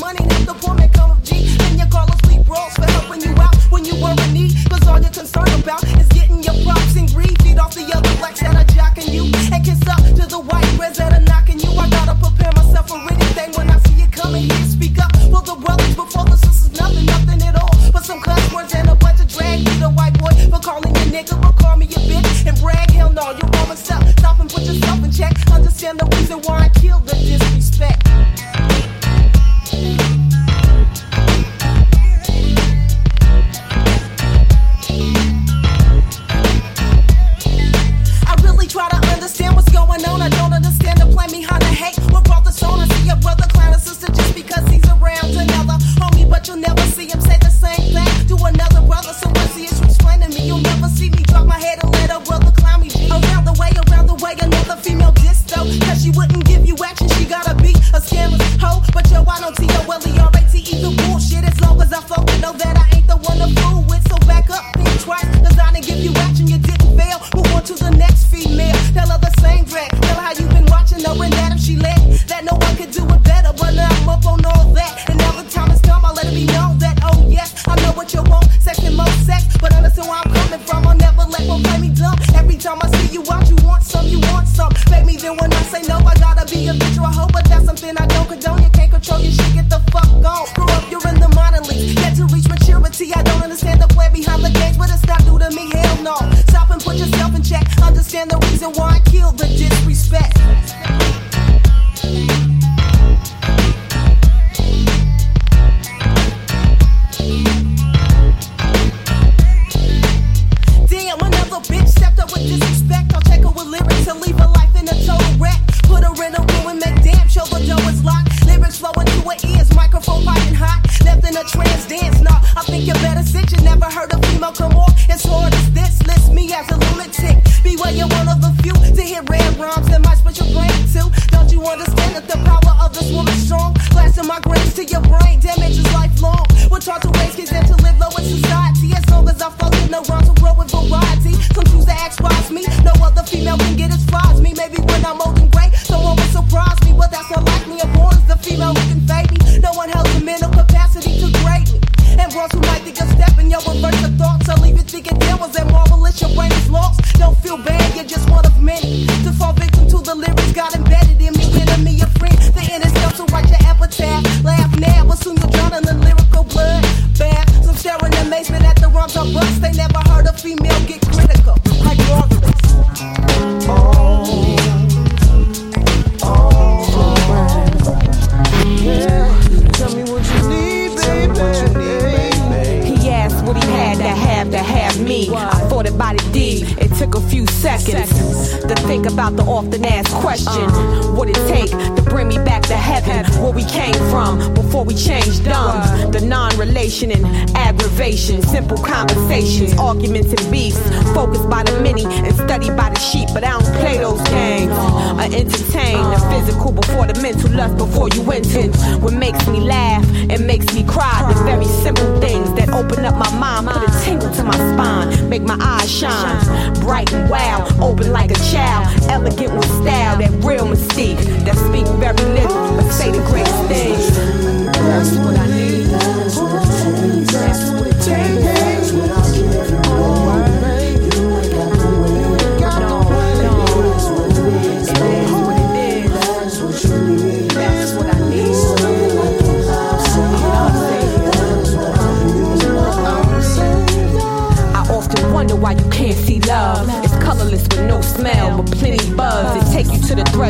money, 0.00 0.24
not 0.24 0.46
the 0.46 0.54
poor 0.54 0.74
man 0.74 0.88
come 0.88 1.10
of 1.12 1.22
G. 1.22 1.44
Then 1.58 1.78
you 1.78 1.86
call 1.86 2.08
a 2.08 2.16
sleep 2.24 2.48
rolls 2.48 2.74
for 2.74 2.88
helping 2.96 3.20
you 3.20 3.34
out 3.36 3.54
when 3.70 3.84
you 3.84 3.94
were 4.00 4.16
in 4.24 4.32
need. 4.32 4.52
Cause 4.70 4.86
all 4.88 4.98
you're 4.98 5.12
concerned 5.12 5.52
about 5.62 5.84
is 5.84 6.08
getting 6.08 6.42
your 6.42 6.56
props 6.64 6.96
and 6.96 7.08
greed. 7.12 7.36
Feed 7.42 7.58
off 7.58 7.74
the 7.74 7.84
other 7.94 8.14
blacks 8.16 8.40
that 8.40 8.56
are 8.56 8.68
jacking 8.74 9.12
you. 9.12 9.24
And 9.52 9.62
kiss 9.64 9.82
up 9.86 10.02
to 10.16 10.24
the 10.26 10.40
white 10.40 10.72
reds 10.78 10.98
that 10.98 11.12
are 11.12 11.24
knocking 11.28 11.49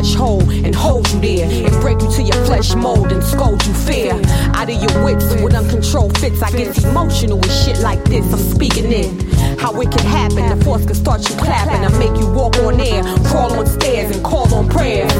hold 0.09 0.43
and 0.49 0.73
hold 0.73 1.07
you 1.11 1.19
there 1.21 1.65
and 1.65 1.81
break 1.81 2.01
you 2.01 2.11
to 2.11 2.23
your 2.23 2.45
flesh 2.45 2.73
mold 2.75 3.11
and 3.11 3.23
scold 3.23 3.65
you 3.65 3.73
fear 3.73 4.13
out 4.53 4.69
of 4.69 4.81
your 4.81 5.05
wits 5.05 5.25
with 5.41 5.53
uncontrolled 5.53 6.17
fits. 6.17 6.41
I 6.41 6.51
get 6.51 6.77
emotional 6.83 7.37
with 7.37 7.53
shit 7.63 7.79
like 7.79 8.03
this. 8.05 8.25
I'm 8.33 8.39
speaking 8.39 8.91
it. 8.91 9.20
How 9.61 9.79
it 9.79 9.91
can 9.91 10.05
happen, 10.07 10.49
the 10.49 10.65
force 10.65 10.83
can 10.87 10.95
start 10.95 11.29
you 11.29 11.35
clapping 11.35 11.85
and 11.85 11.99
make 11.99 12.19
you 12.19 12.27
walk 12.33 12.57
on 12.57 12.81
air, 12.81 13.03
crawl 13.25 13.53
on 13.53 13.67
stairs 13.67 14.09
and 14.15 14.25
call 14.25 14.51
on 14.55 14.67
prayers. 14.67 15.13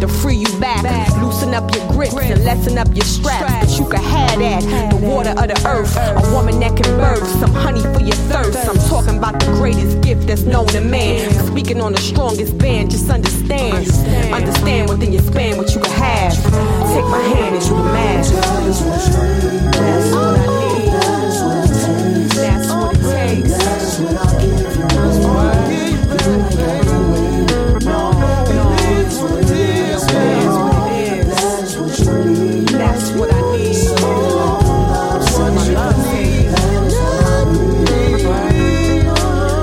To 0.00 0.08
free 0.08 0.34
you 0.34 0.58
back, 0.58 0.82
loosen 1.22 1.54
up 1.54 1.72
your 1.72 1.86
grips 1.92 2.16
and 2.16 2.44
lessen 2.44 2.78
up 2.78 2.88
your 2.96 3.04
straps. 3.04 3.44
But 3.48 3.78
you 3.78 3.88
can 3.88 4.02
have 4.02 4.40
that, 4.40 4.90
the 4.90 4.96
water 5.06 5.30
of 5.30 5.46
the 5.46 5.62
earth, 5.68 5.96
a 5.96 6.34
woman 6.34 6.58
that 6.58 6.74
can 6.76 6.96
birth 6.98 7.24
some 7.38 7.52
honey 7.52 7.82
for 7.82 8.00
your 8.00 8.16
thirst. 8.26 8.58
I'm 8.68 8.76
talking 8.88 9.18
about 9.18 9.38
the 9.38 9.46
greatest 9.52 10.00
gift 10.00 10.26
that's 10.26 10.42
known 10.42 10.66
to 10.68 10.80
man. 10.80 11.30
Speaking 11.46 11.80
on 11.80 11.92
the 11.92 12.00
strongest 12.00 12.58
band, 12.58 12.90
just 12.90 13.08
understand. 13.08 13.88
Understand 14.34 14.88
within 14.88 15.12
your 15.12 15.22
span 15.22 15.56
what 15.58 15.72
you 15.76 15.80
can 15.80 15.92
have. 15.92 16.34
Take 16.92 17.06
my 17.06 17.22
hand 17.22 17.54
and 17.54 17.64
you 17.64 17.76
the 17.76 17.84
man. 17.84 18.24
That's 19.78 20.12
I 20.12 20.59
what 23.30 23.38
it 23.38 23.42
takes. 23.42 23.58
That's 23.58 24.00
what 24.00 24.16
I 24.16 24.40
give 24.40 24.60
you. 24.60 24.88
That's 24.88 25.18
what 25.24 25.46
I 25.46 25.68
need. 25.70 25.90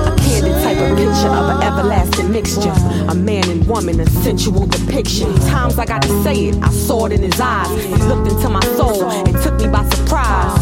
A 0.07 0.15
candid 0.19 0.55
type 0.63 0.77
of 0.77 0.97
picture 0.97 1.29
of 1.29 1.49
an 1.49 1.63
everlasting 1.63 2.31
mixture. 2.31 2.73
A 3.09 3.15
man 3.15 3.49
and 3.49 3.67
woman, 3.67 3.99
a 3.99 4.05
sensual 4.09 4.65
depiction. 4.65 5.33
Times 5.47 5.77
I 5.77 5.85
got 5.85 6.01
to 6.03 6.23
say 6.23 6.47
it, 6.47 6.55
I 6.63 6.69
saw 6.69 7.05
it 7.05 7.11
in 7.13 7.23
his 7.23 7.39
eyes. 7.39 7.69
He 7.83 7.95
looked 7.95 8.31
into 8.31 8.49
my 8.49 8.61
soul 8.75 9.03
and 9.09 9.35
took 9.43 9.59
me 9.59 9.67
by 9.67 9.87
surprise. 9.89 10.56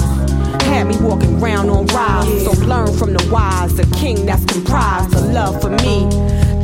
Had 0.75 0.87
me 0.87 0.97
walking 0.97 1.39
round 1.39 1.69
on 1.69 1.85
rise. 1.87 2.43
So 2.43 2.51
learn 2.65 2.91
from 2.97 3.13
the 3.13 3.29
wise, 3.31 3.73
the 3.75 3.85
king 3.95 4.25
that's 4.25 4.43
comprised 4.43 5.15
of 5.15 5.31
love 5.31 5.61
for 5.61 5.69
me. 5.69 6.03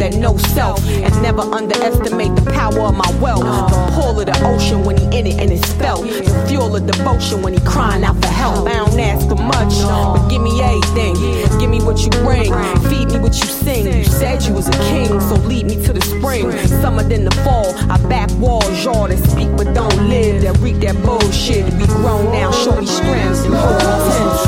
That 0.02 0.16
no 0.16 0.36
self 0.36 0.82
and 0.90 1.14
never 1.22 1.42
underestimate 1.42 2.36
the 2.36 2.50
power 2.50 2.90
of 2.90 2.98
my 2.98 3.08
wealth. 3.22 3.44
The 3.44 3.92
pull 3.94 4.20
of 4.20 4.26
the 4.26 4.34
ocean 4.44 4.84
when 4.84 4.98
he 4.98 5.06
in 5.16 5.28
it 5.28 5.40
and 5.40 5.52
it's 5.52 5.72
felt. 5.74 6.02
The 6.02 6.46
fuel 6.48 6.76
of 6.76 6.88
devotion 6.88 7.44
when 7.44 7.54
he 7.54 7.60
crying 7.60 8.04
out 8.04 8.20
for 8.20 8.34
help. 8.34 8.68
I 8.68 8.78
don't 8.78 9.00
ask 9.00 9.30
for 9.30 9.36
much, 9.36 9.78
but 9.86 10.28
give 10.28 10.42
me 10.42 10.60
everything. 10.60 11.14
Give 11.60 11.70
me 11.70 11.84
what 11.84 12.02
you 12.02 12.10
bring, 12.26 12.50
feed 12.90 13.14
me 13.14 13.20
what 13.20 13.38
you 13.38 13.46
sing. 13.46 13.86
You 13.96 14.04
said 14.06 14.42
you 14.42 14.56
was 14.56 14.68
a 14.70 14.78
king, 14.90 15.22
so 15.22 15.36
lead 15.46 15.68
me 15.68 15.76
to 15.86 15.94
the 15.94 16.02
spring. 16.02 16.50
Summer 16.82 17.04
then 17.04 17.24
the 17.24 17.36
fall, 17.46 17.70
I 17.92 18.02
back 18.10 18.32
walls, 18.40 18.84
y'all 18.84 19.08
that 19.08 19.20
speak 19.30 19.56
but 19.56 19.72
don't 19.76 20.10
live. 20.10 20.42
That 20.42 20.58
reek 20.66 20.80
that 20.82 20.98
bullshit. 21.06 21.72
We 21.76 21.86
grown 21.86 22.32
now, 22.32 22.50
show 22.52 22.74
me 22.74 22.88
strength 22.88 23.46
and 23.46 23.54
hold 23.54 23.78
me 23.78 23.94
tense. 24.10 24.44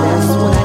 That's 0.00 0.28
what 0.40 0.56
I 0.56 0.59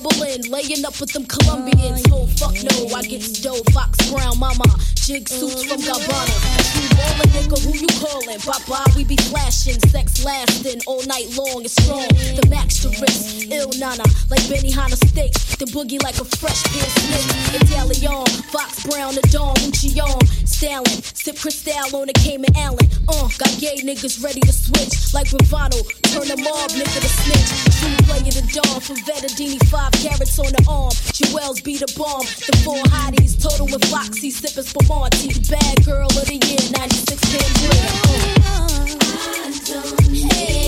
Bubbling, 0.00 0.48
laying 0.48 0.84
up 0.86 0.98
with 1.00 1.12
them 1.12 1.26
Colombians. 1.26 2.02
Oh, 2.10 2.26
fuck 2.38 2.54
no, 2.54 2.96
I 2.96 3.02
get 3.02 3.20
dough, 3.42 3.60
Fox 3.72 4.10
Brown, 4.10 4.38
mama. 4.38 4.64
Jig 4.94 5.28
suits 5.28 5.64
from 5.64 5.80
Gabbana. 5.82 6.32
You 6.80 6.88
nigga, 7.34 7.58
who 7.60 7.76
you 7.76 7.88
callin'? 8.00 8.40
Bye, 8.68 8.92
we 8.96 9.04
be 9.04 9.16
flashing. 9.16 9.78
Sex 9.90 10.24
lasting 10.24 10.80
all 10.86 11.04
night 11.06 11.36
long, 11.36 11.64
it's 11.64 11.74
strong. 11.82 12.08
The 12.08 12.46
max 12.48 12.80
to 12.82 12.88
wrist, 12.88 13.50
ill 13.50 13.68
nana. 13.78 14.04
Like 14.30 14.40
Benihana 14.48 14.96
steaks. 15.08 15.56
The 15.56 15.66
boogie 15.66 16.02
like 16.02 16.18
a 16.20 16.24
fresh 16.24 16.62
pair 16.64 16.82
of 16.82 16.92
snakes. 17.02 17.62
Italian, 17.62 18.26
Fox 18.48 18.86
Brown, 18.86 19.14
the 19.14 19.22
Dawn, 19.28 19.54
Gucci 19.56 20.00
on. 20.00 20.24
Stalin, 20.46 21.02
sip 21.02 21.36
Cristal 21.36 21.96
on 21.96 22.08
a 22.08 22.12
Cayman 22.14 22.56
Allen. 22.56 22.88
Uh, 23.08 23.28
got 23.38 23.50
gay 23.58 23.76
niggas 23.82 24.22
ready 24.22 24.40
to 24.40 24.52
switch. 24.52 25.12
Like 25.12 25.30
Bravado, 25.30 25.82
turn 26.12 26.28
the 26.28 26.36
mob 26.38 26.70
nigga 26.70 27.00
to 27.00 27.08
snitch. 27.08 27.50
True 27.80 27.96
player 28.06 28.30
the 28.30 28.42
dawn 28.54 28.80
from 28.80 28.96
Vettadini, 29.02 29.58
five 29.68 29.92
carats 29.92 30.38
on 30.38 30.46
the 30.46 30.64
arm. 30.68 30.92
Jewels 31.12 31.60
be 31.60 31.76
the 31.76 31.92
bomb. 31.98 32.22
The 32.22 32.56
four 32.64 32.82
hotties, 32.94 33.40
total 33.42 33.66
with 33.66 33.84
Foxy, 33.86 34.30
sipping 34.30 34.64
Spumante. 34.64 35.34
Bad 35.50 35.84
girl 35.84 36.06
of 36.06 36.26
the 36.26 36.38
year, 36.46 36.62
96 36.78 37.20
Cambria. 37.32 37.72
Hey, 40.12 40.52
hey. 40.52 40.61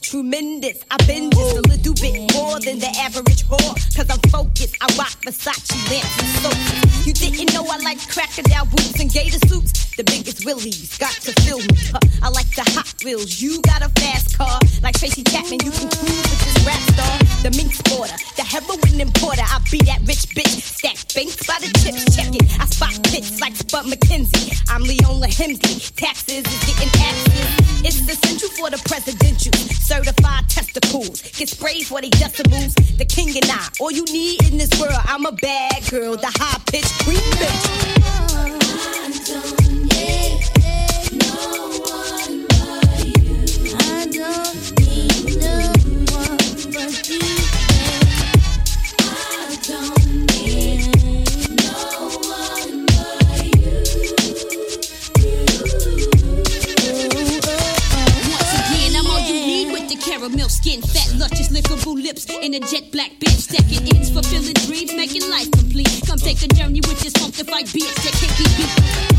Tremendous. 0.00 0.78
I 0.90 0.96
bend 1.06 1.32
just 1.32 1.56
a 1.56 1.62
little 1.62 1.94
bit 1.94 2.34
more 2.34 2.60
than 2.60 2.78
the 2.78 2.92
average 2.98 3.44
whore. 3.44 3.74
Cause 3.96 4.08
I'm 4.10 4.18
focused. 4.30 4.76
I 4.80 4.86
rock 4.98 5.16
Versace 5.24 5.72
lamps 5.90 6.18
and 6.18 6.28
soaps. 6.42 7.06
You 7.06 7.12
didn't 7.12 7.54
know 7.54 7.64
I 7.68 7.78
like 7.78 7.98
crocodile 8.08 8.66
boots 8.66 9.00
and 9.00 9.10
gator 9.12 9.38
suits? 9.48 9.85
The 9.96 10.04
biggest 10.04 10.44
willies 10.44 10.98
got 10.98 11.16
to 11.24 11.32
fill 11.40 11.56
me. 11.56 11.72
Huh, 11.88 12.04
I 12.20 12.28
like 12.28 12.52
the 12.52 12.68
Hot 12.76 12.92
Wheels. 13.02 13.40
You 13.40 13.62
got 13.62 13.80
a 13.80 13.88
fast 13.96 14.36
car. 14.36 14.60
Like 14.82 14.92
Tracy 15.00 15.24
Chapman, 15.24 15.64
you 15.64 15.72
can 15.72 15.88
cruise 15.88 16.20
with 16.20 16.40
this 16.44 16.60
rap 16.68 16.84
star. 16.92 17.16
The 17.40 17.48
mink 17.56 17.72
sporter, 17.72 18.12
the 18.36 18.44
heroin 18.44 19.00
importer. 19.00 19.40
I 19.40 19.56
be 19.72 19.80
that 19.88 20.04
rich 20.04 20.28
bitch. 20.36 20.60
Stack 20.60 21.00
banks 21.16 21.40
by 21.48 21.56
the 21.64 21.72
chips. 21.80 22.12
Check 22.12 22.28
it. 22.28 22.44
I 22.60 22.68
spot 22.68 22.92
pits 23.08 23.40
like 23.40 23.56
Spud 23.56 23.88
McKenzie. 23.88 24.52
I'm 24.68 24.84
Leona 24.84 25.32
Helmsley. 25.32 25.80
Taxes 25.96 26.44
is 26.44 26.60
getting 26.68 26.92
taxes. 26.92 27.80
It's 27.80 28.04
essential 28.04 28.52
for 28.52 28.68
the 28.68 28.76
presidential. 28.84 29.56
Certified 29.80 30.44
testicles. 30.52 31.24
Get 31.40 31.48
sprayed 31.48 31.88
for 31.88 32.04
they 32.04 32.12
decimals. 32.12 32.76
The 33.00 33.08
king 33.08 33.32
and 33.32 33.48
I. 33.48 33.72
All 33.80 33.90
you 33.90 34.04
need 34.12 34.44
in 34.44 34.58
this 34.60 34.76
world, 34.76 35.00
I'm 35.08 35.24
a 35.24 35.32
bad 35.32 35.88
girl. 35.88 36.20
The 36.20 36.28
high 36.36 36.60
pitched 36.68 36.92
queen 37.00 37.24
bitch. 37.40 37.64
I 39.08 39.08
don't 39.24 39.85
you. 47.08 47.55
Caramel 60.16 60.48
skin, 60.48 60.80
fat, 60.80 61.12
luscious, 61.16 61.48
lickable 61.48 61.94
lips, 61.94 62.26
and 62.30 62.54
a 62.54 62.60
jet 62.60 62.90
black 62.90 63.12
bitch. 63.20 63.52
Second 63.52 63.84
ends, 63.94 64.10
fulfilling 64.10 64.56
dreams, 64.64 64.94
making 64.94 65.28
life 65.28 65.50
complete. 65.52 65.90
Come 66.06 66.18
take 66.18 66.40
a 66.42 66.48
journey 66.48 66.80
with 66.88 66.98
this 67.00 67.12
funkified 67.14 67.68
bitch 67.68 67.92
that 68.00 68.14
can't 68.16 68.32
be 68.40 68.46
beat. 68.56 68.72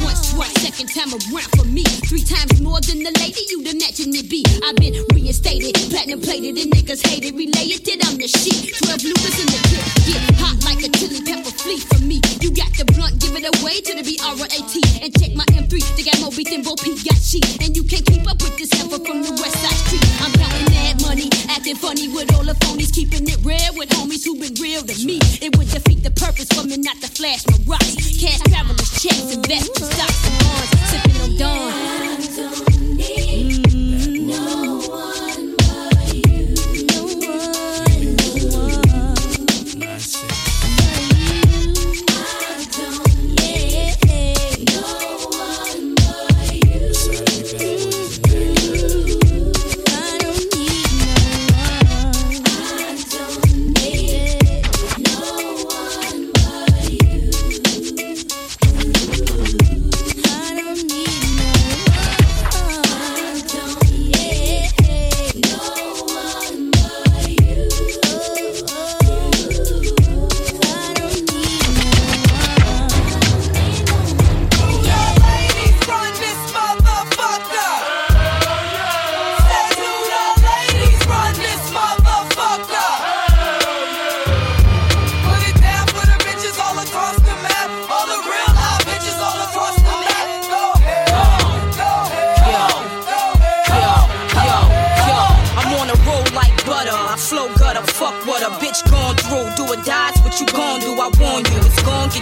Once, 0.03 0.33
twice, 0.33 0.53
second 0.57 0.89
time 0.89 1.13
around 1.13 1.49
for 1.53 1.65
me. 1.65 1.83
Three 2.09 2.23
times 2.25 2.61
more 2.61 2.81
than 2.81 3.03
the 3.05 3.13
lady 3.21 3.41
you'd 3.49 3.69
imagine 3.69 4.09
it 4.15 4.29
be. 4.29 4.41
I've 4.65 4.75
been 4.77 4.97
reinstated, 5.13 5.77
platinum 5.93 6.21
plated, 6.21 6.57
and 6.57 6.73
niggas 6.73 7.05
hated. 7.05 7.37
Related 7.37 7.85
that 7.85 8.01
I'm 8.09 8.17
the 8.17 8.27
shit. 8.27 8.73
Twelve 8.81 9.03
loopers 9.05 9.37
in 9.37 9.47
the 9.53 9.59
clip. 9.69 9.85
Get 10.09 10.21
hot 10.41 10.57
like 10.65 10.81
a 10.81 10.89
chili 10.97 11.21
pepper 11.21 11.53
flea 11.61 11.77
for 11.77 12.01
me. 12.01 12.21
You 12.41 12.49
got 12.49 12.73
the 12.73 12.85
blunt, 12.97 13.21
give 13.21 13.37
it 13.37 13.45
away 13.45 13.81
to 13.85 13.93
the 13.93 14.01
B-R-A-T. 14.01 14.73
And 15.05 15.13
check 15.13 15.37
my 15.37 15.45
M3, 15.53 15.77
they 15.93 16.03
got 16.09 16.17
more 16.25 16.33
beat 16.33 16.49
than 16.49 16.65
Bo 16.65 16.73
P 16.73 16.97
got 17.05 17.21
sheet. 17.21 17.45
And 17.61 17.77
you 17.77 17.83
can't 17.85 18.05
keep 18.05 18.25
up 18.25 18.41
with 18.41 18.57
this 18.57 18.73
heifer 18.73 18.97
from 18.97 19.21
the 19.21 19.33
west 19.37 19.61
side 19.61 19.77
street. 19.85 20.05
I'm 20.25 20.33
counting 20.33 20.73
that 20.73 20.86
money, 21.01 21.29
acting 21.49 21.75
funny 21.75 22.07
with 22.07 22.33
all 22.35 22.43
the 22.43 22.53
phonies, 22.63 22.93
keeping 22.93 23.27
it 23.27 23.39
real 23.43 23.73
with 23.75 23.89
homies 23.89 24.23
who 24.23 24.39
been 24.39 24.53
real 24.61 24.81
to 24.81 24.95
me. 25.05 25.19
It 25.41 25.57
would 25.57 25.69
defeat 25.69 26.03
the 26.03 26.11
purpose 26.11 26.47
for 26.53 26.65
me 26.65 26.77
not 26.77 26.97
to 27.01 27.07
flash 27.07 27.45
my 27.47 27.57
rocks. 27.65 27.95
Cash 28.19 28.39
travelers, 28.47 28.91
checks, 29.01 29.33
investment 29.35 29.91
stocks, 29.91 30.21
and 30.27 30.37
bonds. 30.43 30.69
Sipping 30.89 31.21
on 31.21 31.37
dawn. 31.37 32.76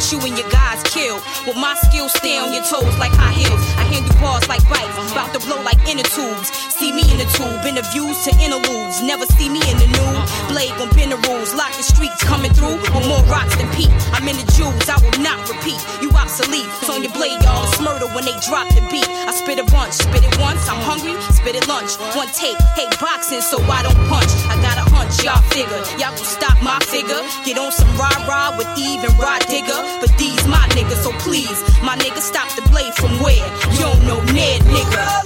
Get 0.06 0.12
you 0.12 0.20
and 0.28 0.38
your 0.38 0.50
guys 0.50 0.82
killed. 0.84 1.22
With 1.48 1.58
my 1.58 1.74
skills 1.76 2.14
stay 2.14 2.38
on 2.38 2.54
your 2.54 2.64
toes 2.64 2.98
like 2.98 3.14
high 3.14 3.34
heels. 3.34 3.62
I 3.78 3.84
handle 3.90 4.14
bars 4.22 4.48
like 4.48 4.62
bites, 4.70 4.94
about 5.12 5.34
to 5.34 5.40
blow 5.46 5.62
like 5.64 5.80
inner 5.90 6.06
tubes. 6.06 6.50
See 6.78 6.92
me 6.92 7.02
in 7.10 7.18
the 7.18 7.28
tube, 7.34 7.66
interviews 7.66 7.86
to 7.86 7.94
views 7.94 8.18
to 8.26 8.32
interludes. 8.44 9.02
Never 9.02 9.26
see 9.26 9.50
me 9.50 9.62
in 9.66 9.78
the 9.78 9.88
nude. 9.88 10.24
Blade 10.52 10.74
gon' 10.78 10.92
bend 10.94 11.12
the 11.12 11.20
rules, 11.30 11.54
lock 11.56 11.74
the 11.74 11.84
streets 11.84 12.22
coming 12.24 12.52
through. 12.54 12.78
With 12.94 13.08
more 13.08 13.24
rocks 13.32 13.56
than 13.56 13.70
Pete. 13.74 13.94
I'm 14.14 14.28
in 14.28 14.38
the 14.38 14.48
jewels, 14.54 14.86
I 14.90 15.00
will 15.02 15.20
not 15.24 15.42
repeat. 15.50 15.80
You 16.02 16.12
obsolete. 16.14 16.68
It's 16.82 16.90
on 16.90 17.02
your 17.02 17.14
blade, 17.14 17.42
y'all. 17.42 17.66
It's 17.66 17.80
murder 17.82 18.08
when 18.14 18.26
they 18.26 18.36
drop 18.46 18.68
the 18.76 18.84
beat. 18.92 19.08
I 19.08 19.32
spit 19.32 19.58
a 19.58 19.66
bunch, 19.72 19.94
spit 19.94 20.22
it 20.22 20.36
once. 20.38 20.68
I'm 20.70 20.82
hungry, 20.86 21.16
spit 21.34 21.56
it 21.56 21.66
lunch. 21.68 21.98
One 22.14 22.30
take, 22.36 22.60
hate 22.78 22.94
boxing, 23.00 23.42
so 23.42 23.58
I 23.72 23.82
don't 23.82 23.98
punch. 24.12 24.30
I 24.52 24.60
got 24.62 24.78
a 24.78 24.86
hunch, 25.16 25.26
y'all 25.26 25.42
figure. 25.50 26.00
Y'all 26.00 26.16
gon' 26.16 26.26
stop 26.26 26.62
my 26.62 26.80
figure. 26.86 27.22
Get 27.46 27.58
on 27.58 27.72
some 27.72 27.90
rah 27.98 28.26
rah 28.28 28.56
with 28.58 28.68
Eve 28.78 29.04
and 29.04 29.18
Rod 29.20 29.42
Digger. 29.48 29.82
But 30.00 30.18
these 30.18 30.46
my 30.48 30.66
niggas, 30.70 31.04
so 31.04 31.12
please, 31.20 31.62
my 31.84 31.96
nigga, 31.98 32.20
stop 32.20 32.50
the 32.56 32.62
blade 32.70 32.94
from 32.96 33.12
where? 33.22 33.46
You 33.74 33.80
don't 33.80 34.06
know 34.06 34.22
Ned, 34.34 34.62
nigga. 34.62 35.25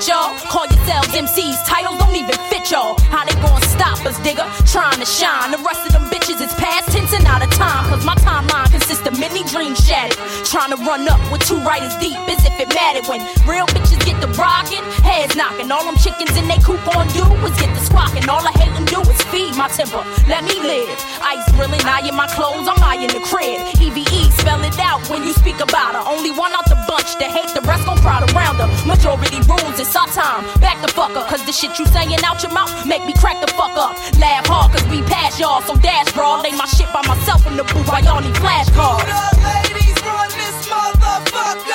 Y'all. 0.00 0.34
Call 0.48 0.66
yourselves 0.66 1.08
MCs. 1.08 1.66
Titles 1.66 1.98
don't 1.98 2.16
even 2.16 2.34
fit 2.48 2.70
y'all. 2.70 2.96
How 3.12 3.24
they 3.24 3.34
gon' 3.42 3.51
stop 3.82 4.06
us, 4.06 4.18
digga? 4.22 4.46
Trying 4.70 5.00
to 5.02 5.06
shine. 5.06 5.50
The 5.50 5.58
rest 5.58 5.82
of 5.86 5.92
them 5.92 6.06
bitches 6.06 6.38
is 6.38 6.54
past 6.54 6.94
tense 6.94 7.12
and 7.12 7.26
out 7.26 7.42
of 7.42 7.50
time. 7.50 7.90
Cause 7.90 8.06
my 8.06 8.14
timeline 8.22 8.70
consists 8.70 9.06
of 9.06 9.18
many 9.18 9.42
dreams 9.50 9.82
shattered. 9.82 10.18
Trying 10.46 10.70
to 10.70 10.78
run 10.86 11.08
up 11.10 11.18
with 11.32 11.42
two 11.42 11.58
writers 11.66 11.94
deep 11.98 12.18
as 12.30 12.46
if 12.46 12.54
it 12.62 12.70
mattered. 12.70 13.10
When 13.10 13.18
real 13.42 13.66
bitches 13.74 13.98
get 14.06 14.22
the 14.22 14.30
rockin', 14.38 14.84
heads 15.02 15.34
knocking. 15.34 15.70
All 15.74 15.82
them 15.82 15.98
chickens 15.98 16.30
in 16.38 16.46
they 16.46 16.62
coop 16.62 16.78
on 16.94 17.10
do 17.10 17.26
is 17.42 17.54
get 17.58 17.74
the 17.74 17.82
squawking. 17.82 18.28
All 18.30 18.46
I 18.46 18.54
hate 18.54 18.70
and 18.78 18.86
do 18.86 19.02
is 19.02 19.20
feed 19.34 19.58
my 19.58 19.66
temper. 19.66 20.06
Let 20.30 20.46
me 20.46 20.54
live. 20.62 20.94
Ice 21.34 21.42
grilling, 21.58 21.82
eyeing 21.82 22.14
my 22.14 22.30
clothes, 22.30 22.70
I'm 22.70 22.78
eyeing 22.86 23.10
the 23.10 23.22
crib. 23.26 23.58
EVE, 23.82 24.30
spell 24.38 24.62
it 24.62 24.78
out 24.78 25.02
when 25.10 25.26
you 25.26 25.32
speak 25.34 25.58
about 25.58 25.98
her. 25.98 26.04
Only 26.06 26.30
one 26.30 26.54
out 26.54 26.70
the 26.70 26.78
bunch 26.86 27.18
that 27.18 27.34
hate 27.34 27.50
the 27.50 27.62
rest 27.66 27.82
gon' 27.86 27.98
crowd 27.98 28.30
around 28.30 28.62
her. 28.62 28.70
Majority 28.86 29.42
rules, 29.50 29.82
it's 29.82 29.96
our 29.98 30.06
time. 30.14 30.46
Back 30.62 30.78
the 30.82 30.92
fuck 30.94 31.18
up, 31.18 31.26
cause 31.26 31.42
the 31.46 31.52
shit 31.52 31.78
you 31.78 31.86
saying 31.90 32.22
out 32.22 32.42
your 32.42 32.52
mouth 32.52 32.70
make 32.86 33.04
me 33.04 33.14
crack 33.18 33.40
the 33.40 33.50
fuck 33.58 33.71
up. 33.76 33.96
Laugh 34.18 34.46
hard, 34.46 34.72
cause 34.72 34.86
we 34.88 35.02
pass 35.02 35.38
y'all, 35.40 35.60
so 35.62 35.76
dash 35.76 36.14
raw. 36.16 36.40
Lay 36.40 36.52
my 36.52 36.66
shit 36.66 36.90
by 36.92 37.02
myself 37.06 37.46
in 37.46 37.56
the 37.56 37.64
booth 37.64 37.88
while 37.88 38.04
y'all 38.04 38.20
need 38.20 38.34
flashcards. 38.34 39.06
Ladies 39.42 39.98
run 40.04 40.28
this 40.30 40.68
motherfucker. 40.68 41.71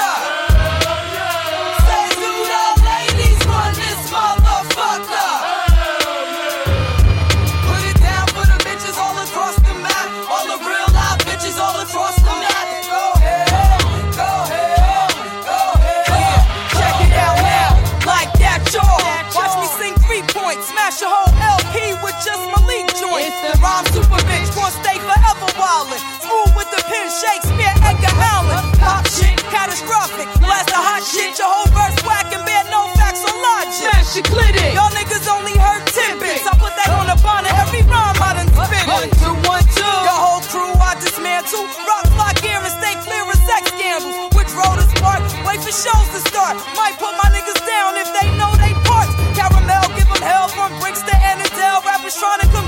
Catastrophic. 29.68 30.28
Blast 30.39 30.72
the 30.72 30.80
hot 30.80 31.03
shit, 31.03 31.36
your 31.36 31.51
whole 31.51 31.68
verse 31.76 31.99
whack 32.07 32.32
and 32.32 32.43
bear 32.47 32.63
no 32.72 32.88
facts 32.95 33.20
or 33.28 33.36
logic. 33.36 33.91
Smash 33.91 34.15
your 34.15 34.28
clitty. 34.32 34.72
Y'all 34.72 34.91
niggas 34.95 35.28
only 35.28 35.55
heard 35.59 35.84
tidbits. 35.91 36.47
I 36.47 36.55
put 36.55 36.72
that 36.80 36.88
on 36.95 37.11
a 37.11 37.18
bonnet, 37.20 37.51
every 37.59 37.84
rhyme 37.84 38.15
I 38.15 38.39
done 38.39 38.47
spit 38.47 38.72
it. 38.72 38.88
One, 38.88 39.11
two, 39.20 39.36
one, 39.43 39.65
two. 39.76 39.95
Your 40.07 40.20
whole 40.24 40.43
crew 40.47 40.72
I 40.72 40.95
dismantle. 41.03 41.68
Rock, 41.84 42.07
fly 42.15 42.32
gear 42.39 42.63
and 42.63 42.76
stay 42.80 42.95
clear 43.03 43.28
of 43.28 43.39
sex 43.43 43.68
scandals. 43.76 44.15
Which 44.39 44.51
road 44.55 44.80
is 44.80 44.88
spark? 44.95 45.20
Wait 45.43 45.59
for 45.59 45.76
shows 45.76 46.07
to 46.15 46.22
start. 46.32 46.55
Might 46.80 46.95
put 46.95 47.11
my 47.20 47.28
niggas 47.36 47.59
down 47.68 47.99
if 47.99 48.07
they 48.15 48.28
know 48.39 48.51
they 48.63 48.72
parts. 48.88 49.11
Caramel, 49.36 49.91
give 49.99 50.07
them 50.07 50.24
hell 50.24 50.47
from 50.47 50.72
bricks 50.80 51.03
to 51.03 51.11
Annandale. 51.11 51.84
Rappers 51.84 52.15
trying 52.15 52.39
to 52.39 52.47
come 52.55 52.68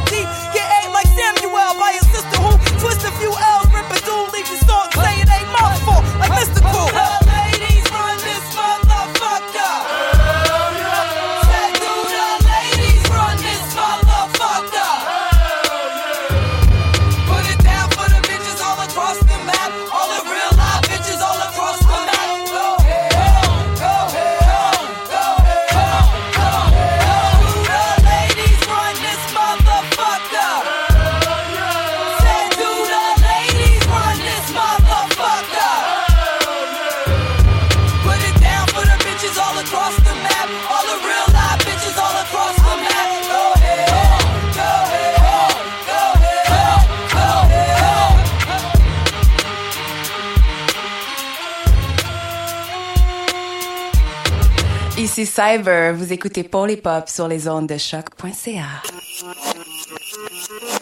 Ici 55.19 55.33
Cyber, 55.33 55.93
vous 55.95 56.13
écoutez 56.13 56.43
Polypop 56.43 57.09
sur 57.09 57.27
les 57.27 57.49
ondes 57.49 57.67
de 57.67 57.77
choc.ca. 57.77 58.81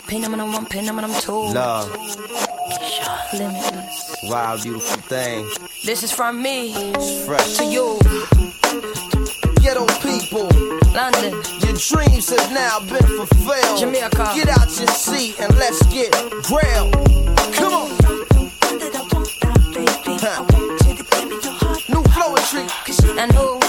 Pin 0.08 0.22
them 0.22 0.36
on 0.36 0.54
one, 0.54 0.66
pin 0.70 0.86
them 0.86 1.00
on 1.00 1.10
two. 1.20 1.52
Love, 1.56 1.90
Limitless. 3.34 4.16
wild, 4.30 4.62
beautiful 4.62 5.02
thing. 5.10 5.44
This 5.86 6.04
is 6.04 6.12
from 6.12 6.40
me 6.44 6.72
fresh. 7.26 7.58
to 7.58 7.64
you. 7.66 7.98
ghetto 9.60 9.88
people. 10.04 10.48
London. 10.94 11.34
Your 11.62 11.74
dreams 11.74 12.30
have 12.30 12.52
now 12.54 12.80
been 12.82 13.08
fulfilled. 13.18 13.80
Jamaica. 13.80 14.34
Get 14.36 14.50
out 14.50 14.70
your 14.78 14.88
seat 14.90 15.40
and 15.40 15.52
let's 15.58 15.82
get 15.88 16.12
grilled. 16.44 16.94
Come 17.56 17.74
on. 17.74 17.90
Huh. 20.22 20.46
New 21.90 22.04
poetry. 22.04 22.68
And 23.20 23.32
who? 23.32 23.67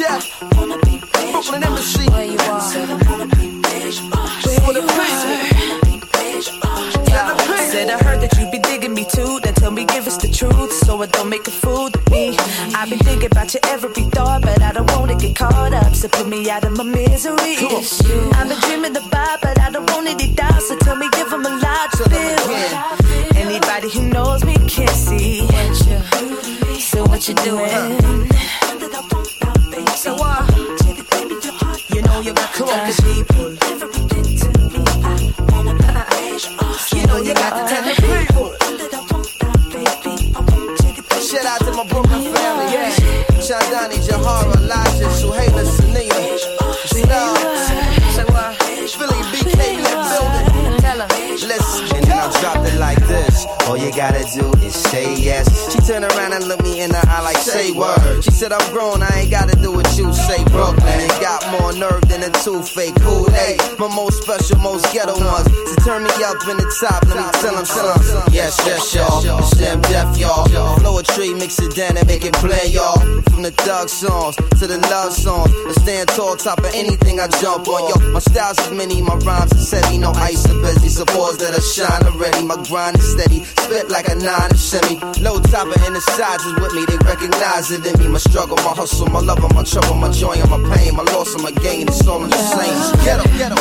Def. 0.00 0.40
Brooklyn 0.40 1.62
Embassy. 1.62 2.08
Where 2.08 2.24
you 2.24 2.38
are? 2.48 2.60
For 4.64 4.72
the 4.72 4.80
Said 7.70 7.90
I 7.90 7.98
heard 8.02 8.20
that 8.22 8.32
you 8.38 8.50
be 8.50 8.58
digging 8.60 8.94
me 8.94 9.04
too. 9.04 9.40
Then 9.40 9.52
tell 9.52 9.70
me, 9.70 9.84
give 9.84 10.06
us 10.06 10.16
the 10.16 10.28
truth, 10.28 10.72
so 10.72 11.02
it 11.02 11.12
don't 11.12 11.28
make 11.28 11.46
a 11.46 11.50
fool 11.50 11.88
of 11.88 12.10
me. 12.10 12.34
I 12.74 12.88
be 12.88 12.96
thinking 12.96 13.30
about 13.30 13.52
you 13.52 13.60
every 13.64 13.92
thought, 13.92 14.40
but 14.40 14.62
I 14.62 14.72
don't 14.72 14.90
wanna 14.92 15.16
get 15.16 15.36
caught 15.36 15.74
up. 15.74 15.94
So 15.94 16.08
put 16.08 16.26
me 16.26 16.48
out 16.48 16.64
of 16.64 16.72
my 16.78 16.84
misery. 16.84 17.60
It's 17.60 18.00
you. 18.08 18.30
I've 18.32 18.48
been 18.48 18.58
dreaming 18.60 18.96
about, 18.96 19.42
but 19.42 19.60
I 19.60 19.70
don't 19.70 19.88
want 19.90 20.08
any 20.08 20.32
doubts. 20.32 20.68
So 20.68 20.76
tell 20.78 20.96
me, 20.96 21.10
give 21.12 21.30
'em 21.30 21.44
a 21.44 21.54
lot 21.66 21.92
to 21.98 22.04
feel. 22.08 23.36
Anybody 23.36 23.90
who 23.90 24.02
knows 24.08 24.44
me 24.46 24.56
can 24.66 24.88
see. 24.88 25.46
So 26.90 27.04
what 27.04 27.28
you 27.28 27.34
doing? 27.34 28.30
So 30.00 30.14
what? 30.14 30.48
You 31.90 32.00
know 32.00 32.20
you 32.22 32.32
got 32.32 32.54
to 32.54 32.64
tell 32.64 32.86
the 32.88 32.94
people. 33.04 33.52
You 36.98 37.06
know 37.06 37.18
you 37.18 37.34
got 37.34 37.52
to 37.52 37.62
tell 37.68 37.84
the 37.84 37.92
people. 38.00 38.48
Shout 41.20 41.44
out 41.44 41.60
to 41.60 41.72
my 41.72 41.84
Brooklyn 41.86 42.32
family. 42.32 42.72
Yeah. 42.72 42.88
Chandani, 43.44 44.00
Jahara, 44.00 44.56
Elijah, 44.56 45.10
Suhaila, 45.20 45.64
Sanina. 45.68 46.38
Star. 46.88 47.36
Uh, 47.36 48.54
Philly 48.88 49.20
BK 49.30 49.52
the 49.52 49.92
building. 50.08 50.80
Tell 50.80 51.00
her. 51.00 51.08
Listen. 51.46 51.96
And 51.96 52.06
then 52.06 52.18
I 52.18 52.40
dropped 52.40 52.66
it 52.66 52.78
like 52.78 53.06
this. 53.06 53.44
All 53.66 53.76
you 53.76 53.92
gotta 53.94 54.24
do 54.34 54.50
is 54.64 54.74
say 54.74 55.14
yes. 55.14 55.70
She 55.70 55.78
turned 55.80 56.06
around 56.06 56.32
and 56.32 56.48
looked 56.48 56.62
me 56.62 56.80
in 56.80 56.90
the 56.90 57.04
eye 57.06 57.20
like, 57.20 57.36
say 57.36 57.70
word. 57.72 58.24
She 58.24 58.30
said, 58.30 58.52
I'm 58.52 58.72
grown, 58.72 59.02
I 59.02 59.20
ain't 59.20 59.30
gotta 59.30 59.50
what 59.50 59.59
say. 60.30 60.44
Brooklyn, 60.44 61.00
it 61.00 61.20
got 61.20 61.42
more 61.50 61.72
nerve 61.72 62.02
than 62.08 62.22
a 62.22 62.30
two-fake 62.42 62.94
Kool-Aid. 63.02 63.58
My 63.78 63.88
most 63.94 64.22
special, 64.22 64.58
most 64.58 64.86
ghetto 64.92 65.18
ones. 65.18 65.46
To 65.46 65.74
turn 65.84 66.02
me 66.04 66.14
up 66.22 66.38
in 66.48 66.56
the 66.56 66.68
top, 66.78 67.02
let 67.06 67.18
me 67.18 67.26
tell 67.40 67.54
them 67.54 67.64
something. 67.64 68.34
Yes, 68.34 68.58
yes, 68.66 68.94
y'all. 68.94 69.38
It's 69.38 69.56
them 69.58 69.80
deaf, 69.82 70.16
y'all. 70.18 70.46
Flow 70.78 70.98
a 70.98 71.02
tree, 71.02 71.34
mix 71.34 71.58
it 71.58 71.74
down 71.74 71.96
and 71.96 72.06
make 72.06 72.24
it 72.24 72.34
play, 72.34 72.66
y'all. 72.70 72.98
From 73.30 73.42
the 73.42 73.50
thug 73.50 73.88
songs 73.88 74.36
to 74.58 74.66
the 74.66 74.78
love 74.90 75.12
songs. 75.12 75.50
I 75.66 75.72
stand 75.82 76.08
tall, 76.10 76.36
top 76.36 76.58
of 76.58 76.72
anything 76.74 77.20
I 77.20 77.28
jump 77.40 77.66
on. 77.68 77.88
Yo, 77.88 78.12
my 78.12 78.20
styles 78.20 78.58
is 78.58 78.70
many, 78.72 79.02
my 79.02 79.16
rhymes 79.26 79.52
is 79.52 79.70
heavy. 79.70 79.98
No 79.98 80.12
ice 80.12 80.44
or 80.46 80.60
busy. 80.60 80.88
Supports 80.88 81.38
that 81.38 81.54
I 81.54 81.60
shine 81.60 82.02
already. 82.06 82.44
My 82.44 82.58
grind 82.68 82.98
is 82.98 83.12
steady. 83.12 83.44
Spit 83.44 83.88
like 83.90 84.08
a 84.08 84.14
nine 84.14 84.50
and 84.50 84.58
semi. 84.58 84.96
Low 85.22 85.40
topper 85.40 85.78
and 85.86 85.94
the 85.96 86.00
sides 86.00 86.44
is 86.44 86.54
with 86.60 86.74
me. 86.74 86.84
They 86.86 86.98
recognize 87.06 87.70
it 87.70 87.86
in 87.86 87.98
me. 87.98 88.08
My 88.08 88.18
struggle, 88.18 88.56
my 88.56 88.74
hustle, 88.74 89.08
my 89.08 89.20
love, 89.20 89.42
and 89.42 89.54
my 89.54 89.64
trouble, 89.64 89.94
my 89.94 90.10
joy, 90.20 90.34
and 90.34 90.50
my 90.50 90.76
pain. 90.76 90.94
My 90.94 91.02
loss 91.04 91.34
and 91.34 91.42
my 91.42 91.50
gain. 91.50 91.88
It's 91.88 92.06
all 92.06 92.22
in 92.22 92.28
the 92.28 92.36
same. 92.36 92.76
Ghetto, 93.04 93.24
ghetto. 93.38 93.56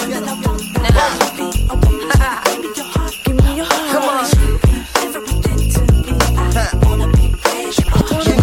Give 3.23 3.35
me 3.37 3.55
your 3.55 3.65
heart. 3.65 3.91
Come 3.91 4.03
on. 4.03 4.25
Huh. 6.51 6.69
You 6.83 6.95
know 8.11 8.23
you 8.23 8.35
got 8.35 8.38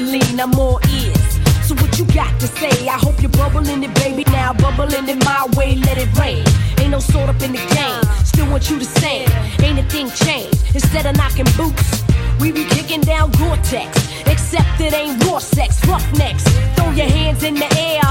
lean. 0.00 0.40
I'm 0.40 0.54
all 0.58 0.80
ears. 0.90 1.26
So 1.66 1.74
what 1.74 1.98
you 1.98 2.04
got 2.06 2.38
to 2.40 2.46
say? 2.46 2.88
I 2.88 2.98
hope 2.98 3.20
you're 3.20 3.30
bubbling 3.30 3.82
it, 3.82 3.94
baby. 3.96 4.24
Now 4.30 4.52
bubbling 4.52 5.08
it 5.08 5.24
my 5.24 5.46
way, 5.56 5.76
let 5.76 5.98
it 5.98 6.12
rain. 6.18 6.44
Ain't 6.78 6.90
no 6.90 7.00
sort 7.00 7.28
up 7.28 7.42
in 7.42 7.52
the 7.52 7.64
game. 7.74 8.24
Still 8.24 8.48
want 8.50 8.70
you 8.70 8.78
the 8.78 8.84
same. 8.84 9.28
Ain't 9.64 9.78
a 9.78 9.82
thing 9.90 10.08
changed. 10.10 10.74
Instead 10.74 11.06
of 11.06 11.16
knocking 11.16 11.50
boots, 11.56 12.04
we 12.40 12.52
be 12.52 12.64
kicking 12.66 13.00
down 13.00 13.30
Gore-Tex. 13.32 13.90
Except 14.26 14.80
it 14.80 14.92
ain't 14.92 15.24
raw 15.24 15.38
sex, 15.38 15.84
roughnecks. 15.86 16.44
Throw 16.76 16.90
your 16.92 17.08
hands 17.08 17.42
in 17.42 17.54
the 17.54 17.68
air. 17.76 18.06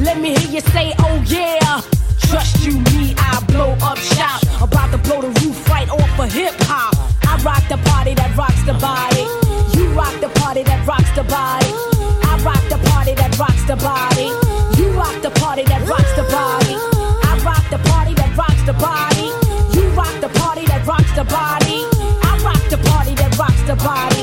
Let 0.00 0.20
me 0.20 0.34
hear 0.36 0.50
you 0.50 0.60
say, 0.72 0.94
oh 0.98 1.22
yeah. 1.26 1.80
Trust 2.28 2.66
you, 2.66 2.80
me, 2.90 3.14
I 3.18 3.44
blow 3.46 3.76
up 3.82 3.98
shop. 3.98 4.42
About 4.60 4.90
to 4.90 4.98
blow 4.98 5.20
the 5.22 5.28
roof 5.40 5.68
right 5.68 5.88
off 5.88 6.18
of 6.18 6.32
hip 6.32 6.54
hop. 6.62 6.94
I 7.22 7.40
rock 7.44 7.62
the 7.68 7.78
party 7.88 8.14
that 8.14 8.36
rocks 8.36 8.62
the 8.64 8.74
body. 8.74 9.45
You 9.76 9.90
rock 9.90 10.18
the 10.22 10.30
party 10.40 10.62
that 10.62 10.86
rocks 10.86 11.10
the 11.14 11.22
body. 11.24 11.68
I 12.24 12.40
rock 12.42 12.64
the 12.72 12.78
party 12.88 13.12
that 13.12 13.38
rocks 13.38 13.62
the 13.64 13.76
body. 13.76 14.32
You 14.80 14.88
rock 14.92 15.20
the 15.20 15.30
party 15.38 15.64
that 15.64 15.86
rocks 15.86 16.12
the 16.16 16.24
body. 16.32 16.76
I 17.28 17.36
rock 17.44 17.64
the 17.68 17.78
party 17.90 18.14
that 18.14 18.34
rocks 18.34 18.62
the 18.64 18.72
body. 18.72 19.28
You 19.76 19.84
rock 19.90 20.16
the 20.22 20.30
party 20.40 20.64
that 20.64 20.86
rocks 20.86 21.12
the 21.14 21.24
body. 21.24 21.84
I 22.24 22.40
rock 22.42 22.62
the 22.70 22.78
party 22.88 23.14
that 23.16 23.36
rocks 23.36 23.62
the 23.68 23.76
body. 23.76 24.15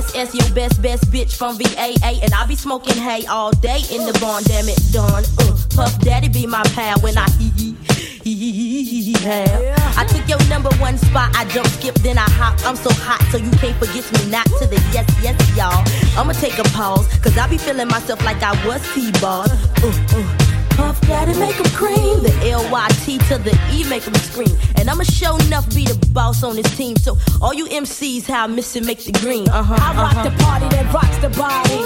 M 0.00 0.06
I 0.06 0.06
double 0.06 0.06
S 0.06 0.14
S, 0.14 0.34
your 0.34 0.54
best 0.54 0.82
best 0.82 1.04
bitch 1.10 1.36
from 1.36 1.56
VAA, 1.58 2.20
and 2.22 2.32
I 2.34 2.46
be 2.46 2.56
smoking 2.56 2.96
hay 2.96 3.26
all 3.26 3.52
day 3.52 3.82
in 3.90 4.06
the 4.06 4.18
barn. 4.20 4.42
Damn 4.44 4.68
it, 4.68 4.80
done. 4.92 5.24
Uh, 5.38 5.56
Puff 5.74 5.98
Daddy 6.00 6.28
be 6.28 6.46
my 6.46 6.62
pal 6.74 6.98
when 7.00 7.16
I 7.18 7.28
hee 7.30 7.50
hee 7.50 9.14
have. 9.24 9.96
I 9.96 10.04
took 10.06 10.26
your 10.28 10.38
number 10.48 10.70
one 10.76 10.98
spot. 10.98 11.34
I 11.36 11.44
jump, 11.46 11.66
skip, 11.68 11.94
then 11.96 12.18
I 12.18 12.28
hop. 12.30 12.58
I'm 12.66 12.76
so 12.76 12.90
hot, 12.92 13.20
so 13.30 13.38
you 13.38 13.50
can't 13.52 13.76
forget 13.76 14.04
me. 14.12 14.30
Not 14.30 14.46
to 14.58 14.66
the 14.66 14.76
yes, 14.92 15.08
yes, 15.22 15.36
y'all. 15.56 15.84
I'ma 16.18 16.32
take 16.32 16.58
a 16.58 16.64
pause, 16.64 17.06
cause 17.18 17.36
I 17.36 17.48
be 17.48 17.58
feeling 17.58 17.88
myself 17.88 18.24
like 18.24 18.42
I 18.42 18.52
was 18.66 18.82
T-ball. 18.94 19.46
Uh, 19.50 20.16
uh. 20.16 20.49
Puff 20.80 20.98
Daddy 21.02 21.34
make 21.38 21.58
'em 21.60 21.70
cream. 21.80 22.22
The 22.22 22.34
L-Y-T 22.58 23.18
to 23.28 23.36
the 23.46 23.54
E 23.70 23.84
make 23.92 24.06
'em 24.06 24.14
scream. 24.14 24.54
And 24.78 24.88
I'ma 24.88 25.04
show 25.04 25.36
enough 25.46 25.66
be 25.74 25.84
the 25.84 25.98
boss 26.18 26.42
on 26.42 26.56
this 26.56 26.70
team. 26.78 26.96
So 26.96 27.18
all 27.42 27.52
you 27.52 27.66
MCs, 27.82 28.26
how 28.26 28.44
I 28.44 28.46
miss 28.46 28.74
it, 28.76 28.84
make 28.86 29.04
the 29.04 29.12
green. 29.12 29.46
Uh-huh. 29.48 29.74
I 29.74 29.90
rock 30.02 30.16
uh-huh. 30.16 30.28
the 30.28 30.34
party 30.44 30.68
that 30.74 30.86
rocks 30.96 31.18
the 31.26 31.30
body. 31.44 31.80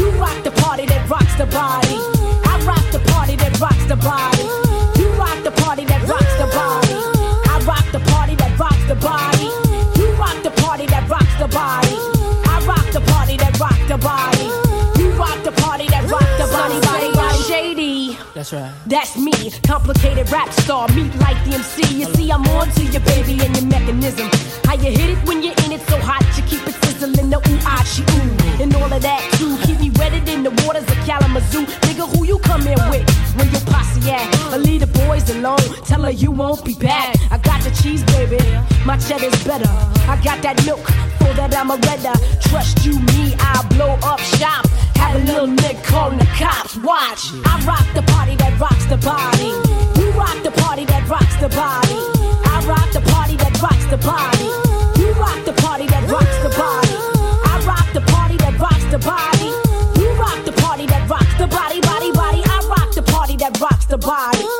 You 0.00 0.08
rock 0.24 0.38
the 0.48 0.54
party 0.62 0.86
that 0.86 1.02
rocks 1.10 1.34
the 1.42 1.46
body. 1.60 1.96
I 2.52 2.54
rock 2.70 2.84
the 2.96 3.00
party 3.12 3.36
that 3.36 3.52
rocks 3.60 3.84
the 3.92 3.96
body. 3.96 4.46
You 4.98 5.06
rock 5.22 5.38
the 5.48 5.54
party 5.62 5.84
that 5.90 6.02
rocks 6.12 6.34
the 6.42 6.48
body. 6.58 6.96
I 7.52 7.56
rock 7.70 7.86
the 7.96 8.00
party 8.12 8.34
that 8.42 8.52
rocks 8.58 8.84
the 8.92 8.96
body. 9.08 9.48
You 10.00 10.06
rock 10.22 10.38
the 10.42 10.52
party 10.62 10.86
that 10.86 11.04
rocks 11.14 11.34
the 11.42 11.48
body. 11.60 11.96
I 12.52 12.56
rock 12.70 12.86
the 12.96 13.02
party 13.12 13.36
that 13.42 13.52
rocks 13.60 13.84
the 13.92 13.98
body. 13.98 14.48
You 15.00 15.06
rock 15.22 15.38
the 15.44 15.52
party 15.52 15.86
that 15.94 16.04
rocks 16.10 16.34
the 16.40 16.46
body. 16.46 16.48
Body, 16.48 16.74
body, 16.74 16.74
shady. 16.74 16.87
That's 18.38 18.52
right. 18.52 18.72
That's 18.86 19.16
me, 19.18 19.50
complicated 19.66 20.30
rap 20.30 20.48
star, 20.52 20.86
meet 20.94 21.12
like 21.16 21.44
the 21.44 21.56
MC. 21.56 21.82
You 21.98 22.06
see, 22.14 22.30
I'm 22.30 22.46
on 22.50 22.70
to 22.70 22.84
your 22.84 23.00
baby 23.00 23.32
and 23.44 23.56
your 23.56 23.66
mechanism. 23.66 24.30
How 24.62 24.74
you 24.74 24.92
hit 24.92 25.10
it 25.10 25.18
when 25.26 25.42
you're 25.42 25.58
in 25.64 25.72
it 25.72 25.80
so 25.80 25.98
hot, 25.98 26.22
you 26.36 26.44
keep 26.44 26.64
it 26.68 26.87
sizzling, 26.98 27.30
the 27.30 27.38
ooh, 27.38 27.60
ah, 27.62 27.82
she 27.84 28.02
ooh. 28.02 28.62
And 28.62 28.74
all 28.74 28.92
of 28.92 29.02
that 29.02 29.22
too, 29.38 29.56
keep 29.64 29.78
me 29.80 29.90
wetted 29.98 30.28
in 30.28 30.42
the 30.42 30.50
waters 30.64 30.84
of 30.84 30.98
Kalamazoo. 31.06 31.64
Nigga, 31.86 32.06
who 32.16 32.24
you 32.24 32.38
come 32.40 32.62
here 32.62 32.82
with? 32.90 33.08
When 33.36 33.50
your 33.50 33.60
posse 33.62 34.10
at? 34.10 34.26
I 34.52 34.56
leave 34.56 34.80
the 34.80 34.90
boys 35.06 35.28
alone, 35.30 35.62
tell 35.84 36.02
her 36.02 36.10
you 36.10 36.30
won't 36.30 36.64
be 36.64 36.74
back. 36.74 37.16
I 37.30 37.38
got 37.38 37.62
the 37.62 37.70
cheese, 37.82 38.02
baby, 38.14 38.38
my 38.84 38.96
cheddar's 38.98 39.42
better. 39.44 39.70
I 40.10 40.18
got 40.22 40.42
that 40.42 40.64
milk, 40.66 40.84
for 41.18 41.32
that 41.38 41.54
I'm 41.56 41.70
a 41.70 41.76
redder. 41.76 42.16
Trust 42.48 42.84
you, 42.84 42.98
me, 43.14 43.34
I'll 43.38 43.66
blow 43.68 43.94
up 44.02 44.20
shop. 44.20 44.66
Have 44.98 45.16
a 45.16 45.24
little 45.24 45.46
nigga 45.46 45.82
calling 45.84 46.18
the 46.18 46.26
cops. 46.36 46.76
Watch, 46.76 47.30
I 47.44 47.62
rock 47.66 47.86
the 47.94 48.02
party 48.12 48.34
that 48.36 48.58
rocks 48.58 48.86
the 48.86 48.98
body. 48.98 49.54
You 50.00 50.10
rock 50.12 50.42
the 50.42 50.50
party 50.62 50.84
that 50.86 51.08
rocks 51.08 51.36
the 51.36 51.48
body. 51.48 51.98
I 52.44 52.64
rock 52.66 52.90
the 52.92 53.00
party 53.12 53.36
that 53.36 53.54
rocks 53.62 53.86
the 53.86 53.98
body. 53.98 54.50
You 55.00 55.12
rock 55.12 55.38
the 55.44 55.52
party 55.62 55.86
that 55.86 56.10
rocks 56.10 56.38
the 56.42 56.47
the 58.90 58.98
body. 59.00 59.50
You 60.00 60.08
rock 60.12 60.44
the 60.44 60.52
party 60.52 60.86
that 60.86 61.08
rocks 61.10 61.34
the 61.38 61.46
body, 61.46 61.80
body, 61.80 62.10
body. 62.12 62.42
I 62.44 62.58
rock 62.68 62.94
the 62.94 63.02
party 63.02 63.36
that 63.36 63.60
rocks 63.60 63.84
the 63.86 63.98
body. 63.98 64.57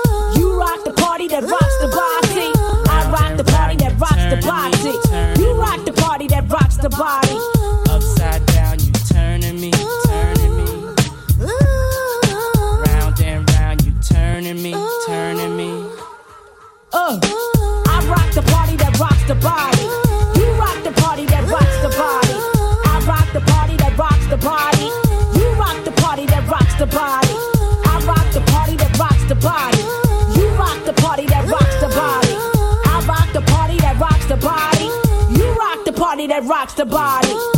that 36.28 36.44
rocks 36.44 36.74
the 36.74 36.84
body. 36.84 37.57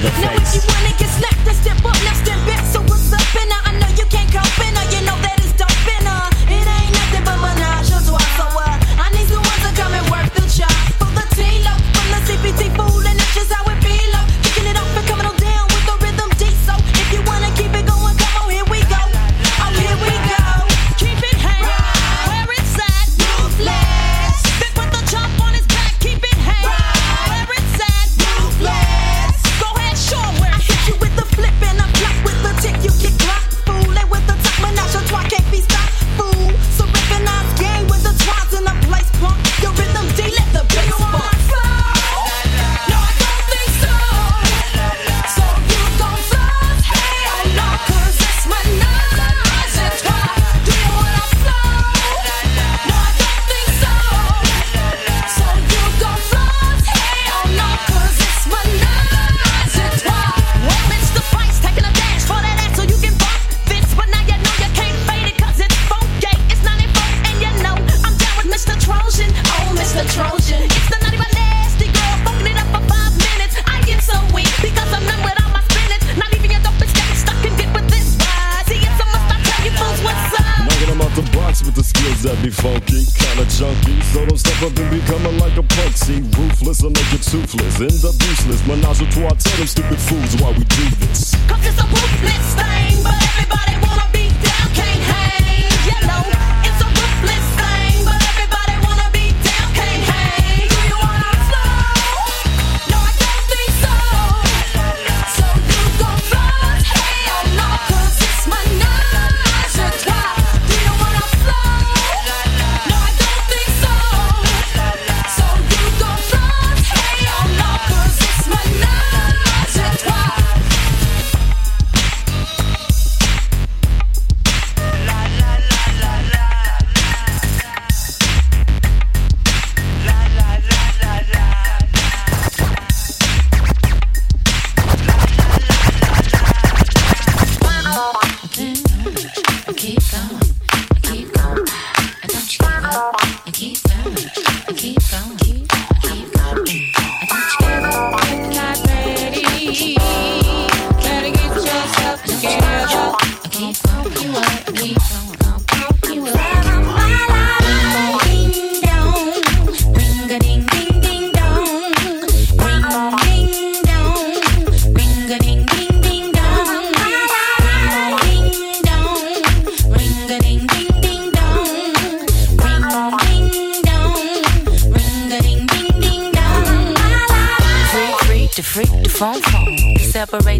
the 0.00 0.08
now 0.08 0.16
face. 0.16 0.24
Now 0.24 0.32
if 0.34 0.54
you 0.54 0.62
wanna 0.72 0.94
get 0.96 1.10
slapped, 1.12 1.44
then 1.44 1.54
step 1.54 1.78
up, 1.84 1.98
now 2.04 2.14
step 2.24 2.40
back. 2.48 2.64
So 2.72 2.80
what's 2.82 3.12
up? 3.12 3.20
And 3.36 3.52
I 3.52 3.69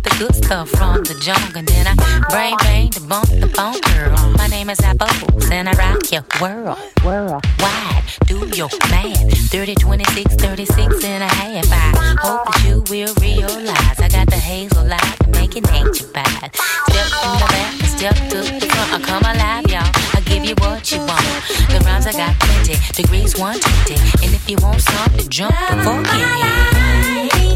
get 0.01 0.12
the 0.12 0.18
good 0.18 0.35
stuff 0.35 0.68
from 0.70 1.02
the 1.05 1.14
jungle. 1.20 1.59
And 1.59 1.66
then 1.66 1.86
I 1.86 1.94
brain 2.31 2.56
bang 2.60 2.90
the 2.90 3.01
bump 3.01 3.28
the 3.28 3.47
bone 3.47 3.81
girl. 3.93 4.16
My 4.36 4.47
name 4.47 4.70
is 4.70 4.81
Apples 4.81 5.51
and 5.51 5.68
I 5.68 5.72
rock 5.72 6.10
your 6.10 6.24
world. 6.40 6.78
World 7.05 7.44
wide, 7.59 8.05
do 8.27 8.47
your 8.55 8.70
math. 8.90 9.51
30, 9.51 9.74
26, 9.74 10.35
36 10.36 11.05
and 11.05 11.22
a 11.22 11.27
half. 11.27 11.66
I 11.72 12.16
hope 12.20 12.44
that 12.47 12.64
you 12.66 12.85
will 12.89 13.14
realize 13.20 14.01
I 14.01 14.09
got 14.09 14.28
the 14.28 14.36
hazel 14.36 14.86
light 14.86 15.16
to 15.20 15.28
make 15.31 15.56
it 15.56 15.64
nature 15.70 16.06
bad. 16.12 16.55
Step 16.55 17.09
from 17.20 17.39
the 17.39 17.47
back, 17.51 17.74
step 17.86 18.14
to 18.31 18.39
the 18.60 18.66
front. 18.66 18.93
I 18.94 19.01
come 19.01 19.22
alive, 19.22 19.66
y'all. 19.66 19.90
I 20.14 20.20
give 20.24 20.44
you 20.44 20.55
what 20.60 20.90
you 20.93 20.98
want. 20.98 21.24
The 21.68 21.82
rhymes 21.85 22.06
I 22.06 22.12
got 22.12 22.39
plenty, 22.39 22.77
degrees 22.94 23.36
120. 23.39 24.24
And 24.24 24.35
if 24.35 24.48
you 24.48 24.56
want 24.62 24.81
something, 24.81 25.28
jump 25.28 25.55
before 25.68 26.02
you. 26.16 26.60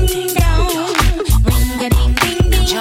Ding 0.07 0.35
dong. 0.35 0.94
Uh, 2.65 2.81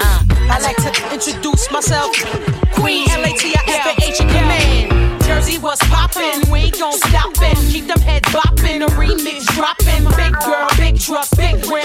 uh. 0.00 0.24
I 0.48 0.58
like 0.62 0.76
to 0.76 0.90
introduce 1.12 1.68
myself. 1.72 2.14
Queen 2.74 3.08
L-A-T-I-F 3.10 3.86
and 3.86 4.02
H 4.02 4.18
command. 4.18 5.22
Jersey 5.24 5.58
was 5.58 5.78
poppin', 5.90 6.48
we 6.50 6.58
ain't 6.60 6.78
gon' 6.78 6.92
stop 6.92 7.32
it. 7.38 7.56
Keep 7.72 7.86
them 7.88 7.98
heads 8.00 8.28
boppin', 8.30 8.78
the 8.80 8.86
remix 8.94 9.44
droppin'. 9.56 10.04
Big 10.16 10.32
girl, 10.44 10.68
big 10.76 11.00
truck, 11.00 11.26
big 11.36 11.56
rim. 11.66 11.79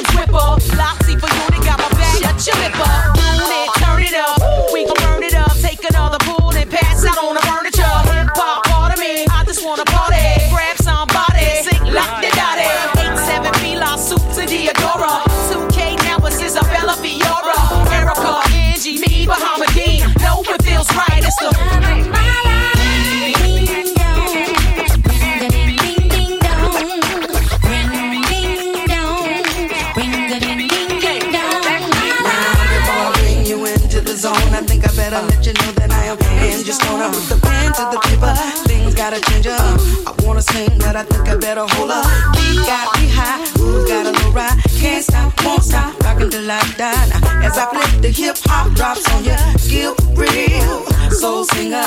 but 40.95 41.11
I 41.11 41.15
think 41.15 41.27
I 41.29 41.35
better 41.35 41.65
hold 41.67 41.91
up. 41.91 42.05
We 42.35 42.55
got 42.63 42.87
me 42.95 43.07
high, 43.11 43.43
we 43.59 43.87
got 43.87 44.05
a 44.07 44.11
low 44.15 44.31
ride. 44.31 44.57
Can't 44.79 45.03
stop, 45.03 45.33
won't 45.43 45.63
stop, 45.63 45.91
rockin' 46.03 46.29
till 46.29 46.49
I 46.49 46.61
die. 46.77 47.07
Now, 47.09 47.47
as 47.47 47.57
I 47.57 47.65
flip 47.71 48.01
the 48.01 48.11
hip 48.11 48.37
hop 48.45 48.73
drops 48.73 49.03
on 49.11 49.23
ya, 49.23 49.35
get 49.67 49.91
real, 50.15 50.85
soul 51.11 51.43
singer, 51.45 51.83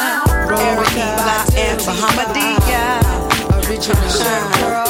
Eric 0.52 0.92
Black 1.24 1.48
and 1.56 1.80
Bahamadia. 1.88 3.00
Original 3.68 4.08
shine 4.08 4.52
girl, 4.60 4.86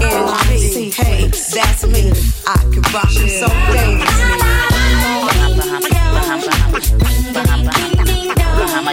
NC, 0.00 0.92
hey, 0.94 1.28
that's 1.28 1.86
me. 1.86 2.12
I 2.46 2.56
can 2.72 2.84
rock 2.92 3.12
you 3.14 3.28
so 3.28 3.48
dangerously. 3.72 4.36
Bahama, 5.32 5.56
Bahama, 5.56 5.88
Bahama, 6.12 6.44
Bahama, 6.44 6.80
Bahama, 7.32 7.32
Bahama, 7.32 7.72
Bahama, 7.72 8.12
Bahama, 8.52 8.84
Bahama, 8.84 8.92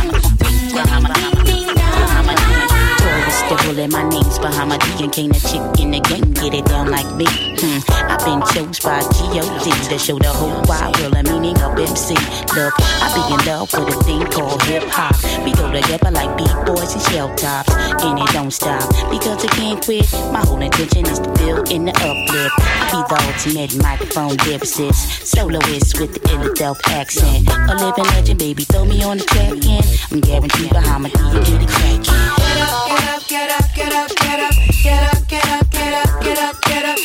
Really, 3.82 3.94
my 3.94 4.08
name's 4.08 4.38
Bahamadia 4.38 5.02
and 5.02 5.12
Kane, 5.12 5.30
a 5.32 5.40
chick 5.40 5.80
in 5.82 5.90
the 5.90 5.98
game, 5.98 6.30
get 6.34 6.54
it 6.54 6.64
down 6.66 6.90
like 6.90 7.08
me. 7.16 7.26
Hmm. 7.58 7.82
I've 8.06 8.22
been 8.22 8.38
chose 8.54 8.78
by 8.78 9.00
G.O.D. 9.02 9.66
to 9.90 9.98
show 9.98 10.18
the 10.18 10.30
whole 10.30 10.62
wide 10.70 10.94
world 11.00 11.18
the 11.18 11.26
meaning 11.26 11.58
of 11.58 11.74
MC. 11.74 12.14
Look, 12.54 12.74
I 12.78 13.10
be 13.10 13.22
in 13.34 13.42
love 13.42 13.72
with 13.74 13.90
a 13.90 13.98
thing 14.04 14.22
called 14.30 14.62
hip 14.70 14.84
hop. 14.86 15.18
We 15.42 15.50
go 15.54 15.66
together 15.72 16.12
like 16.12 16.30
beat 16.38 16.54
boys 16.62 16.94
and 16.94 17.02
shell 17.10 17.34
tops, 17.34 17.74
and 17.74 18.18
it 18.22 18.30
don't 18.30 18.52
stop 18.52 18.86
because 19.10 19.42
I 19.42 19.48
can't 19.58 19.82
quit. 19.82 20.06
My 20.30 20.46
whole 20.46 20.62
intention 20.62 21.06
is 21.06 21.18
to 21.18 21.30
build 21.34 21.72
in 21.72 21.86
the 21.86 21.94
uplift. 21.98 22.54
I 22.62 22.86
be 22.86 23.02
the 23.02 23.18
ultimate 23.34 23.82
microphone 23.82 24.36
dipsis, 24.46 24.94
soloist 25.26 25.98
with 25.98 26.14
the 26.14 26.20
Illadelph 26.30 26.78
accent, 26.86 27.50
a 27.50 27.74
living 27.82 28.06
legend, 28.14 28.38
baby. 28.38 28.62
Throw 28.62 28.84
me 28.84 29.02
on 29.02 29.18
the 29.18 29.24
track, 29.24 29.58
and 29.58 29.86
I'm 30.12 30.20
guaranteed 30.20 30.70
Bahama 30.70 31.08
D, 31.08 31.18
you 31.18 31.40
get 31.42 31.62
it 31.62 31.68
crackin'. 31.68 32.02
Get 32.06 32.62
up, 32.62 32.86
get 32.86 33.08
up, 33.10 33.28
get 33.28 33.50
up 33.50 33.71
get 33.74 33.92
up, 33.92 34.08
get 34.16 34.40
up, 34.40 34.54
get 34.82 35.02
up, 35.02 35.28
get 35.28 35.48
up, 35.48 35.70
get 35.70 35.94
up, 35.94 36.20
get 36.20 36.38
up, 36.38 36.60
get 36.62 36.84
up, 36.84 36.98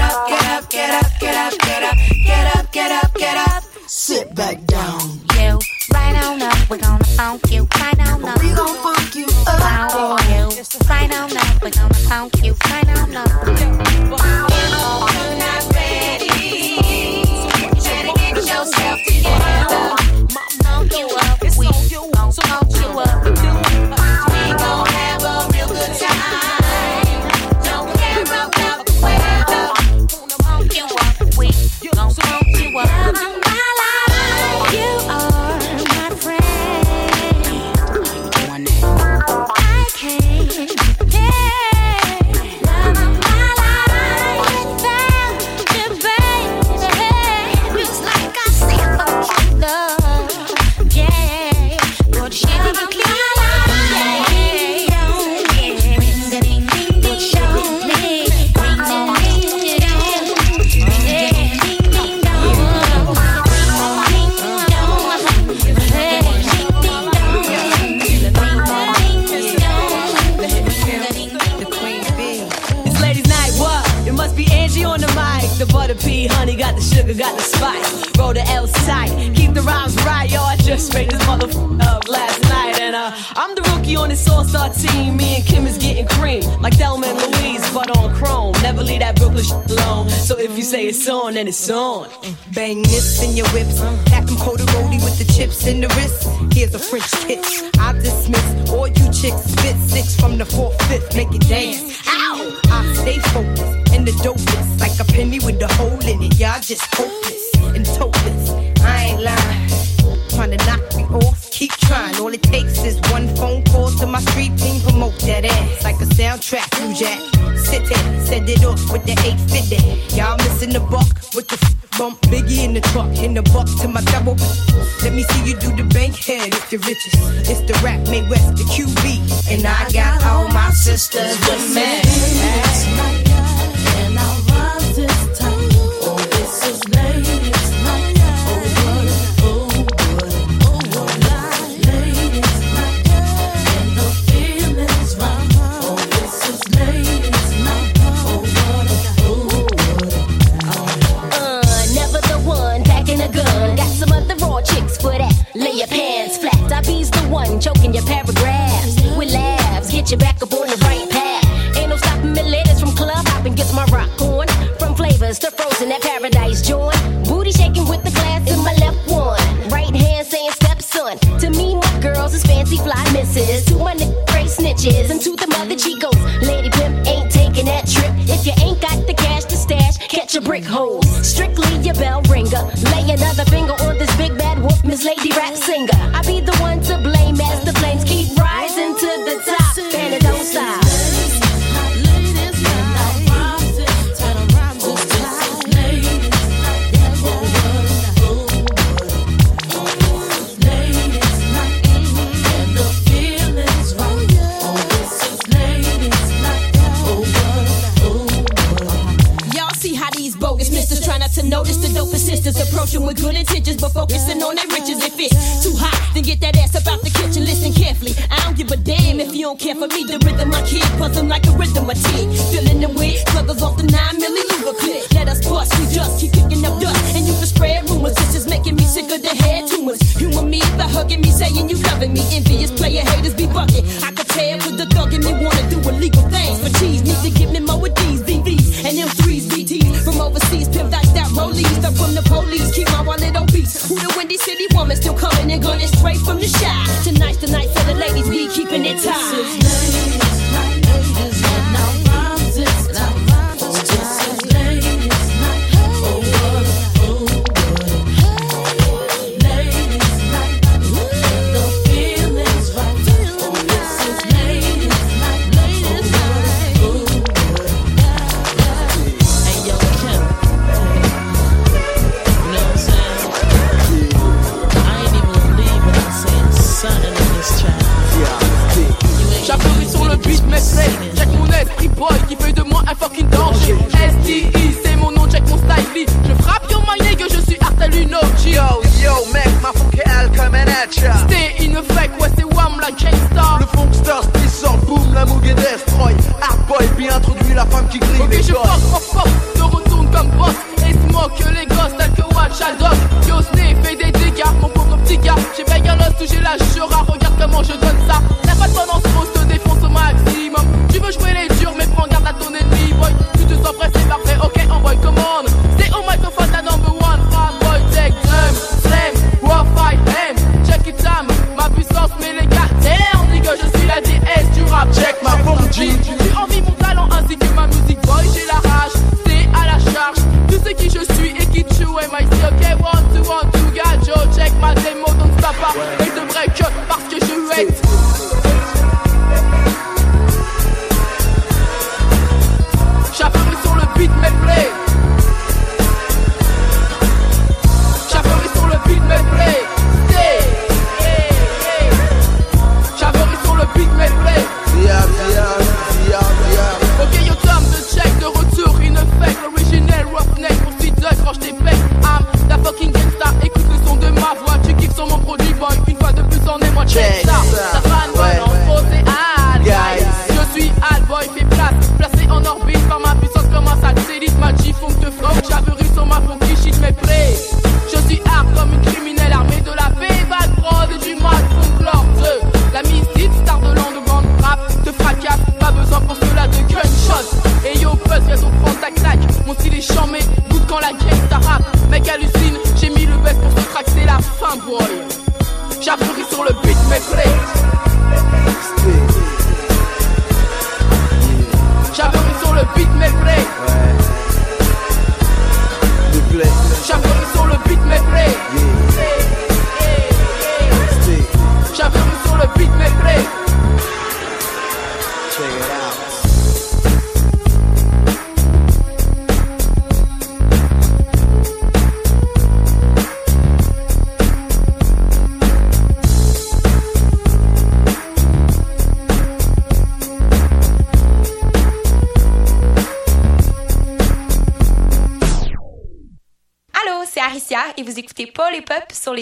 up, 0.00 0.70
get 0.70 0.94
up, 0.94 1.18
get 1.20 1.34
up, 1.34 1.58
get 1.58 1.82
up, 1.82 1.98
get 2.24 2.56
up, 2.56 2.72
get 2.72 2.92
up, 2.92 3.14
get 3.14 3.36
up, 3.36 3.64
sit 3.86 4.34
back 4.34 4.64
down. 4.66 5.00
You 5.36 5.58
right 5.92 6.16
on 6.24 6.42
up, 6.42 6.70
we're 6.70 6.78
gonna 6.78 7.04
funk 7.04 7.50
you 7.50 7.66
right 7.80 7.98
on 8.08 8.24
up. 8.24 8.40
We 8.42 8.52
gon' 8.52 8.76
funk 8.82 9.14
you 9.14 9.26
up. 9.46 9.92
You 9.92 10.80
right 10.88 11.12
on 11.12 11.36
up, 11.36 11.62
we 11.62 11.70
gonna 11.70 11.94
funk 11.94 12.42
you 12.42 12.54
right 12.68 12.88
on 12.88 13.16
up. 13.16 13.28
Wow, 14.10 14.46
you 14.50 14.64
right 14.72 15.48
on. 15.48 15.53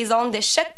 les 0.02 0.12
ondes 0.12 0.32
de 0.32 0.40
Choc 0.40 0.71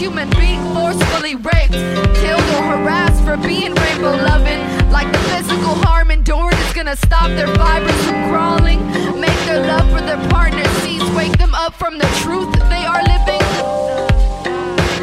human 0.00 0.30
being 0.30 0.62
forcefully 0.72 1.34
raped, 1.34 1.76
killed, 2.16 2.48
or 2.56 2.64
harassed 2.72 3.22
for 3.22 3.36
being 3.36 3.74
rainbow 3.74 4.16
loving. 4.16 4.60
Like 4.90 5.12
the 5.12 5.18
physical 5.28 5.74
harm 5.84 6.10
endured 6.10 6.54
is 6.54 6.72
gonna 6.72 6.96
stop 6.96 7.28
their 7.28 7.52
fibers 7.56 8.00
from 8.06 8.30
crawling, 8.30 8.80
make 9.20 9.36
their 9.44 9.60
love 9.60 9.84
for 9.92 10.00
their 10.00 10.16
partner 10.30 10.64
cease, 10.80 11.04
wake 11.10 11.36
them 11.36 11.54
up 11.54 11.74
from 11.74 11.98
the 11.98 12.08
truth 12.24 12.50
they 12.72 12.86
are 12.86 13.02
living. 13.12 13.44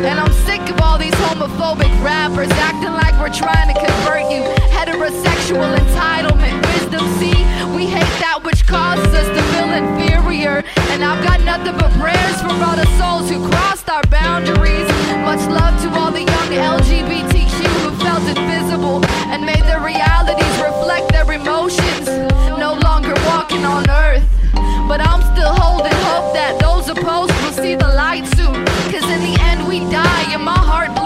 And 0.02 0.20
I'm 0.20 0.34
sick 0.50 0.68
of 0.68 0.82
all 0.82 0.98
these 0.98 1.14
homophobic 1.30 1.94
rappers 2.02 2.50
acting 2.58 2.94
like 2.94 3.14
we're 3.22 3.30
trying 3.30 3.70
to 3.72 3.78
convert 3.78 4.26
you. 4.34 4.42
Heterosexual 4.74 5.78
entitlement, 5.78 6.58
wisdom, 6.74 7.06
see, 7.22 7.38
we 7.78 7.86
hate 7.86 8.14
that 8.26 8.37
Causes 8.68 9.14
us 9.14 9.28
to 9.28 9.44
feel 9.54 9.72
inferior. 9.72 10.64
And 10.92 11.04
I've 11.04 11.24
got 11.24 11.42
nothing 11.44 11.78
but 11.78 11.92
prayers 11.94 12.42
for 12.42 12.52
all 12.52 12.76
the 12.76 12.86
souls 13.00 13.30
who 13.30 13.40
crossed 13.50 13.90
our 13.90 14.04
boundaries. 14.12 14.88
Much 15.24 15.44
love 15.48 15.80
to 15.84 15.90
all 15.98 16.12
the 16.12 16.24
young 16.24 16.52
LGBTQ 16.76 17.60
who 17.84 17.92
felt 18.04 18.24
invisible 18.28 19.06
and 19.32 19.46
made 19.46 19.64
their 19.64 19.80
realities 19.80 20.56
reflect 20.60 21.12
their 21.12 21.32
emotions. 21.32 22.08
No 22.60 22.78
longer 22.84 23.14
walking 23.26 23.64
on 23.64 23.90
earth. 23.90 24.28
But 24.88 25.00
I'm 25.02 25.22
still 25.34 25.54
holding 25.54 26.00
hope 26.12 26.34
that 26.34 26.60
those 26.60 26.90
opposed 26.90 27.34
will 27.44 27.52
see 27.52 27.76
the 27.76 27.88
light 27.88 28.26
soon. 28.36 28.66
Cause 28.92 29.08
in 29.08 29.22
the 29.24 29.38
end, 29.42 29.68
we 29.68 29.80
die, 29.92 30.34
and 30.34 30.44
my 30.44 30.58
heart 30.58 30.97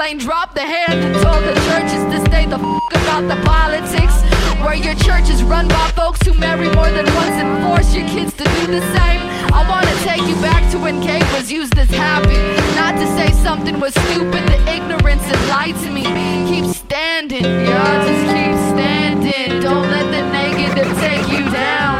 line, 0.00 0.18
dropped 0.18 0.54
the 0.54 0.62
hand, 0.62 0.98
and 1.04 1.14
told 1.14 1.42
the 1.44 1.54
churches 1.68 2.02
to 2.12 2.18
stay 2.28 2.46
the 2.46 2.56
f 2.56 2.92
about 3.00 3.24
the 3.28 3.38
politics. 3.44 4.16
Where 4.64 4.74
your 4.86 4.94
church 5.06 5.28
is 5.28 5.42
run 5.42 5.68
by 5.68 5.86
folks 6.00 6.20
who 6.26 6.32
marry 6.34 6.68
more 6.78 6.90
than 6.98 7.06
once 7.20 7.36
and 7.42 7.50
force 7.64 7.94
your 7.94 8.06
kids 8.08 8.32
to 8.40 8.44
do 8.56 8.62
the 8.76 8.82
same. 8.96 9.22
I 9.58 9.60
wanna 9.70 9.96
take 10.08 10.24
you 10.30 10.36
back 10.48 10.62
to 10.72 10.78
when 10.78 10.96
cake 11.02 11.28
was 11.36 11.52
used 11.52 11.76
as 11.78 11.90
happy. 11.90 12.40
Not 12.80 12.94
to 13.00 13.06
say 13.16 13.28
something 13.46 13.78
was 13.78 13.94
stupid, 14.06 14.42
the 14.52 14.60
ignorance 14.76 15.26
enlightens 15.36 15.88
me. 15.96 16.04
Keep 16.50 16.66
standing, 16.84 17.44
yeah, 17.44 17.92
just 18.08 18.24
keep 18.34 18.56
standing. 18.72 19.48
Don't 19.66 19.88
let 19.94 20.06
the 20.16 20.22
negative 20.40 20.90
take 21.06 21.26
you 21.34 21.44
down. 21.64 21.94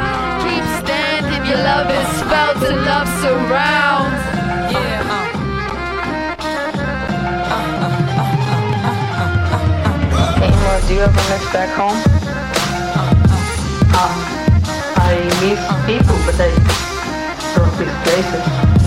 Keep 0.47 0.65
standing, 0.83 1.43
your 1.51 1.61
love 1.71 1.89
is 2.01 2.11
felt 2.31 2.59
and 2.69 2.79
love 2.93 3.09
surrounds. 3.23 4.20
Hey, 10.81 10.89
do 10.89 10.95
you 10.95 11.01
ever 11.01 11.13
miss 11.13 11.53
back 11.53 11.69
home? 11.77 11.97
Uh, 13.93 14.15
I 14.97 15.15
miss 15.43 15.61
people, 15.87 16.17
but 16.25 16.37
I 16.39 16.51
don't 17.55 17.79
miss 17.79 17.93
places. 18.05 18.80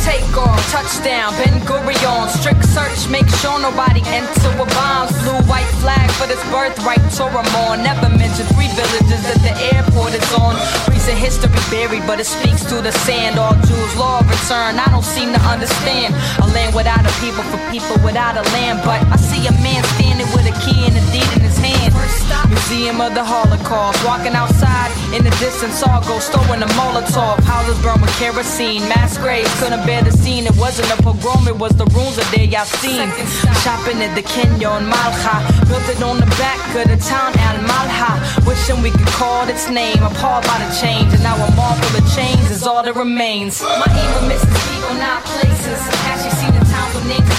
For 0.00 0.12
takeoff, 0.12 0.60
touchdown, 0.70 1.32
Ben 1.36 1.60
Gurion. 1.66 2.28
Strict 2.28 2.64
search, 2.64 3.08
make 3.10 3.28
sure 3.40 3.60
nobody 3.60 4.00
enter 4.06 4.50
with 4.56 4.72
bombs. 4.72 5.12
Blue, 5.22 5.36
white 5.44 5.68
flag 5.80 6.10
for 6.12 6.26
this 6.26 6.40
birthright 6.48 7.00
Toramon. 7.12 7.82
Never 7.82 8.08
mention 8.08 8.46
three 8.56 8.68
villages 8.72 9.22
that 9.28 9.40
the 9.44 9.52
airport 9.74 10.14
is 10.14 10.32
on. 10.32 10.56
Recent 10.88 11.18
history 11.18 11.50
buried, 11.70 12.06
but 12.06 12.20
it 12.20 12.26
speaks 12.26 12.64
to 12.70 12.80
the 12.80 12.92
sand. 13.04 13.38
All 13.38 13.54
Jews, 13.66 13.96
law 13.96 14.20
of 14.20 14.28
return. 14.30 14.78
I 14.78 14.88
don't 14.90 15.04
seem 15.04 15.32
to 15.32 15.40
understand. 15.40 16.14
A 16.40 16.46
land 16.54 16.74
without 16.74 17.04
a 17.04 17.12
people 17.20 17.44
for 17.50 17.60
people 17.68 17.96
without 18.04 18.36
a 18.36 18.44
land. 18.56 18.80
But 18.84 19.04
I 19.10 19.16
see 19.16 19.44
a 19.48 19.54
man 19.60 19.84
standing 19.98 20.28
with 20.32 20.48
a 20.48 20.54
key 20.64 20.80
and 20.86 20.96
a 20.96 21.02
deed 21.12 21.28
in 21.36 21.42
his 21.44 21.58
hand. 21.58 21.79
Museum 22.48 23.00
of 23.00 23.14
the 23.14 23.24
Holocaust. 23.24 23.98
Walking 24.04 24.34
outside 24.34 24.90
in 25.14 25.22
the 25.22 25.30
distance, 25.38 25.82
all 25.82 26.02
go 26.02 26.18
stolen 26.18 26.62
a 26.62 26.70
Molotov. 26.78 27.38
Houses 27.44 27.78
burned 27.82 28.02
with 28.02 28.14
kerosene. 28.18 28.82
Mass 28.88 29.18
graves 29.18 29.50
couldn't 29.60 29.84
bear 29.86 30.02
the 30.02 30.12
scene. 30.12 30.46
It 30.46 30.56
wasn't 30.56 30.90
a 30.90 30.98
pogrom, 31.02 31.46
it 31.48 31.56
was 31.56 31.72
the 31.76 31.86
ruins 31.94 32.18
of 32.18 32.26
Deir 32.30 32.46
Yassin. 32.46 33.10
Shopping 33.62 34.02
at 34.02 34.14
the 34.14 34.22
Kanyon 34.22 34.82
and 34.82 34.86
Malha. 34.92 35.36
Built 35.68 35.86
it 35.88 36.02
on 36.02 36.18
the 36.18 36.30
back 36.38 36.60
of 36.74 36.86
the 36.90 36.98
town 36.98 37.30
Al 37.38 37.58
Malha. 37.70 38.18
Wishing 38.46 38.82
we 38.82 38.90
could 38.90 39.12
call 39.18 39.48
its 39.48 39.68
name. 39.70 40.02
Appalled 40.02 40.44
by 40.46 40.58
the 40.62 40.70
change. 40.82 41.12
And 41.14 41.22
now 41.22 41.36
a 41.38 41.46
full 41.54 41.98
of 41.98 42.06
chains 42.14 42.50
is 42.50 42.66
all 42.66 42.82
that 42.82 42.96
remains. 42.96 43.62
My 43.62 43.86
evil 43.86 44.28
misses 44.28 44.50
people, 44.68 44.94
not 44.98 45.22
places. 45.24 45.80
As 46.10 46.24
you 46.26 46.32
see 46.38 46.50
the 46.50 46.64
towns 46.66 46.94
with 46.94 47.06
names 47.06 47.30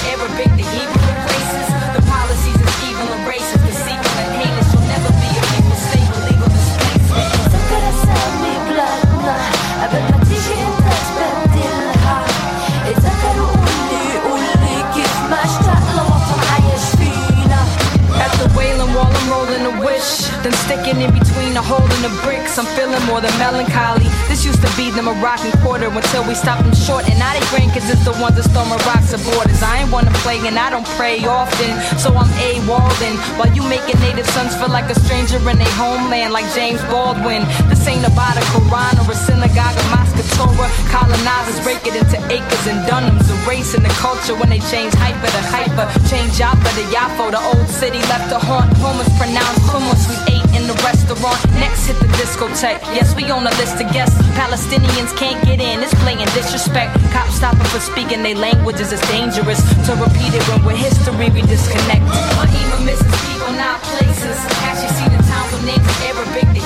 the 21.54 21.62
hole 21.62 21.84
and 21.84 22.04
the 22.04 22.14
bricks. 22.24 22.58
I'm 22.58 22.66
feeling 22.78 23.02
more 23.06 23.20
than 23.20 23.34
melancholy. 23.38 24.08
This 24.30 24.46
used 24.46 24.62
to 24.62 24.72
be 24.78 24.92
the 24.92 25.02
Moroccan 25.02 25.52
quarter 25.60 25.90
until 25.90 26.24
we 26.28 26.36
stopped 26.36 26.64
them 26.64 26.76
short. 26.76 27.08
And 27.10 27.18
now 27.20 27.34
they 27.34 27.44
grandkids 27.52 27.90
is 27.90 28.00
the 28.06 28.16
ones 28.22 28.36
that 28.38 28.48
storm 28.48 28.70
rocks 28.88 29.12
at 29.12 29.22
borders. 29.26 29.62
I 29.62 29.84
ain't 29.84 29.92
wanna 29.92 30.14
play 30.24 30.40
and 30.48 30.58
I 30.58 30.70
don't 30.70 30.88
pray 30.96 31.20
often. 31.26 31.72
So 32.00 32.14
I'm 32.16 32.30
a 32.40 32.62
Walden. 32.70 33.18
While 33.36 33.52
you 33.52 33.64
making 33.68 34.00
native 34.00 34.28
sons 34.32 34.56
feel 34.56 34.70
like 34.70 34.88
a 34.90 34.98
stranger 35.02 35.38
in 35.42 35.58
their 35.58 35.76
homeland, 35.76 36.32
like 36.32 36.48
James 36.54 36.82
Baldwin. 36.88 37.44
This 37.68 37.84
ain't 37.88 38.06
about 38.06 38.38
a 38.38 38.44
Quran 38.54 38.94
or 39.02 39.12
a 39.12 39.18
synagogue 39.18 39.76
or 39.76 39.88
mosque 39.92 40.16
or 40.22 40.28
Torah. 40.38 40.72
Colonizers 40.94 41.60
break 41.66 41.84
it 41.90 41.96
into 41.98 42.18
acres 42.32 42.66
and 42.68 42.80
dunams. 42.88 43.28
Erasing 43.44 43.84
the 43.84 43.94
culture 44.00 44.36
when 44.36 44.50
they 44.50 44.62
change 44.72 44.94
Haifa 44.96 45.28
to 45.28 45.42
hyper. 45.52 45.88
Change 46.08 46.38
Jaffa 46.38 46.70
to 46.78 46.84
Yafo, 46.94 47.32
the 47.32 47.42
old 47.42 47.68
city 47.68 48.00
left 48.08 48.30
to 48.30 48.40
haunt. 48.40 48.72
Hummus 48.80 49.10
pronounced 49.18 49.66
hummus. 49.68 50.08
We 50.08 50.18
ate 50.38 50.50
in 50.56 50.68
the 50.68 50.78
restaurant. 50.86 51.41
Next 51.60 51.88
hit 51.88 51.98
the 52.00 52.08
discotheque. 52.20 52.82
Yes, 52.94 53.16
we 53.16 53.30
on 53.32 53.44
the 53.44 53.54
list 53.58 53.82
of 53.82 53.92
guests. 53.92 54.18
Palestinians 54.38 55.16
can't 55.18 55.44
get 55.46 55.60
in. 55.60 55.82
It's 55.82 55.94
blatant 56.02 56.32
disrespect. 56.34 56.98
Cops 57.12 57.36
stopping 57.36 57.68
for 57.74 57.80
speaking 57.80 58.24
their 58.24 58.36
languages. 58.36 58.92
It's 58.92 59.06
dangerous 59.10 59.62
to 59.88 59.92
repeat 59.96 60.34
it 60.34 60.44
when 60.50 60.64
we're 60.64 60.76
history 60.76 61.30
we 61.30 61.42
disconnect. 61.42 62.06
My 62.38 62.48
email 62.48 62.82
misses 62.86 63.12
people, 63.26 63.54
not 63.58 63.82
places. 63.94 64.38
See 64.82 65.10
the 65.10 65.22
towns 65.30 65.52
with 65.54 65.66
names 65.66 65.88
Arabic, 66.10 66.61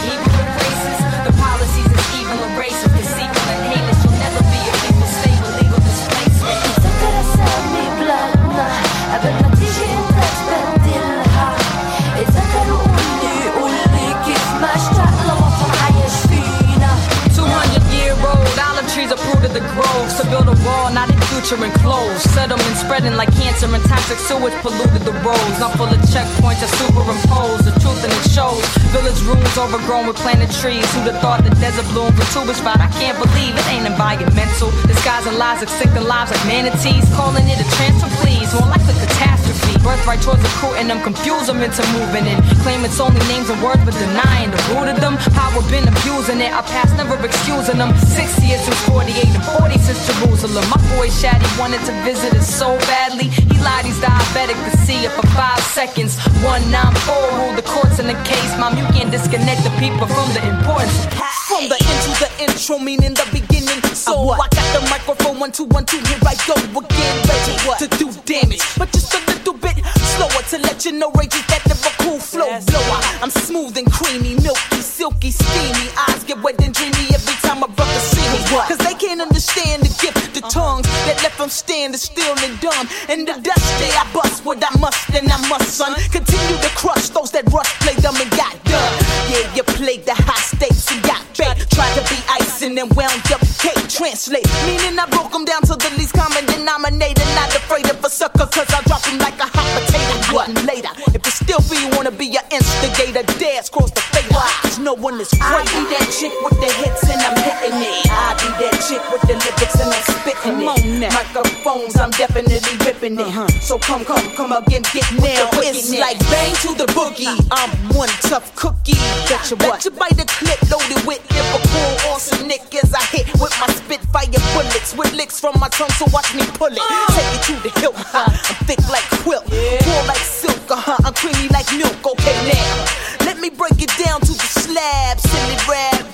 uprooted 19.95 20.17
to 20.17 20.29
build 20.29 20.47
a 20.47 20.57
wall, 20.65 20.91
not 20.91 21.09
a 21.09 21.17
future 21.31 21.59
enclosed. 21.63 22.21
Settlement 22.31 22.75
spreading 22.77 23.15
like 23.15 23.31
cancer 23.35 23.67
and 23.67 23.83
toxic 23.85 24.17
sewage 24.17 24.53
polluted 24.61 25.03
the 25.07 25.13
roads. 25.23 25.59
I'm 25.61 25.71
full 25.77 25.87
of 25.87 25.99
checkpoints 26.11 26.61
that 26.61 26.71
superimpose 26.79 27.63
the 27.63 27.73
truth 27.79 28.03
and 28.03 28.11
it 28.11 28.25
shows. 28.31 28.63
Village 28.91 29.19
rooms 29.23 29.57
overgrown 29.57 30.07
with 30.07 30.17
planted 30.17 30.51
trees. 30.51 30.85
Who'd 30.93 31.11
have 31.11 31.21
thought 31.21 31.43
the 31.43 31.53
desert 31.61 31.87
bloomed 31.93 32.15
for 32.15 32.25
two 32.33 32.47
spot? 32.53 32.79
I 32.79 32.89
can't 32.99 33.17
believe 33.17 33.55
it 33.55 33.67
ain't 33.71 33.87
environmental. 33.87 34.71
Disguising 34.87 35.37
lies 35.37 35.61
and 35.63 35.71
lives 36.05 36.31
like 36.31 36.45
manatees. 36.47 37.05
Calling 37.15 37.47
it 37.47 37.59
a 37.59 37.67
transfer, 37.79 38.09
please. 38.21 38.51
More 38.53 38.67
like 38.67 38.83
a 38.83 38.95
catastrophe. 38.95 39.79
Birthright 39.83 40.21
towards 40.21 40.41
recruiting 40.41 40.87
them, 40.87 41.01
confuse 41.01 41.47
them 41.47 41.61
into 41.61 41.85
moving 41.93 42.25
in. 42.25 42.41
Claim 42.65 42.83
it's 42.83 42.99
only 42.99 43.21
names 43.29 43.49
and 43.49 43.61
words, 43.61 43.81
but 43.85 43.93
denying 43.93 44.49
the 44.49 44.61
root 44.73 44.89
of 44.89 44.97
them. 44.99 45.15
Power 45.37 45.61
been 45.69 45.87
abusing 45.87 46.41
it. 46.41 46.51
I 46.51 46.61
past 46.65 46.97
never 46.97 47.15
excusing 47.23 47.77
them. 47.77 47.93
60 47.95 48.45
years 48.45 48.61
since 48.65 48.81
48 48.89 49.13
and 49.29 49.45
40 49.61 49.77
since 49.85 50.01
Jerusalem. 50.09 50.65
My 50.69 50.81
boy 50.97 51.07
Shaddy 51.13 51.45
wanted 51.59 51.81
to 51.85 51.93
visit 52.01 52.33
us 52.33 52.49
so 52.49 52.77
badly. 52.89 53.29
He 53.29 53.57
lied, 53.61 53.85
he's 53.85 53.99
diabetic 54.01 54.57
to 54.65 54.77
see 54.81 55.05
it 55.05 55.11
for 55.11 55.25
five 55.37 55.61
seconds. 55.61 56.17
194 56.41 57.13
ruled 57.37 57.57
the 57.57 57.61
courts 57.61 57.99
in 57.99 58.07
the 58.07 58.17
case. 58.25 58.51
Mom, 58.57 58.73
you 58.77 58.85
can't 58.97 59.11
disconnect 59.11 59.61
the 59.63 59.73
people 59.77 60.07
from 60.09 60.27
the 60.33 60.41
importance. 60.41 61.05
From 61.45 61.69
the 61.69 61.77
end 61.77 61.99
to 62.05 62.11
the 62.17 62.29
intro, 62.41 62.79
meaning 62.79 63.13
the 63.13 63.27
beginning. 63.31 63.79
So 63.93 64.33
I 64.33 64.49
got 64.49 64.67
the 64.73 64.81
microphone 64.89 65.39
one 65.39 65.51
two 65.51 65.65
one 65.69 65.85
two. 65.85 66.01
Here 66.09 66.19
I 66.25 66.33
go 66.49 66.57
again, 66.57 67.15
ready 67.29 67.53
to 67.77 67.87
do 68.01 68.09
damage, 68.25 68.65
but 68.77 68.91
just 68.91 69.13
a 69.13 69.21
little 69.29 69.53
bit 69.53 69.77
slower 70.17 70.41
to 70.49 70.57
let 70.65 70.83
you 70.85 70.93
know. 70.93 71.11
Rage 71.13 71.35
is 71.35 71.45
that 71.47 71.61
Liverpool 71.69 72.17
flow 72.19 72.49
blower. 72.65 72.99
I'm 73.21 73.29
smooth 73.29 73.77
and 73.77 73.89
creamy, 73.91 74.35
milky, 74.41 74.81
silky, 74.81 75.31
steamy. 75.31 75.87
Eyes 76.09 76.23
get 76.23 76.41
wet 76.41 76.59
and 76.63 76.73
dreamy 76.73 77.13
every 77.13 77.37
time 77.45 77.61
a 77.61 77.67
brother 77.67 77.99
see 77.99 78.14
me. 78.55 78.67
Cause 78.67 78.79
they 78.79 78.95
can't 78.95 79.21
understand 79.21 79.83
the 79.83 79.91
gift, 79.99 80.33
the 80.33 80.41
tongues 80.47 80.87
that 81.07 81.19
left 81.23 81.37
them 81.37 81.49
standing 81.49 81.99
still 81.99 82.35
and 82.39 82.55
dumb. 82.59 82.87
And 83.09 83.27
the 83.27 83.35
dust 83.41 83.67
day 83.79 83.91
I 83.91 84.07
bust 84.13 84.45
what 84.45 84.63
I 84.63 84.71
must 84.79 85.09
and 85.11 85.27
I 85.31 85.39
must, 85.47 85.75
son. 85.75 85.95
Continue 86.11 86.57
to 86.63 86.71
crush 86.75 87.09
those 87.09 87.31
that 87.31 87.45
rush, 87.51 87.71
play 87.83 87.95
them 87.99 88.15
and 88.15 88.31
got 88.31 88.55
done. 88.63 88.93
Yeah, 89.27 89.43
you 89.55 89.63
played 89.63 90.05
the 90.05 90.15
high 90.15 90.39
stakes 90.39 90.91
and 90.91 91.03
got 91.03 91.21
bait. 91.35 91.55
Tried 91.75 91.93
to 91.99 92.03
be 92.07 92.19
icing 92.39 92.77
and 92.79 92.89
wound 92.95 93.19
up 93.31 93.43
cake. 93.59 93.79
Translate, 93.91 94.47
meaning 94.65 94.97
I 94.97 95.05
broke 95.09 95.31
them 95.31 95.45
down 95.45 95.61
to 95.67 95.75
the 95.75 95.91
least 95.97 96.13
common 96.13 96.45
denominator. 96.45 97.25
Not 97.35 97.51
afraid 97.55 97.89
of 97.91 98.03
a 98.03 98.09
sucker, 98.09 98.47
cause 98.47 98.69
I 98.71 98.81
drop 98.87 99.03
him 99.05 99.19
like 99.19 99.37
a 99.39 99.47
hot 99.51 99.67
potato. 99.75 100.15
What 100.33 100.49
later? 100.63 100.93
If 101.25 101.41
still 101.41 101.61
you, 101.73 101.89
wanna 101.97 102.11
be 102.11 102.29
an 102.37 102.45
instigator, 102.51 103.23
dance 103.41 103.69
cross 103.69 103.91
the 103.91 104.01
fader. 104.13 104.37
Cause 104.61 104.79
no 104.79 104.93
one 104.93 105.19
is 105.19 105.33
I 105.41 105.57
great. 105.57 105.65
be 105.73 105.81
that 105.97 106.07
chick 106.13 106.33
with 106.45 106.53
the 106.61 106.69
hits 106.79 107.01
and 107.09 107.17
I'm 107.17 107.33
hitting 107.41 107.81
it. 107.81 108.05
I 108.13 108.37
be 108.37 108.49
that 108.61 108.77
chick 108.85 109.01
with 109.09 109.25
the 109.25 109.33
lyrics 109.33 109.77
and 109.81 109.89
I'm 109.89 110.05
spitting 110.05 111.01
it. 111.01 111.11
Microphones, 111.13 111.97
I'm 111.97 112.11
definitely 112.11 112.61
ripping 112.85 113.17
it. 113.19 113.29
huh 113.33 113.47
So 113.59 113.79
come, 113.79 114.05
come, 114.05 114.21
come 114.37 114.51
again, 114.53 114.83
get 114.93 115.07
Now 115.17 115.49
now. 115.49 115.65
it's 115.65 115.89
like 115.97 116.19
bang 116.29 116.53
to 116.61 116.77
the 116.77 116.85
boogie. 116.93 117.33
I'm 117.49 117.71
one 117.97 118.13
tough 118.29 118.53
cookie. 118.55 118.93
Bet 119.25 119.49
you 119.49 119.57
what? 119.65 119.81
Bet 119.81 119.85
you 119.85 119.91
bite 119.97 120.17
the 120.17 120.29
clip 120.29 120.61
loaded 120.69 121.01
with 121.09 121.21
Liverpool 121.33 122.13
awesome 122.13 122.45
as 122.85 122.93
I 122.93 123.03
hit 123.09 123.25
with 123.41 123.55
my 123.59 123.67
spitfire 123.73 124.29
bullets 124.53 124.93
with 124.95 125.13
licks 125.13 125.39
from 125.39 125.57
my 125.59 125.69
tongue. 125.69 125.89
So 125.97 126.05
watch 126.11 126.33
me 126.35 126.45
pull 126.53 126.69
it. 126.69 126.83
Take 127.15 127.31
it 127.33 127.41
to 127.49 127.53
the 127.63 127.71
hilt. 127.79 127.95
huh? 127.97 128.29
I'm 128.29 128.57
thick 128.69 128.81
like 128.93 129.05
quilt, 129.23 129.45
cool 129.49 130.03
like 130.05 130.21
silk. 130.21 130.59
Uh 130.69 130.75
huh. 130.75 130.97
I'm 131.05 131.14
creamy 131.15 131.47
like 131.49 131.67
milk, 131.77 131.97
okay 132.05 132.37
now. 132.47 133.25
Let 133.25 133.39
me 133.39 133.49
break 133.49 133.81
it 133.81 133.91
down 133.97 134.21
to 134.21 134.33
the 134.33 134.49
slab. 134.61 135.19
Silly 135.19 135.57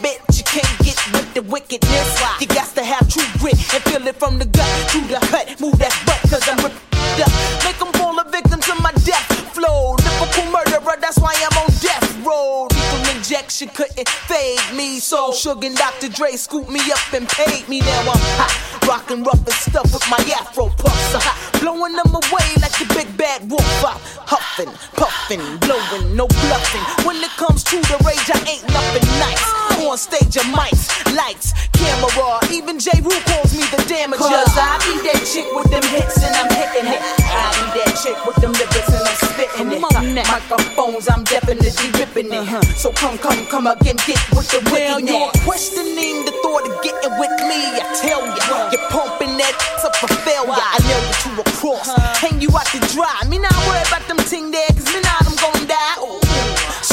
bitch. 0.01 0.37
you 0.37 0.43
can't 0.43 0.77
get 0.79 0.97
with 1.13 1.33
the 1.33 1.41
wickedness. 1.43 2.09
You 2.39 2.47
got 2.47 2.69
to 2.75 2.83
have 2.83 3.07
true 3.09 3.27
grit 3.39 3.57
and 3.73 3.83
feel 3.83 4.05
it 4.07 4.15
from 4.15 4.39
the 4.39 4.45
gut 4.45 4.69
to 4.91 4.99
the 5.07 5.19
hut. 5.31 5.59
Move 5.59 5.77
that 5.79 5.93
butt, 6.05 6.21
cause 6.29 6.47
I'm 6.47 6.57
ripped 6.63 7.19
up. 7.19 7.31
Make 7.65 7.77
them 7.79 7.91
fall 7.93 8.19
a 8.19 8.25
victim 8.29 8.59
to 8.61 8.75
my 8.81 8.91
death 9.03 9.27
flow. 9.53 9.95
Lyrical 9.97 10.45
murderer, 10.51 10.97
that's 10.99 11.19
why 11.19 11.33
I'm 11.35 11.57
on 11.57 11.69
death 11.81 12.25
row 12.25 12.80
soul. 15.11 15.33
Suge 15.33 15.65
and 15.65 15.75
Dr. 15.75 16.07
Dre 16.07 16.31
scooped 16.37 16.69
me 16.69 16.79
up 16.91 17.13
and 17.13 17.27
paid 17.27 17.67
me. 17.67 17.79
Now 17.81 18.15
I'm 18.15 18.23
hot, 18.39 18.53
rockin' 18.87 19.23
rough 19.23 19.43
and 19.43 19.59
stuff 19.59 19.91
with 19.91 20.05
my 20.07 20.21
afro 20.39 20.69
puffs. 20.79 21.11
Uh, 21.11 21.19
blowing 21.59 21.97
them 21.99 22.13
away 22.15 22.47
like 22.63 22.71
the 22.79 22.87
big 22.95 23.09
bad 23.17 23.43
wolf. 23.51 23.65
I'm 23.83 23.99
huffing, 24.23 24.71
puffing, 24.95 25.43
blowing, 25.59 26.15
no 26.15 26.27
bluffing. 26.47 26.85
When 27.03 27.17
it 27.19 27.33
comes 27.35 27.63
to 27.75 27.77
the 27.91 27.97
rage, 28.07 28.29
I 28.31 28.39
ain't 28.47 28.65
nothing 28.71 29.07
nice. 29.19 29.43
On 29.81 29.97
stage, 29.97 30.37
of 30.37 30.47
mics, 30.53 30.87
lights, 31.17 31.51
camera. 31.73 32.39
Even 32.53 32.79
J. 32.79 33.01
Rue 33.01 33.17
calls 33.27 33.51
me 33.51 33.65
the 33.73 33.81
damager. 33.89 34.21
Cause 34.21 34.55
I 34.55 34.77
be 34.85 34.95
that 35.09 35.25
chick 35.25 35.49
with 35.51 35.67
them 35.73 35.83
hits 35.91 36.21
and 36.23 36.31
I'm 36.31 36.47
hitting 36.53 36.87
it. 36.87 37.01
I 37.27 37.49
be 37.57 37.81
that 37.81 37.97
chick 37.99 38.15
with 38.23 38.37
them 38.37 38.53
lyrics 38.53 38.87
and 38.87 39.03
I'm 39.03 39.17
spitting 39.17 39.69
it. 39.73 39.81
Microphones, 39.81 41.09
I'm 41.09 41.23
definitely 41.25 41.89
ripping 41.99 42.29
it. 42.31 42.45
So 42.77 42.93
come, 42.93 43.10
come, 43.17 43.45
come 43.47 43.67
again, 43.67 43.97
get 44.07 44.19
with 44.31 44.47
the 44.51 44.59
wickedness. 44.71 45.09
you're 45.09 45.31
questioning 45.43 46.23
the 46.25 46.33
thought 46.43 46.67
of 46.67 46.75
getting 46.83 47.15
with 47.19 47.33
me. 47.47 47.59
I 47.75 47.81
tell 47.99 48.23
ya, 48.23 48.69
you're 48.71 48.87
pumping 48.89 49.37
that 49.37 49.55
up 49.83 49.95
for 49.95 50.07
failure. 50.21 50.53
I 50.53 50.77
nail 50.85 51.01
you 51.01 51.15
to 51.23 51.41
a 51.41 51.45
cross, 51.57 51.89
hang 52.19 52.41
you 52.41 52.49
out 52.53 52.67
to 52.71 52.79
dry. 52.93 53.15
Me 53.27 53.39
not 53.39 53.55
worry 53.67 53.81
about 53.87 54.05
them 54.07 54.17
ting 54.29 54.51
there, 54.51 54.67
cause 54.75 54.90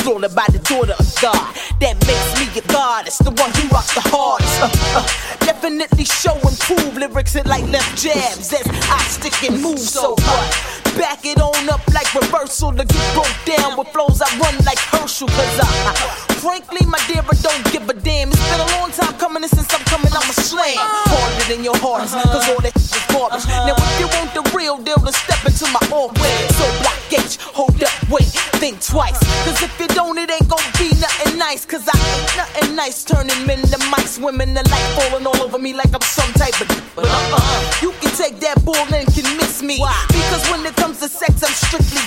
Slaughtered 0.09 0.35
by 0.35 0.47
the 0.49 0.59
daughter 0.61 0.97
of 0.97 1.05
God, 1.21 1.37
that 1.85 2.01
makes 2.09 2.33
me 2.41 2.49
a 2.57 2.65
goddess, 2.73 3.19
the 3.19 3.29
one 3.29 3.53
who 3.53 3.69
rocks 3.69 3.93
the 3.93 4.01
hardest. 4.09 4.57
Uh, 4.57 4.73
uh, 4.97 5.05
definitely 5.45 6.09
show 6.09 6.33
and 6.49 6.57
prove 6.65 6.97
lyrics 6.97 7.37
hit 7.37 7.45
like 7.45 7.69
left 7.69 7.93
jabs 7.93 8.49
as 8.57 8.65
I 8.89 8.97
stick 9.05 9.37
and 9.45 9.61
move. 9.61 9.77
So 9.77 10.17
what? 10.17 10.49
Back 10.97 11.29
it 11.29 11.37
on 11.37 11.69
up 11.69 11.85
like 11.93 12.09
reversal 12.17 12.73
to 12.73 12.89
get 12.89 13.05
broke 13.13 13.37
down 13.45 13.77
with 13.77 13.93
flows 13.93 14.25
I 14.25 14.33
run 14.41 14.57
like 14.65 14.81
Herschel. 14.97 15.29
Cause 15.29 15.61
I, 15.61 15.93
frankly, 16.41 16.89
my 16.89 16.97
dear, 17.05 17.21
I 17.21 17.37
don't 17.45 17.65
give 17.69 17.85
a 17.85 17.93
damn. 17.93 18.33
It's 18.33 18.41
been 18.49 18.65
a 18.65 18.71
long 18.81 18.89
time 18.97 19.13
coming, 19.21 19.45
and 19.45 19.53
since 19.53 19.69
I'm 19.77 19.85
coming, 19.93 20.09
I'm 20.09 20.25
a 20.25 20.33
slam. 20.33 20.73
Harder 20.81 21.53
than 21.53 21.61
your 21.63 21.77
heart, 21.85 22.09
cause 22.09 22.49
all 22.49 22.65
that 22.65 22.73
is 22.73 22.89
garbage. 23.13 23.45
Now, 23.45 23.77
if 23.77 24.01
you 24.01 24.09
want 24.09 24.33
the 24.33 24.41
real 24.57 24.81
deal, 24.81 24.97
then 25.05 25.13
step 25.13 25.45
into 25.45 25.69
my 25.69 25.85
office. 25.93 26.57
So, 26.57 26.65
block 26.81 26.97
H, 27.13 27.37
hold 27.53 27.77
up, 27.85 27.93
wait, 28.09 28.33
think 28.57 28.81
twice. 28.81 29.21
Cause 29.45 29.63
if 29.63 29.73
you 29.79 29.89
don't, 29.99 30.17
it 30.17 30.31
ain't 30.31 30.49
gon' 30.49 30.63
be 30.79 30.95
nothing 31.03 31.37
nice. 31.39 31.67
Cause 31.67 31.83
I 31.91 31.99
ain't 31.99 32.37
nothing 32.39 32.77
nice 32.77 33.03
turning 33.03 33.41
men 33.47 33.59
to 33.63 33.79
mice, 33.91 34.17
women 34.17 34.55
to 34.55 34.63
light 34.71 34.89
falling 34.95 35.27
all 35.27 35.43
over 35.43 35.59
me 35.59 35.75
like 35.75 35.93
I'm 35.93 36.01
some 36.03 36.33
type 36.35 36.55
of. 36.63 36.69
But 36.95 37.07
uh 37.07 37.35
uh, 37.35 37.61
you 37.83 37.91
can 38.01 38.15
take 38.15 38.39
that 38.47 38.65
bull 38.65 38.79
and 38.95 39.07
can 39.11 39.27
miss 39.37 39.61
me. 39.61 39.79
Why? 39.79 39.99
Because 40.07 40.47
when 40.51 40.65
it 40.65 40.77
comes 40.77 41.01
to 41.01 41.09
sex, 41.09 41.43
I'm 41.43 41.51
strictly. 41.51 42.07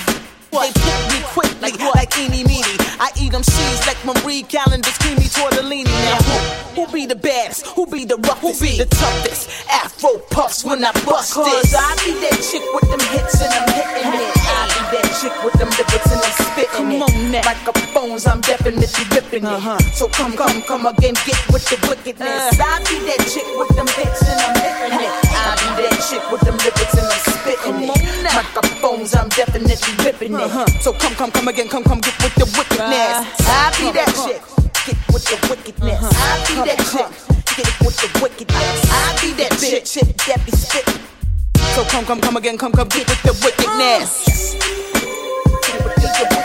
They 0.52 0.68
pick 0.68 1.00
me 1.12 1.18
quickly 1.32 1.60
like, 1.60 1.94
like 1.94 2.12
eeny 2.18 2.44
meeny. 2.44 2.76
I 3.00 3.08
eat 3.20 3.32
them 3.32 3.42
seeds 3.42 3.86
like 3.86 4.00
Marie 4.04 4.42
Callender's 4.42 4.96
creamy 4.98 5.28
tortellini. 5.28 5.84
Now 5.84 6.20
who, 6.28 6.84
who 6.84 6.92
be 6.92 7.06
the 7.06 7.16
baddest? 7.16 7.66
Who 7.68 7.86
be 7.86 8.04
the 8.04 8.16
roughest? 8.16 8.60
Who 8.60 8.66
be 8.66 8.76
the 8.76 8.84
toughest? 8.84 9.48
Afro 9.70 10.18
puffs 10.30 10.64
when 10.64 10.84
I 10.84 10.92
bust 11.04 11.32
Cause 11.32 11.44
this. 11.62 11.74
I 11.74 11.96
be 12.04 12.12
that 12.24 12.40
chick 12.40 12.64
with 12.72 12.88
them 12.88 13.00
hits 13.12 13.40
and 13.40 13.52
I'm 13.52 13.68
hitting 13.72 14.12
it. 14.12 14.32
I 14.44 14.64
be 14.68 14.80
that 14.96 15.08
chick 15.20 15.36
with 15.44 15.56
them 15.60 15.68
lyrics 15.76 16.08
and 16.12 16.20
I'm 16.20 16.32
spitting 16.40 16.92
it. 17.00 17.81
I'm 18.26 18.40
definitely 18.40 18.86
ripping 19.14 19.44
it. 19.44 19.82
So 19.94 20.08
come, 20.08 20.32
come, 20.36 20.62
come 20.62 20.86
again, 20.86 21.14
get 21.26 21.38
with 21.52 21.64
the 21.66 21.76
wickedness. 21.88 22.58
I 22.60 22.78
be 22.86 22.98
that 23.08 23.20
chick 23.26 23.46
with 23.58 23.68
them 23.74 23.86
hits 23.98 24.22
and 24.22 24.40
I'm 24.40 24.54
hitting 24.62 24.98
it. 25.02 25.12
I 25.32 25.54
be 25.58 25.82
that 25.82 25.98
chick 26.08 26.22
with 26.30 26.40
them 26.42 26.56
lyrics 26.62 26.94
and 26.94 27.08
I'm 27.08 27.20
spitting 27.26 27.78
it. 27.88 28.34
Microphones, 28.34 29.14
I'm 29.14 29.28
definitely 29.30 29.74
ripping 30.04 30.34
it. 30.34 30.50
So 30.82 30.92
come, 30.92 31.14
come, 31.14 31.30
come 31.30 31.48
again, 31.48 31.68
come, 31.68 31.84
come, 31.84 32.00
get 32.00 32.14
with 32.22 32.34
the 32.36 32.46
wickedness. 32.56 33.26
I 33.48 33.72
be 33.78 33.90
that 33.96 34.10
chick. 34.14 34.42
Get 34.86 34.98
with 35.12 35.24
the 35.26 35.36
wickedness. 35.50 36.00
I 36.02 36.44
be 36.46 36.54
that 36.66 36.78
chick. 36.90 37.10
Get 37.56 37.68
with 37.84 37.96
the 38.00 38.08
wickedness. 38.22 38.78
I 38.90 39.18
be 39.20 39.32
that 39.42 39.52
chick, 39.58 39.84
chick 39.84 40.16
that 40.26 40.40
be 40.46 40.52
spitting. 40.52 41.02
So 41.74 41.84
come, 41.84 42.04
come, 42.04 42.20
come 42.20 42.36
again, 42.36 42.58
come, 42.58 42.72
come, 42.72 42.88
get 42.88 43.08
with 43.08 43.22
the 43.22 43.32
wickedness. 43.44 44.24
Get 45.66 45.84
with 45.84 45.96
the 45.96 46.10
wickedness. 46.18 46.41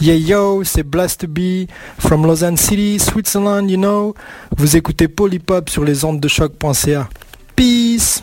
Yeah 0.00 0.14
yo, 0.14 0.64
c'est 0.64 0.82
Blast 0.82 1.26
B 1.26 1.66
from 1.98 2.26
Lausanne 2.26 2.56
City, 2.56 2.98
Switzerland, 2.98 3.68
you 3.70 3.76
know. 3.76 4.14
Vous 4.56 4.76
écoutez 4.76 5.08
Polypop 5.08 5.68
sur 5.68 5.84
les 5.84 6.06
ondes 6.06 6.20
de 6.20 6.28
choc.ca. 6.28 7.08
Peace. 7.54 8.22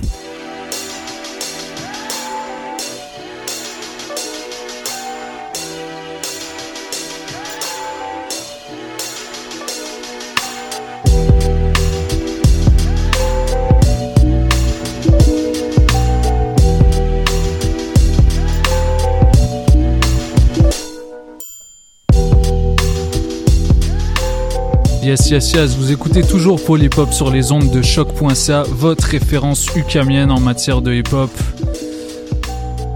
Yes, 25.08 25.30
yes, 25.30 25.54
yes, 25.54 25.78
vous 25.78 25.94
écoutez 25.94 26.22
toujours 26.22 26.62
Polypop 26.62 27.14
sur 27.14 27.32
les 27.32 27.54
ondes 27.54 27.72
de 27.72 27.82
choc.ca, 27.82 28.64
votre 28.64 29.06
référence 29.06 29.66
ukamienne 29.74 30.32
en 30.32 30.42
matière 30.42 30.82
de 30.82 30.94
hip-hop. 30.94 31.32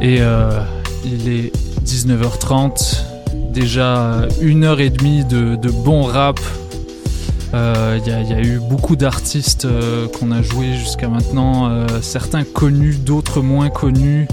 Et 0.02 0.18
euh, 0.20 0.60
il 1.06 1.30
est 1.30 1.54
19h30, 1.86 2.98
déjà 3.54 4.28
une 4.42 4.66
heure 4.66 4.82
et 4.82 4.90
demie 4.90 5.24
de, 5.24 5.56
bon 5.70 6.02
rap. 6.04 6.38
Euh, 7.54 7.98
Il 8.06 8.12
y, 8.12 8.34
a- 8.34 8.42
eu 8.42 8.60
beaucoup 8.60 8.98
d'artistes 8.98 9.64
euh, 9.64 10.10
qu'on 10.10 10.32
a 10.32 10.42
joué 10.42 10.74
jusqu'à 10.74 11.08
maintenant, 11.08 11.72
certains 12.02 12.44
connus, 12.44 12.96
d'autres 12.96 13.40
moins 13.40 13.70
connus. 13.70 14.28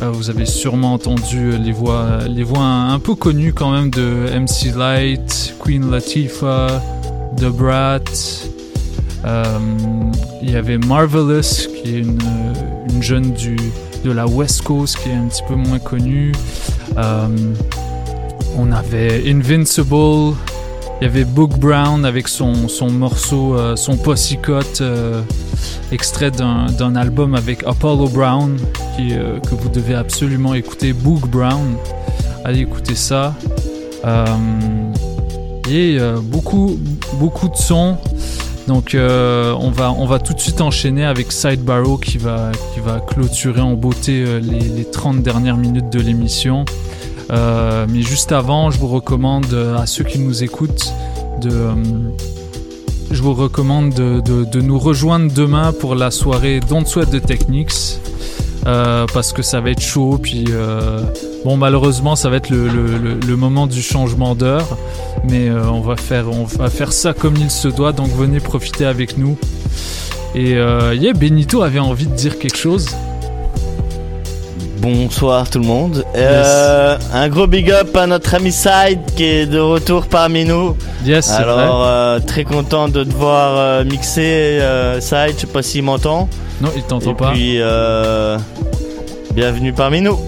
Vous 0.00 0.30
avez 0.30 0.46
sûrement 0.46 0.92
entendu 0.92 1.58
les 1.58 1.72
voix, 1.72 2.18
les 2.28 2.44
voix 2.44 2.60
un, 2.60 2.92
un 2.94 2.98
peu 3.00 3.16
connues 3.16 3.52
quand 3.52 3.72
même 3.72 3.90
de 3.90 4.28
MC 4.38 4.76
Light, 4.76 5.54
Queen 5.64 5.90
Latifah, 5.90 6.82
The 7.36 7.46
Brat. 7.46 8.00
Euh, 9.24 9.58
Il 10.42 10.50
y 10.50 10.56
avait 10.56 10.78
Marvelous, 10.78 11.42
qui 11.82 11.96
est 11.96 11.98
une, 12.00 12.18
une 12.88 13.02
jeune 13.02 13.32
du, 13.32 13.56
de 14.04 14.12
la 14.12 14.26
West 14.26 14.62
Coast 14.62 14.98
qui 15.02 15.08
est 15.10 15.14
un 15.14 15.26
petit 15.26 15.42
peu 15.48 15.54
moins 15.54 15.78
connue. 15.78 16.32
Euh, 16.96 17.26
on 18.56 18.70
avait 18.72 19.24
Invincible. 19.26 20.34
Il 21.00 21.04
y 21.04 21.06
avait 21.06 21.24
Book 21.24 21.58
Brown 21.58 22.04
avec 22.06 22.28
son, 22.28 22.68
son 22.68 22.90
morceau, 22.90 23.54
euh, 23.54 23.76
son 23.76 23.96
Pussycut, 23.96 24.80
euh, 24.80 25.20
extrait 25.92 26.30
d'un 26.30 26.96
album 26.96 27.34
avec 27.34 27.64
Apollo 27.64 28.08
Brown, 28.08 28.56
que 28.96 29.54
vous 29.54 29.68
devez 29.68 29.94
absolument 29.94 30.54
écouter. 30.54 30.92
Book 30.94 31.28
Brown. 31.28 31.76
Allez 32.44 32.60
écouter 32.60 32.94
ça. 32.94 33.34
Euh, 35.68 36.18
beaucoup, 36.22 36.78
beaucoup 37.14 37.48
de 37.48 37.56
sons. 37.56 37.96
Donc 38.68 38.94
euh, 38.94 39.54
on, 39.60 39.70
va, 39.70 39.92
on 39.92 40.06
va 40.06 40.18
tout 40.18 40.32
de 40.34 40.40
suite 40.40 40.60
enchaîner 40.60 41.04
avec 41.04 41.30
Side 41.32 41.62
Barrow 41.62 41.98
qui 41.98 42.18
va, 42.18 42.50
qui 42.74 42.80
va 42.80 42.98
clôturer 43.00 43.60
en 43.60 43.74
beauté 43.74 44.24
euh, 44.26 44.40
les, 44.40 44.58
les 44.60 44.84
30 44.84 45.22
dernières 45.22 45.56
minutes 45.56 45.90
de 45.90 46.00
l'émission. 46.00 46.64
Mais 47.30 48.02
juste 48.02 48.30
avant, 48.30 48.70
je 48.70 48.78
vous 48.78 48.86
recommande 48.88 49.46
à 49.76 49.86
ceux 49.86 50.04
qui 50.04 50.20
nous 50.20 50.44
écoutent 50.44 50.92
de... 51.40 51.50
je 53.10 53.20
vous 53.20 53.34
recommande 53.34 53.92
de, 53.92 54.20
de- 54.20 54.60
nous 54.60 54.78
rejoindre 54.78 55.32
demain 55.32 55.72
pour 55.72 55.96
la 55.96 56.12
soirée 56.12 56.60
Don't 56.68 56.86
Sweat 56.86 57.10
de 57.10 57.18
Technics. 57.18 57.98
parce 58.64 59.32
que 59.32 59.42
ça 59.42 59.60
va 59.60 59.70
être 59.70 59.80
chaud. 59.80 60.20
Puis 60.22 60.44
bon, 61.46 61.56
malheureusement, 61.56 62.16
ça 62.16 62.28
va 62.28 62.36
être 62.38 62.50
le, 62.50 62.66
le- 62.66 62.98
le- 62.98 63.20
le 63.24 63.36
moment 63.36 63.68
du 63.68 63.80
changement 63.80 64.34
d'heure, 64.34 64.66
mais 65.30 65.48
euh, 65.48 65.62
on 65.70 65.80
va 65.80 65.94
faire 65.94 66.24
on 66.28 66.42
va 66.42 66.68
faire 66.70 66.92
ça 66.92 67.12
comme 67.12 67.36
il 67.36 67.50
se 67.52 67.68
doit. 67.68 67.92
Donc 67.92 68.08
venez 68.08 68.40
profiter 68.40 68.84
avec 68.84 69.16
nous. 69.16 69.36
Et 70.34 70.54
euh, 70.56 70.92
yeah, 70.96 71.12
Benito 71.12 71.62
avait 71.62 71.78
envie 71.78 72.08
de 72.08 72.14
dire 72.14 72.40
quelque 72.40 72.56
chose. 72.56 72.86
Bonsoir 74.78 75.48
tout 75.48 75.60
le 75.60 75.66
monde. 75.66 76.04
Euh, 76.16 76.98
un 77.14 77.28
gros 77.28 77.46
big 77.46 77.70
up 77.70 77.96
à 77.96 78.08
notre 78.08 78.34
ami 78.34 78.50
Side 78.50 79.00
qui 79.16 79.22
est 79.24 79.46
de 79.46 79.60
retour 79.60 80.06
parmi 80.06 80.44
nous. 80.44 80.76
Yes, 81.04 81.30
Alors 81.30 81.84
euh, 81.86 82.18
très 82.18 82.42
content 82.42 82.88
de 82.88 83.04
te 83.04 83.12
voir 83.14 83.54
euh, 83.56 83.84
mixer 83.84 84.60
Side, 85.00 85.34
je 85.36 85.40
sais 85.42 85.46
pas 85.46 85.62
s'il 85.62 85.84
m'entend. 85.84 86.28
Non, 86.60 86.70
il 86.76 86.82
t'entend 86.82 87.12
Et 87.12 87.14
pas. 87.14 87.30
Puis 87.30 87.58
bienvenue 89.34 89.72
parmi 89.72 90.00
nous. 90.00 90.18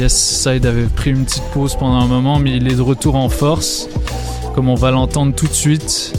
Yes, 0.00 0.14
Side 0.14 0.64
avait 0.64 0.86
pris 0.86 1.10
une 1.10 1.26
petite 1.26 1.44
pause 1.52 1.76
pendant 1.76 1.98
un 1.98 2.06
moment, 2.06 2.38
mais 2.38 2.56
il 2.56 2.66
est 2.72 2.74
de 2.74 2.80
retour 2.80 3.16
en 3.16 3.28
force, 3.28 3.86
comme 4.54 4.70
on 4.70 4.74
va 4.74 4.90
l'entendre 4.90 5.34
tout 5.34 5.46
de 5.46 5.52
suite. 5.52 6.14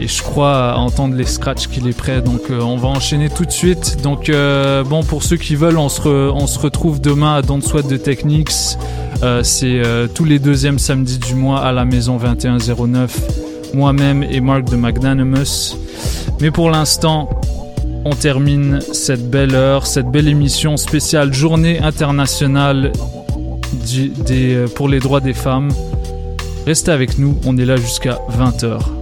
Et 0.00 0.08
je 0.08 0.22
crois 0.22 0.74
entendre 0.78 1.14
les 1.14 1.26
scratchs 1.26 1.66
qu'il 1.66 1.86
est 1.86 1.94
prêt. 1.94 2.22
Donc 2.22 2.44
euh, 2.48 2.62
on 2.62 2.78
va 2.78 2.88
enchaîner 2.88 3.28
tout 3.28 3.44
de 3.44 3.50
suite. 3.50 3.98
Donc 4.02 4.30
euh, 4.30 4.84
bon, 4.84 5.02
pour 5.02 5.22
ceux 5.22 5.36
qui 5.36 5.54
veulent, 5.54 5.76
on 5.76 5.90
se, 5.90 6.00
retrouve 6.58 6.98
demain 7.02 7.34
à 7.34 7.42
Don't 7.42 7.60
Sweat 7.60 7.86
de 7.88 7.98
Techniques. 7.98 8.54
Euh, 9.22 9.42
C'est 9.42 9.82
tous 10.14 10.24
les 10.24 10.38
deuxièmes 10.38 10.78
samedis 10.78 11.18
du 11.18 11.34
mois 11.34 11.60
à 11.60 11.72
la 11.72 11.84
maison 11.84 12.16
2109. 12.16 13.74
Moi-même 13.74 14.22
et 14.22 14.40
Mark 14.40 14.64
de 14.64 14.76
Magnanimous. 14.76 15.76
Mais 16.40 16.50
pour 16.50 16.70
l'instant, 16.70 17.28
on 18.06 18.14
termine 18.14 18.80
cette 18.94 19.28
belle 19.28 19.54
heure, 19.54 19.86
cette 19.86 20.06
belle 20.06 20.28
émission 20.28 20.78
spéciale 20.78 21.34
Journée 21.34 21.80
internationale 21.80 22.92
euh, 24.30 24.68
pour 24.68 24.88
les 24.88 24.98
droits 24.98 25.20
des 25.20 25.34
femmes. 25.34 25.70
Restez 26.66 26.90
avec 26.90 27.18
nous, 27.18 27.38
on 27.44 27.56
est 27.58 27.64
là 27.64 27.76
jusqu'à 27.76 28.18
20h. 28.30 28.95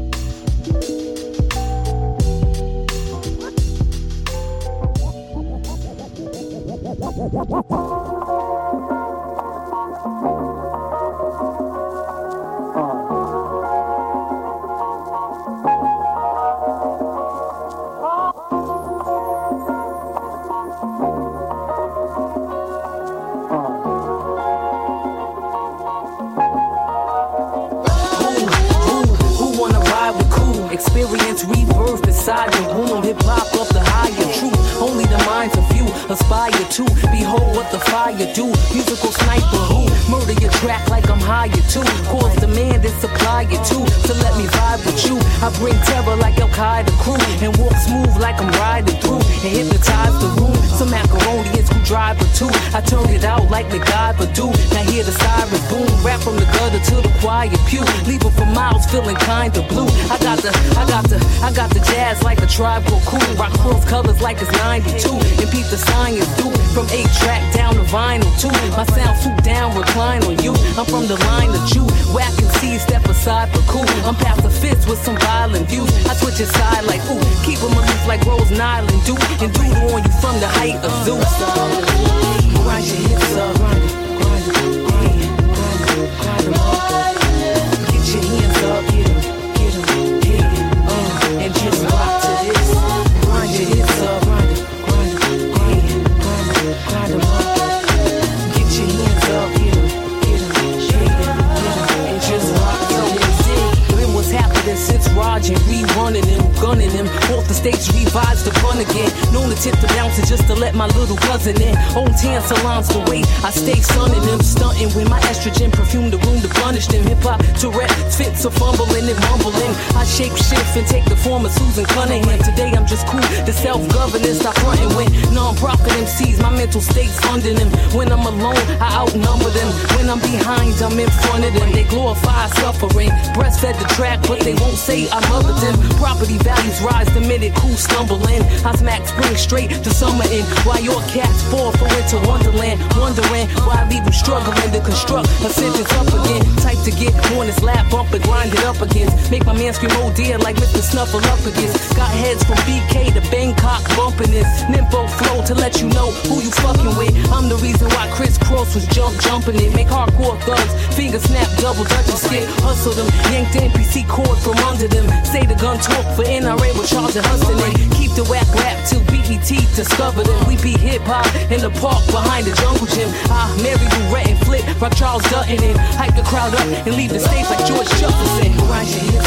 Discover 169.95 170.25
them. 170.25 170.49
We 170.49 170.57
be 170.57 170.77
hip 170.77 171.03
hop 171.03 171.25
in 171.53 171.61
the 171.61 171.71
park 171.79 172.05
behind 172.11 172.47
the 172.47 172.55
jungle 172.57 172.85
gym. 172.85 173.09
Ah, 173.31 173.47
Mary 173.63 173.79
Lou 173.79 174.11
Retton 174.11 174.37
Flip, 174.45 174.65
rock 174.83 174.93
Charles 174.97 175.23
Dutton 175.31 175.63
and 175.63 175.79
hype 175.79 176.17
the 176.17 176.23
crowd 176.23 176.53
up 176.53 176.67
and 176.67 176.97
leave 176.97 177.11
the 177.11 177.21
stage 177.21 177.47
like 177.47 177.65
George 177.65 177.87
Jefferson. 178.03 178.51
Grind 178.67 178.91
your 178.91 179.05
hips 179.13 179.24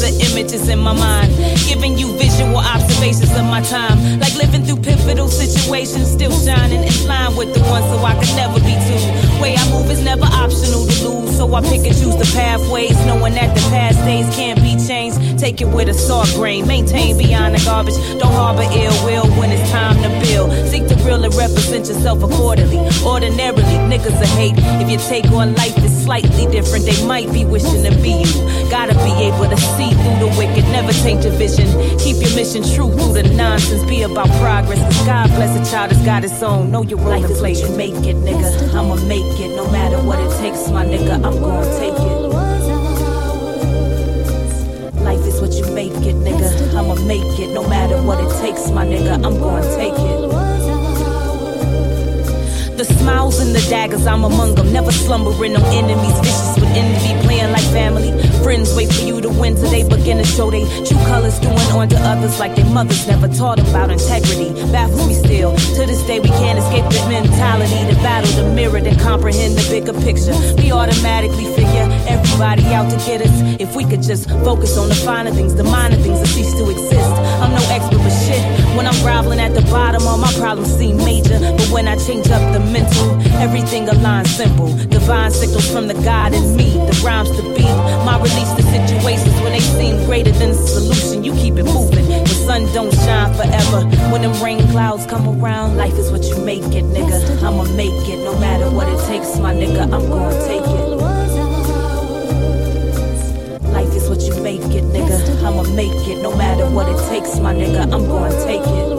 of 0.00 0.14
images 0.32 0.68
in 0.68 0.78
my 0.78 0.92
mind. 0.92 1.34
Giving 1.68 1.98
you 1.98 2.16
visual 2.16 2.56
observations 2.56 3.34
of 3.36 3.44
my 3.44 3.62
time. 3.62 4.20
Like 4.20 4.34
living 4.36 4.64
through 4.64 4.80
pivotal 4.80 5.28
situations, 5.28 6.10
still 6.10 6.32
shining 6.32 6.82
in 6.82 6.96
line 7.06 7.36
with 7.36 7.52
the 7.52 7.60
one 7.68 7.82
so 7.82 7.98
I 8.04 8.14
could 8.14 8.34
never 8.36 8.60
be 8.60 8.74
too. 8.88 9.02
Way 9.42 9.56
I 9.56 9.64
move 9.70 9.90
is 9.90 10.02
never 10.02 10.24
optional 10.24 10.86
to 10.86 11.08
lose, 11.08 11.36
so 11.36 11.52
I 11.54 11.60
pick 11.60 11.84
and 11.84 11.96
choose 11.96 12.16
the 12.16 12.28
pathways, 12.32 12.96
knowing 13.04 13.34
that 13.34 13.54
the 13.54 13.60
past 13.68 13.98
days 14.04 14.28
can't 14.34 14.60
be 14.62 14.78
changed. 14.86 15.18
Take 15.42 15.60
it 15.60 15.66
with 15.66 15.88
a 15.88 15.92
soft 15.92 16.36
grain, 16.36 16.68
maintain 16.68 17.18
beyond 17.18 17.56
the 17.56 17.64
garbage. 17.64 17.96
Don't 18.20 18.30
harbor 18.30 18.62
ill 18.62 18.94
will 19.04 19.26
when 19.40 19.50
it's 19.50 19.68
time 19.72 19.96
to 20.00 20.08
build. 20.24 20.52
Seek 20.68 20.86
to 20.86 20.94
real 21.02 21.24
and 21.24 21.34
represent 21.34 21.88
yourself 21.88 22.22
accordingly. 22.22 22.78
Ordinarily, 23.04 23.76
niggas 23.90 24.22
a 24.22 24.26
hate. 24.38 24.54
If 24.78 24.88
you 24.88 24.98
take 24.98 25.26
on 25.32 25.56
life 25.56 25.76
is 25.78 26.04
slightly 26.04 26.46
different, 26.46 26.84
they 26.84 26.94
might 27.06 27.26
be 27.32 27.44
wishing 27.44 27.82
to 27.82 27.90
be 28.00 28.22
you. 28.22 28.70
Gotta 28.70 28.94
be 28.94 29.10
able 29.26 29.50
to 29.50 29.56
see 29.74 29.90
through 29.90 30.18
the 30.22 30.32
wicked, 30.38 30.62
never 30.70 30.92
change 30.92 31.24
your 31.24 31.34
vision. 31.34 31.66
Keep 31.98 32.22
your 32.22 32.36
mission 32.36 32.62
true 32.62 32.94
through 32.94 33.14
the 33.14 33.24
nonsense. 33.34 33.82
Be 33.90 34.02
about 34.02 34.30
progress. 34.38 34.78
Cause 34.78 35.06
God 35.06 35.26
bless 35.30 35.58
a 35.58 35.72
child 35.72 35.90
that's 35.90 36.04
got 36.04 36.22
its 36.22 36.40
own. 36.40 36.70
Know 36.70 36.84
your 36.84 37.00
role 37.00 37.24
and 37.24 37.34
place. 37.34 37.68
Make 37.70 37.98
it, 38.06 38.14
nigga. 38.14 38.72
I'ma 38.76 38.94
make 39.06 39.40
it. 39.40 39.56
No 39.56 39.68
matter 39.72 39.98
what 40.06 40.20
it 40.20 40.30
takes, 40.38 40.70
my 40.70 40.86
nigga. 40.86 41.14
I'm 41.14 41.40
gonna 41.42 41.78
take 41.80 41.98
it. 41.98 42.21
You 45.52 45.66
make 45.74 45.92
it, 45.92 46.16
nigga. 46.16 46.74
I'ma 46.74 46.94
make 47.04 47.38
it. 47.38 47.52
No 47.52 47.68
matter 47.68 48.00
what 48.02 48.18
it 48.18 48.30
takes, 48.40 48.70
my 48.70 48.86
nigga. 48.86 49.14
I'm 49.24 49.38
gonna 49.38 49.76
take 49.76 49.92
it. 49.92 50.20
The 52.78 52.84
smiles 52.84 53.38
and 53.38 53.54
the 53.54 53.60
daggers, 53.68 54.06
I'm 54.06 54.24
among 54.24 54.54
them. 54.54 54.72
Never 54.72 54.90
slumbering 54.90 55.54
on 55.54 55.62
enemies. 55.64 56.18
Vicious 56.20 56.51
envy, 56.74 57.14
playing 57.26 57.52
like 57.52 57.64
family. 57.72 58.10
Friends 58.42 58.74
wait 58.74 58.92
for 58.92 59.02
you 59.02 59.20
to 59.20 59.28
win 59.28 59.54
till 59.54 59.70
they 59.70 59.82
begin 59.88 60.18
to 60.18 60.24
show 60.24 60.50
they 60.50 60.64
true 60.84 60.98
colors, 61.06 61.38
doing 61.38 61.58
on 61.72 61.88
to 61.88 61.96
others 62.00 62.38
like 62.38 62.54
their 62.56 62.66
mothers 62.66 63.06
never 63.06 63.28
taught 63.28 63.58
about 63.58 63.90
integrity. 63.90 64.50
Baffles 64.72 65.06
me 65.06 65.14
still. 65.14 65.56
To 65.56 65.86
this 65.86 66.02
day, 66.06 66.20
we 66.20 66.28
can't 66.28 66.58
escape 66.58 66.84
the 66.90 67.08
mentality 67.08 67.80
to 67.88 67.94
battle 68.02 68.44
the 68.44 68.54
mirror 68.54 68.80
to 68.80 68.94
comprehend 68.96 69.56
the 69.56 69.64
bigger 69.70 69.92
picture. 69.92 70.34
We 70.56 70.72
automatically 70.72 71.46
figure 71.54 71.86
everybody 72.08 72.64
out 72.74 72.90
to 72.90 72.96
get 73.06 73.22
us. 73.22 73.36
If 73.60 73.76
we 73.76 73.84
could 73.84 74.02
just 74.02 74.28
focus 74.44 74.76
on 74.76 74.88
the 74.88 74.94
finer 74.94 75.30
things, 75.30 75.54
the 75.54 75.64
minor 75.64 75.96
things 75.96 76.20
that 76.20 76.28
cease 76.28 76.52
to 76.54 76.70
exist. 76.70 77.10
I'm 77.42 77.50
no 77.52 77.62
expert, 77.70 77.98
but 77.98 78.10
shit. 78.26 78.51
When 78.76 78.86
I'm 78.86 78.98
groveling 79.02 79.40
at 79.40 79.54
the 79.54 79.62
bottom, 79.62 80.06
all 80.06 80.18
my 80.18 80.32
problems 80.32 80.74
seem 80.76 80.96
major. 80.96 81.38
But 81.38 81.68
when 81.70 81.86
I 81.86 81.96
change 81.96 82.30
up 82.30 82.42
the 82.52 82.60
mental, 82.60 83.20
everything 83.40 83.86
aligns 83.86 84.28
simple. 84.28 84.74
Divine 84.88 85.30
signals 85.30 85.70
from 85.70 85.88
the 85.88 85.94
God 85.94 86.32
in 86.32 86.56
me, 86.56 86.72
the 86.72 87.02
rhymes 87.04 87.30
to 87.36 87.42
beat. 87.54 87.76
My 88.08 88.16
release 88.16 88.52
to 88.54 88.62
situations 88.62 89.34
when 89.42 89.52
they 89.52 89.60
seem 89.60 90.04
greater 90.06 90.32
than 90.32 90.50
the 90.50 90.66
solution. 90.66 91.22
You 91.22 91.32
keep 91.34 91.56
it 91.56 91.64
moving. 91.64 92.06
The 92.06 92.36
sun 92.46 92.62
don't 92.72 92.92
shine 92.92 93.34
forever. 93.34 93.84
When 94.10 94.22
them 94.22 94.42
rain 94.42 94.66
clouds 94.70 95.06
come 95.06 95.28
around, 95.28 95.76
life 95.76 95.94
is 95.94 96.10
what 96.10 96.24
you 96.24 96.36
make 96.38 96.64
it, 96.74 96.84
nigga. 96.84 97.42
I'ma 97.42 97.64
make 97.76 98.08
it 98.08 98.24
no 98.24 98.38
matter 98.38 98.70
what 98.70 98.88
it 98.88 98.98
takes, 99.06 99.38
my 99.38 99.54
nigga. 99.54 99.82
I'm 99.82 100.08
gonna 100.08 100.46
take 100.46 100.62
it. 100.62 101.21
I'ma 105.44 105.62
make 105.74 105.90
it 106.06 106.22
no 106.22 106.34
matter 106.36 106.66
what 106.70 106.88
it 106.88 106.98
takes, 107.08 107.38
my 107.40 107.52
nigga. 107.52 107.82
I'm 107.92 108.06
gonna 108.06 108.30
take 108.44 108.60
it. 108.62 108.92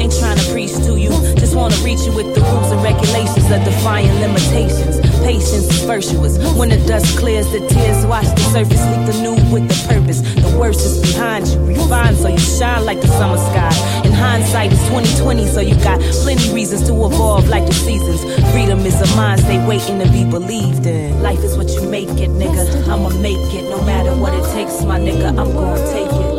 Ain't 0.00 0.12
trying 0.18 0.38
to 0.38 0.52
preach 0.52 0.74
to 0.86 0.98
you, 0.98 1.10
just 1.38 1.54
wanna 1.54 1.76
reach 1.84 2.00
you 2.00 2.12
with 2.12 2.34
the 2.34 2.40
rules 2.40 2.72
and 2.72 2.82
regulations 2.82 3.48
that 3.48 3.64
defying 3.64 4.12
limitations. 4.20 4.93
Patience 5.22 5.68
is 5.70 5.84
virtuous. 5.84 6.38
When 6.56 6.68
the 6.70 6.78
dust 6.86 7.18
clears, 7.18 7.50
the 7.52 7.60
tears 7.68 8.04
wash 8.06 8.28
the 8.28 8.40
surface, 8.52 8.84
leave 8.90 9.06
the 9.06 9.20
new 9.22 9.34
with 9.52 9.68
the 9.68 9.76
purpose. 9.88 10.20
The 10.20 10.56
worst 10.58 10.80
is 10.80 11.00
behind 11.00 11.46
you, 11.48 11.58
refine 11.64 12.16
so 12.16 12.28
you 12.28 12.38
shine 12.38 12.84
like 12.84 13.00
the 13.00 13.08
summer 13.08 13.38
sky. 13.38 13.72
In 14.04 14.12
hindsight, 14.12 14.72
it's 14.72 14.82
2020, 14.88 15.46
so 15.46 15.60
you 15.60 15.74
got 15.76 16.00
plenty 16.22 16.52
reasons 16.52 16.86
to 16.88 16.92
evolve 16.92 17.48
like 17.48 17.66
the 17.66 17.74
seasons. 17.74 18.22
Freedom 18.52 18.80
is 18.80 19.00
a 19.00 19.16
mind 19.16 19.40
state 19.40 19.66
waiting 19.66 19.98
to 20.00 20.10
be 20.10 20.24
believed 20.24 20.86
in. 20.86 21.22
Life 21.22 21.40
is 21.40 21.56
what 21.56 21.68
you 21.70 21.88
make 21.88 22.08
it, 22.20 22.30
nigga. 22.30 22.64
I'ma 22.88 23.10
make 23.20 23.54
it 23.54 23.64
no 23.70 23.82
matter 23.84 24.14
what 24.16 24.34
it 24.34 24.44
takes, 24.52 24.84
my 24.84 24.98
nigga. 24.98 25.28
I'm 25.28 25.52
gonna 25.52 25.80
take 25.92 26.12
it. 26.12 26.34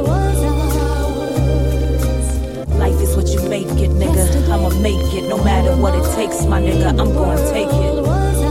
Life 2.77 3.02
is 3.02 3.15
what 3.15 3.27
you 3.27 3.41
make 3.49 3.68
it, 3.81 3.91
nigga. 3.91 4.26
I'ma 4.49 4.69
make 4.81 5.14
it 5.14 5.27
no 5.30 5.43
matter 5.43 5.76
what 5.76 5.93
it 5.95 6.06
takes, 6.15 6.45
my 6.45 6.61
nigga. 6.61 6.89
I'm 6.89 7.14
gonna 7.14 7.52
take 7.52 7.68
it. 7.68 8.44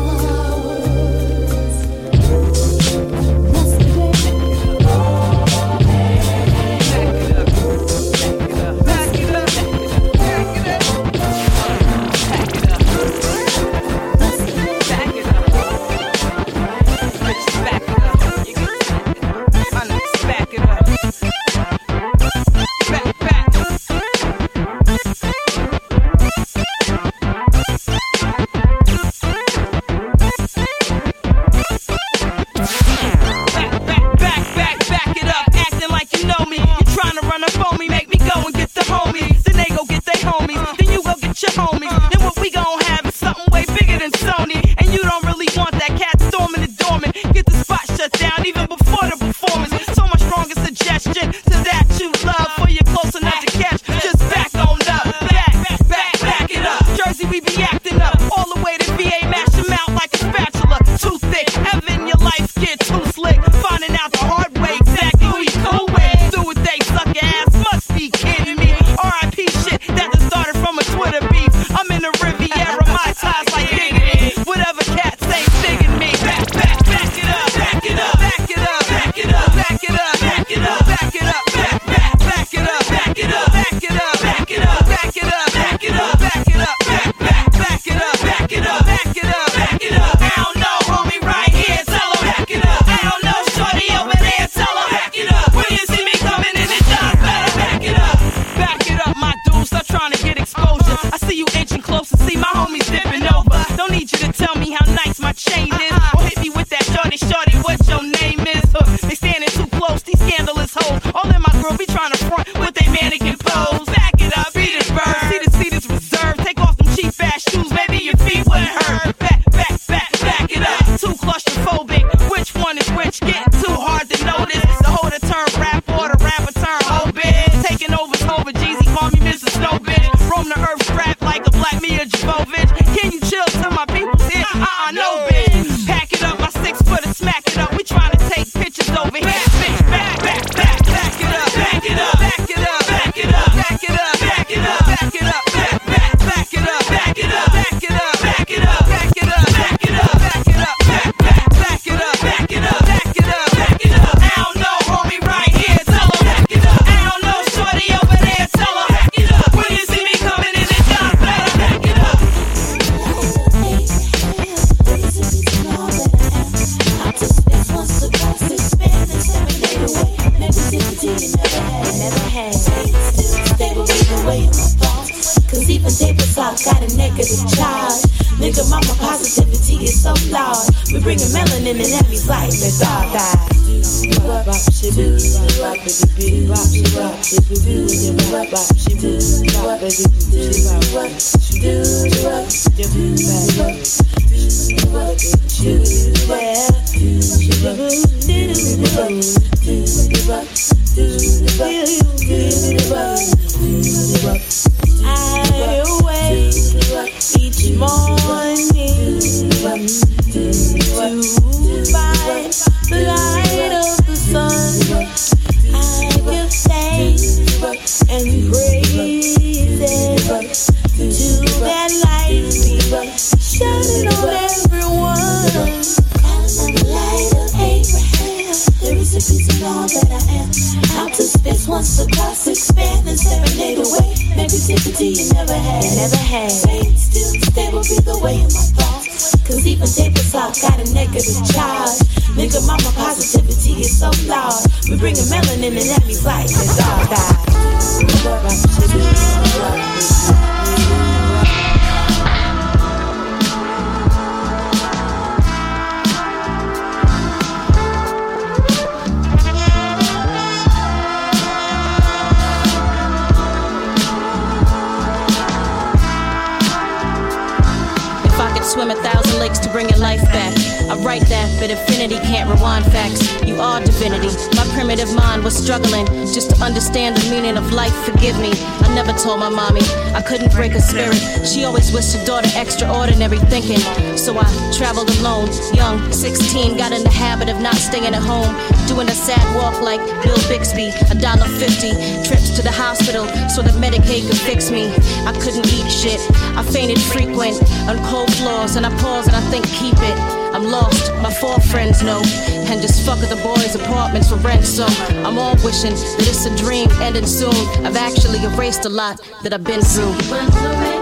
Floors, 298.74 298.76
and 298.76 298.86
I 298.86 299.02
pause 299.02 299.26
and 299.26 299.36
I 299.36 299.40
think, 299.50 299.66
keep 299.66 299.94
it. 299.94 300.18
I'm 300.54 300.64
lost, 300.64 301.12
my 301.22 301.32
four 301.32 301.58
friends 301.60 302.02
know, 302.02 302.22
and 302.70 302.80
just 302.80 303.04
fuck 303.04 303.18
the 303.18 303.40
boys' 303.42 303.74
apartments 303.74 304.28
for 304.28 304.36
rent. 304.36 304.64
So 304.64 304.86
I'm 305.24 305.38
all 305.38 305.54
wishing 305.64 305.94
that 305.94 306.26
it's 306.28 306.46
a 306.46 306.56
dream 306.56 306.88
ending 307.00 307.26
soon. 307.26 307.54
I've 307.84 307.96
actually 307.96 308.42
erased 308.44 308.84
a 308.84 308.90
lot 308.90 309.20
that 309.42 309.52
I've 309.52 309.64
been 309.64 309.82
through. 309.82 310.93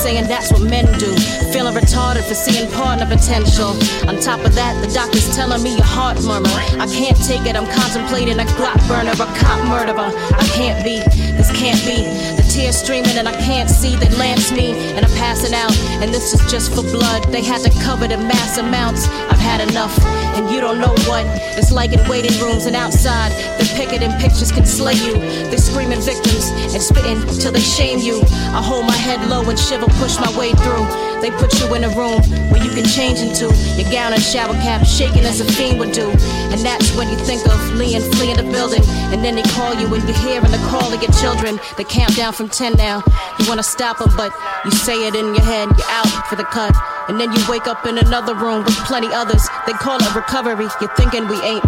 Saying 0.00 0.26
that's 0.28 0.50
what 0.50 0.62
men 0.62 0.86
do. 0.98 1.12
Feeling 1.52 1.74
retarded 1.74 2.24
for 2.26 2.34
seeing 2.34 2.70
partner 2.72 3.04
potential. 3.04 3.76
On 4.08 4.18
top 4.18 4.40
of 4.46 4.54
that, 4.54 4.72
the 4.80 4.90
doctor's 4.92 5.36
telling 5.36 5.62
me 5.62 5.76
your 5.76 5.84
heart 5.84 6.16
murmur. 6.24 6.48
I 6.80 6.86
can't 6.88 7.16
take 7.28 7.44
it, 7.44 7.54
I'm 7.54 7.68
contemplating 7.68 8.40
a 8.40 8.44
Glock 8.56 8.80
burner, 8.88 9.12
a 9.12 9.28
cop 9.36 9.60
murderer. 9.68 10.10
I 10.16 10.44
can't 10.56 10.82
be, 10.82 11.00
this 11.36 11.52
can't 11.52 11.80
be. 11.84 12.39
Tears 12.60 12.76
streaming 12.76 13.16
and 13.16 13.26
I 13.26 13.32
can't 13.40 13.70
see, 13.70 13.96
they 13.96 14.10
lamps 14.16 14.52
me 14.52 14.72
and 14.92 15.02
I'm 15.02 15.10
passing 15.12 15.54
out. 15.54 15.74
And 16.02 16.12
this 16.12 16.34
is 16.34 16.52
just 16.52 16.74
for 16.74 16.82
blood, 16.82 17.24
they 17.32 17.42
had 17.42 17.62
to 17.62 17.70
cover 17.80 18.06
the 18.06 18.18
mass 18.18 18.58
amounts. 18.58 19.08
I've 19.32 19.38
had 19.38 19.66
enough, 19.66 19.98
and 20.36 20.50
you 20.50 20.60
don't 20.60 20.78
know 20.78 20.94
what 21.08 21.24
it's 21.56 21.72
like 21.72 21.94
in 21.94 22.06
waiting 22.06 22.38
rooms 22.38 22.66
and 22.66 22.76
outside. 22.76 23.32
The 23.58 23.64
picketing 23.74 24.12
pictures 24.20 24.52
can 24.52 24.66
slay 24.66 24.92
you. 24.92 25.14
They're 25.48 25.56
screaming 25.56 26.02
victims 26.02 26.50
and 26.74 26.82
spitting 26.82 27.26
till 27.40 27.52
they 27.52 27.60
shame 27.60 27.98
you. 27.98 28.20
I 28.52 28.60
hold 28.60 28.84
my 28.84 28.96
head 28.96 29.26
low 29.30 29.40
and 29.48 29.58
shiver, 29.58 29.86
push 29.96 30.20
my 30.20 30.30
way 30.36 30.52
through. 30.52 31.09
They 31.20 31.30
put 31.30 31.52
you 31.60 31.74
in 31.74 31.84
a 31.84 31.88
room 31.90 32.22
where 32.50 32.64
you 32.64 32.70
can 32.70 32.84
change 32.84 33.20
into 33.20 33.52
your 33.76 33.90
gown 33.92 34.12
and 34.12 34.22
shower 34.22 34.54
cap, 34.54 34.86
shaking 34.86 35.24
as 35.24 35.40
a 35.40 35.44
fiend 35.44 35.78
would 35.78 35.92
do. 35.92 36.10
And 36.50 36.60
that's 36.60 36.96
when 36.96 37.08
you 37.08 37.16
think 37.16 37.46
of 37.46 37.58
Leon 37.74 38.02
fleeing 38.12 38.36
the 38.36 38.42
building. 38.44 38.82
And 39.12 39.24
then 39.24 39.36
they 39.36 39.42
call 39.42 39.74
you 39.74 39.86
and 39.92 40.02
you're 40.04 40.16
hearing 40.24 40.50
the 40.50 40.62
call 40.68 40.92
of 40.92 41.02
your 41.02 41.12
children. 41.12 41.60
They 41.76 41.84
count 41.84 42.16
down 42.16 42.32
from 42.32 42.48
10 42.48 42.74
now. 42.74 43.02
You 43.38 43.48
wanna 43.48 43.62
stop 43.62 43.98
them, 43.98 44.10
but 44.16 44.32
you 44.64 44.70
say 44.70 45.06
it 45.06 45.14
in 45.14 45.34
your 45.34 45.44
head, 45.44 45.68
you're 45.68 45.90
out 45.90 46.08
for 46.28 46.36
the 46.36 46.44
cut. 46.44 46.74
And 47.08 47.20
then 47.20 47.32
you 47.32 47.40
wake 47.48 47.66
up 47.66 47.86
in 47.86 47.98
another 47.98 48.34
room 48.34 48.64
with 48.64 48.76
plenty 48.86 49.08
others. 49.12 49.46
They 49.66 49.72
call 49.72 49.98
it 50.02 50.14
recovery. 50.14 50.68
You're 50.80 50.94
thinking 50.96 51.28
we 51.28 51.40
ain't. 51.42 51.64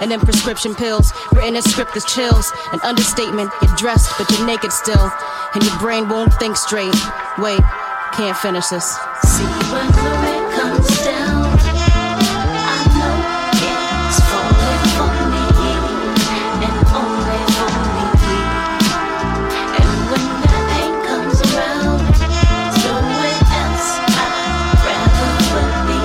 And 0.00 0.10
then 0.10 0.20
prescription 0.20 0.74
pills, 0.74 1.12
written 1.32 1.56
in 1.56 1.62
script 1.62 1.96
is 1.96 2.04
chills. 2.04 2.52
An 2.72 2.80
understatement, 2.82 3.50
you're 3.62 3.76
dressed, 3.76 4.12
but 4.18 4.30
you're 4.30 4.46
naked 4.46 4.72
still. 4.72 5.10
And 5.54 5.62
your 5.64 5.78
brain 5.78 6.08
won't 6.08 6.32
think 6.34 6.56
straight. 6.56 6.94
Wait, 7.38 7.60
can't 8.12 8.36
finish 8.36 8.66
this. 8.68 8.84
See 9.24 9.44
when 9.70 9.86
the 9.86 10.50
comes 10.56 11.04
down, 11.04 11.58
I 12.66 12.78
know 12.96 13.16
it's 13.52 14.18
falling 14.28 14.84
for 14.96 15.12
me 15.30 15.46
and 16.66 16.76
only 17.00 17.40
for 17.56 17.72
me. 17.94 18.06
And 19.78 19.92
when 20.10 20.26
the 20.42 20.50
pain 20.70 20.94
comes 21.06 21.38
around, 21.54 22.00
somewhere 22.82 23.40
else 23.60 23.88
I'd 24.20 24.32
rather 24.86 25.30
would 25.52 25.74
be. 25.86 26.00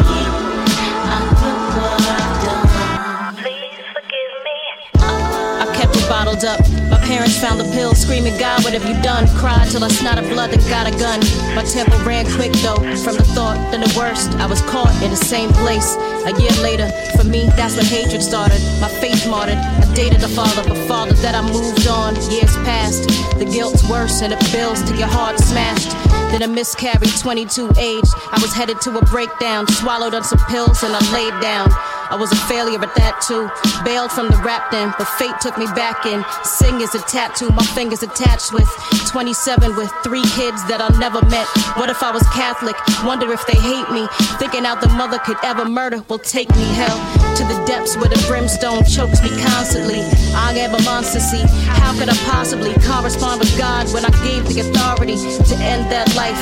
I 1.09 1.19
know 1.41 1.57
what 1.75 2.01
I've 2.05 2.35
done. 2.45 3.35
Please 3.41 3.79
forgive 3.93 4.33
me. 4.47 4.57
I 5.03 5.65
kept 5.75 5.95
it 5.95 6.05
bottled 6.07 6.43
up. 6.45 6.74
My 6.89 6.99
parents 6.99 7.39
found 7.39 7.59
the 7.59 7.65
pill, 7.73 7.95
screaming, 7.95 8.37
God, 8.37 8.63
what 8.63 8.73
have 8.73 8.85
you 8.85 9.01
done? 9.01 9.27
Cried 9.37 9.69
till 9.69 9.83
I 9.83 9.89
snotted 9.89 10.29
blood, 10.29 10.51
then 10.51 10.61
got 10.69 10.85
a 10.87 10.91
gun. 10.97 11.19
My 11.55 11.63
tempo 11.63 11.97
ran 12.03 12.25
quick 12.35 12.51
though, 12.61 12.77
from 13.03 13.15
the 13.17 13.25
thought, 13.33 13.57
then 13.71 13.81
the 13.81 13.93
worst. 13.97 14.31
I 14.37 14.45
was 14.45 14.61
caught 14.61 14.93
in 15.01 15.09
the 15.09 15.17
same 15.17 15.49
place. 15.49 15.95
A 16.25 16.33
year 16.39 16.51
later, 16.61 16.89
for 17.17 17.23
me, 17.23 17.49
that's 17.55 17.75
when 17.75 17.85
hatred 17.85 18.21
started. 18.21 18.61
My 18.79 18.89
faith 18.89 19.27
martyred. 19.27 19.57
I 19.57 19.93
dated 19.93 20.23
a 20.23 20.27
father, 20.27 20.63
but 20.67 20.77
father 20.87 21.13
that 21.25 21.35
I 21.35 21.41
moved 21.41 21.87
on. 21.87 22.15
Years 22.29 22.55
passed. 22.67 23.09
The 23.39 23.45
guilt's 23.45 23.87
worse, 23.89 24.21
and 24.21 24.33
it 24.33 24.51
builds 24.51 24.83
to 24.83 24.95
your 24.95 25.07
heart 25.07 25.39
smashed. 25.39 25.91
Then 26.31 26.41
a 26.43 26.47
miscarried 26.47 27.15
22 27.17 27.71
age. 27.77 28.09
I 28.31 28.39
was 28.41 28.53
headed 28.53 28.81
to 28.81 28.97
a 28.97 29.05
breakdown, 29.05 29.67
swallowed 29.67 30.13
on 30.13 30.23
some 30.23 30.39
pills, 30.49 30.83
and 30.83 30.93
I 30.93 31.01
laid 31.13 31.41
down. 31.41 31.69
I 32.09 32.15
was 32.15 32.31
a 32.31 32.35
failure 32.47 32.81
at 32.81 32.93
that 32.95 33.21
too. 33.21 33.49
Bailed 33.83 34.11
from 34.11 34.29
the 34.29 34.37
rap 34.45 34.71
then, 34.71 34.93
but 34.97 35.07
fate 35.17 35.35
took 35.41 35.57
me 35.57 35.65
back 35.73 36.05
in. 36.05 36.23
Sing 36.43 36.81
is 36.81 36.93
a 36.93 37.01
tattoo, 37.09 37.49
my 37.49 37.63
fingers 37.63 38.03
attached 38.03 38.53
with 38.53 38.69
27 39.09 39.75
with 39.75 39.91
three 40.03 40.25
kids 40.37 40.61
that 40.67 40.81
I 40.81 40.89
never 40.99 41.23
met. 41.25 41.47
What 41.77 41.89
if 41.89 42.03
I 42.03 42.11
was 42.11 42.23
Catholic? 42.29 42.75
Wonder 43.03 43.31
if 43.31 43.45
they 43.47 43.57
hate 43.57 43.89
me. 43.89 44.07
Thinking 44.37 44.65
out 44.65 44.81
the 44.81 44.89
mother 44.89 45.19
could 45.19 45.37
ever 45.43 45.65
murder 45.65 46.03
will 46.09 46.19
take 46.19 46.49
me 46.55 46.65
hell 46.77 46.97
to 47.35 47.43
the 47.43 47.57
depths 47.65 47.97
where 47.97 48.09
the 48.09 48.21
brimstone 48.27 48.83
chokes 48.85 49.21
me 49.21 49.29
constantly. 49.41 50.01
I 50.35 50.53
am 50.57 50.75
a 50.75 50.81
monster, 50.83 51.19
see. 51.19 51.43
How 51.65 51.97
could 51.97 52.09
I 52.09 52.17
possibly 52.29 52.73
correspond 52.85 53.39
with 53.39 53.57
God 53.57 53.91
when 53.93 54.05
I 54.05 54.11
gave 54.23 54.45
the 54.47 54.61
authority 54.61 55.17
to 55.17 55.55
end 55.57 55.91
that 55.91 56.13
life? 56.15 56.39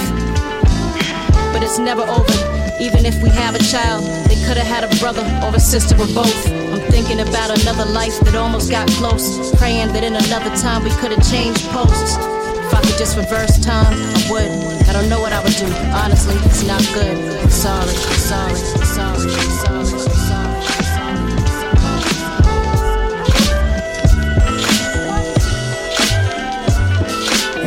But 1.53 1.63
it's 1.63 1.79
never 1.79 2.03
over. 2.03 2.37
Even 2.81 3.05
if 3.05 3.21
we 3.23 3.29
have 3.29 3.55
a 3.55 3.63
child, 3.63 4.03
could 4.45 4.57
have 4.57 4.67
had 4.67 4.83
a 4.83 4.99
brother 4.99 5.23
or 5.43 5.55
a 5.55 5.59
sister 5.59 5.95
or 5.95 6.07
both. 6.13 6.47
I'm 6.47 6.81
thinking 6.91 7.21
about 7.21 7.49
another 7.61 7.85
life 7.85 8.19
that 8.21 8.35
almost 8.35 8.69
got 8.69 8.87
close. 8.91 9.55
Praying 9.55 9.93
that 9.93 10.03
in 10.03 10.15
another 10.15 10.53
time 10.57 10.83
we 10.83 10.89
could 11.01 11.11
have 11.11 11.23
changed 11.31 11.63
posts. 11.69 12.17
If 12.17 12.73
I 12.73 12.81
could 12.81 12.97
just 12.97 13.15
reverse 13.15 13.59
time, 13.59 13.93
I 13.93 14.27
would. 14.31 14.51
I 14.89 14.93
don't 14.93 15.09
know 15.09 15.21
what 15.21 15.31
I 15.33 15.41
would 15.43 15.55
do. 15.55 15.67
Honestly, 15.93 16.35
it's 16.43 16.63
not 16.65 16.83
good. 16.93 17.51
Sorry, 17.51 17.87
sorry, 18.19 18.55
sorry, 18.55 19.29
sorry, 19.29 19.85
sorry. 19.85 20.53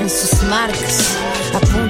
Insosmatic 0.00 1.35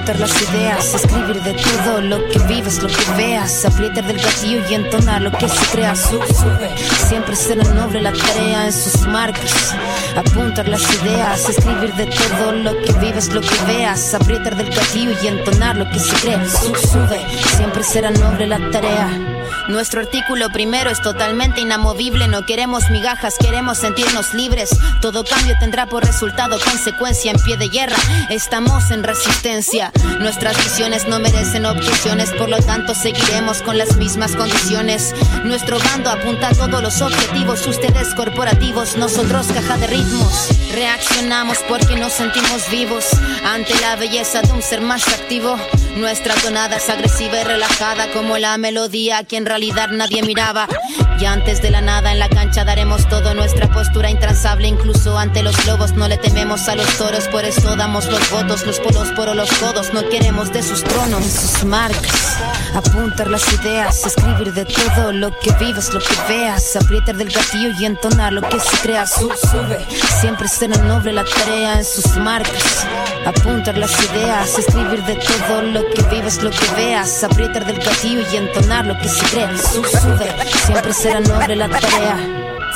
Apuntar 0.07 0.29
las 0.29 0.43
ideas, 0.51 0.95
escribir 0.95 1.43
de 1.43 1.55
todo 1.55 2.01
lo 2.01 2.29
que 2.29 2.39
vives, 2.47 2.81
lo 2.81 2.89
que 2.89 3.13
veas, 3.17 3.65
aprietar 3.65 4.07
del 4.07 4.19
gatillo 4.19 4.61
y 4.71 4.75
entonar 4.75 5.21
lo 5.21 5.33
que 5.33 5.49
se 5.49 5.67
crea. 5.73 5.97
Sube, 5.97 6.71
siempre 7.09 7.35
será 7.35 7.65
noble 7.75 8.01
la 8.01 8.13
tarea 8.13 8.67
en 8.67 8.73
sus 8.73 9.01
marcas. 9.09 9.75
Apuntar 10.15 10.69
las 10.69 10.83
ideas, 11.03 11.49
escribir 11.49 11.93
de 11.95 12.07
todo 12.07 12.53
lo 12.53 12.81
que 12.83 12.93
vives, 13.01 13.35
lo 13.35 13.41
que 13.41 13.57
veas, 13.67 14.15
aprietar 14.15 14.55
del 14.55 14.73
gatillo 14.73 15.11
y 15.21 15.27
entonar 15.27 15.77
lo 15.77 15.91
que 15.91 15.99
se 15.99 16.15
crea. 16.21 16.49
Sube, 16.49 17.27
siempre 17.57 17.83
será 17.83 18.13
noble 18.13 18.47
la 18.47 18.61
tarea. 18.71 19.36
Nuestro 19.69 20.01
artículo 20.01 20.49
primero 20.51 20.91
es 20.91 21.01
totalmente 21.03 21.61
inamovible. 21.61 22.29
No 22.29 22.47
queremos 22.47 22.91
migajas, 22.91 23.35
queremos 23.39 23.79
sentirnos 23.79 24.35
libres. 24.35 24.71
Todo 25.01 25.25
cambio 25.25 25.55
tendrá 25.59 25.87
por 25.87 26.05
resultado 26.05 26.59
consecuencia 26.61 27.33
en 27.33 27.39
pie 27.43 27.57
de 27.57 27.69
guerra. 27.69 27.97
Estamos 28.31 28.91
en 28.91 29.03
resistencia. 29.03 29.93
Nuestras 30.21 30.57
visiones 30.63 31.07
no 31.09 31.19
merecen 31.19 31.67
objeciones, 31.67 32.31
por 32.33 32.49
lo 32.49 32.59
tanto 32.59 32.95
seguiremos 32.95 33.63
con 33.63 33.79
las 33.79 33.97
mismas 33.97 34.37
condiciones. 34.37 35.15
Nuestro 35.45 35.79
bando 35.79 36.11
apunta 36.11 36.49
a 36.49 36.55
todos 36.55 36.83
los 36.83 37.01
objetivos. 37.03 37.67
Ustedes 37.67 38.15
corporativos, 38.15 38.97
nosotros 38.97 39.47
caja 39.49 39.77
de 39.79 39.87
ritmos. 39.87 40.49
Reaccionamos 40.73 41.59
porque 41.69 41.97
nos 41.97 42.13
sentimos 42.13 42.69
vivos 42.71 43.07
ante 43.45 43.75
la 43.81 43.97
belleza 43.97 44.43
de 44.43 44.53
un 44.53 44.63
ser 44.63 44.81
más 44.81 45.07
activo. 45.09 45.57
Nuestra 45.97 46.35
tonada 46.35 46.77
es 46.77 46.89
agresiva 46.91 47.41
y 47.41 47.45
relajada 47.45 48.11
como 48.13 48.37
la 48.39 48.59
melodía 48.59 49.25
que 49.25 49.36
en 49.37 49.47
realidad 49.47 49.89
nadie 49.91 50.23
miraba. 50.23 50.67
Y 51.19 51.25
antes 51.25 51.63
de 51.63 51.71
la 51.71 51.81
nada 51.81 52.13
en 52.13 52.19
la 52.19 52.29
cancha 52.29 52.65
daremos 52.65 53.09
todo 53.09 53.35
nuestra 53.35 53.69
postura 53.69 54.11
intransable. 54.11 54.69
Incluso 54.69 55.19
ante 55.19 55.43
los 55.43 55.67
lobos 55.67 55.93
no 55.93 56.09
le 56.09 56.19
tememos 56.19 56.69
a 56.69 56.75
los 56.75 56.87
toros. 56.99 57.29
Por 57.29 57.45
eso 57.45 57.75
damos 57.77 58.07
los 58.07 58.31
votos, 58.31 58.67
los 58.67 58.81
polos 58.81 59.09
por 59.13 59.35
los 59.35 59.51
codos. 59.55 59.95
No 59.95 60.09
queremos 60.09 60.53
de 60.53 60.63
sus 60.63 60.85
tronos, 60.85 61.25
sus 61.25 61.65
marcas. 61.65 62.39
Apuntar 62.75 63.29
las 63.29 63.51
ideas, 63.55 64.05
escribir 64.05 64.53
de 64.53 64.67
todo 64.67 65.13
lo 65.13 65.31
que 65.39 65.53
vives, 65.53 65.93
lo 65.95 66.01
que 66.01 66.17
veas. 66.29 66.77
Aprietar 66.77 67.17
del 67.17 67.31
gatillo 67.31 67.71
y 67.79 67.87
entonar 67.87 68.33
lo 68.33 68.43
que 68.43 68.61
se 68.61 68.77
crea. 68.83 69.07
Sube, 69.07 69.87
siempre 70.21 70.49
será 70.49 70.77
noble 70.83 71.13
la 71.13 71.25
tarea 71.25 71.79
en 71.79 71.85
sus 71.85 72.17
marcas. 72.17 72.87
Apuntar 73.25 73.79
las 73.79 73.93
ideas, 74.05 74.59
escribir 74.59 75.03
de 75.05 75.17
todo 75.17 75.63
lo 75.63 75.85
que 75.91 76.03
vives, 76.15 76.43
lo 76.43 76.51
que 76.51 76.67
veas. 76.77 77.25
Aprietar 77.25 77.65
del 77.67 77.79
gatillo 77.79 78.23
y 78.33 78.37
entonar 78.37 78.87
lo 78.87 78.99
que 78.99 79.09
se 79.09 79.26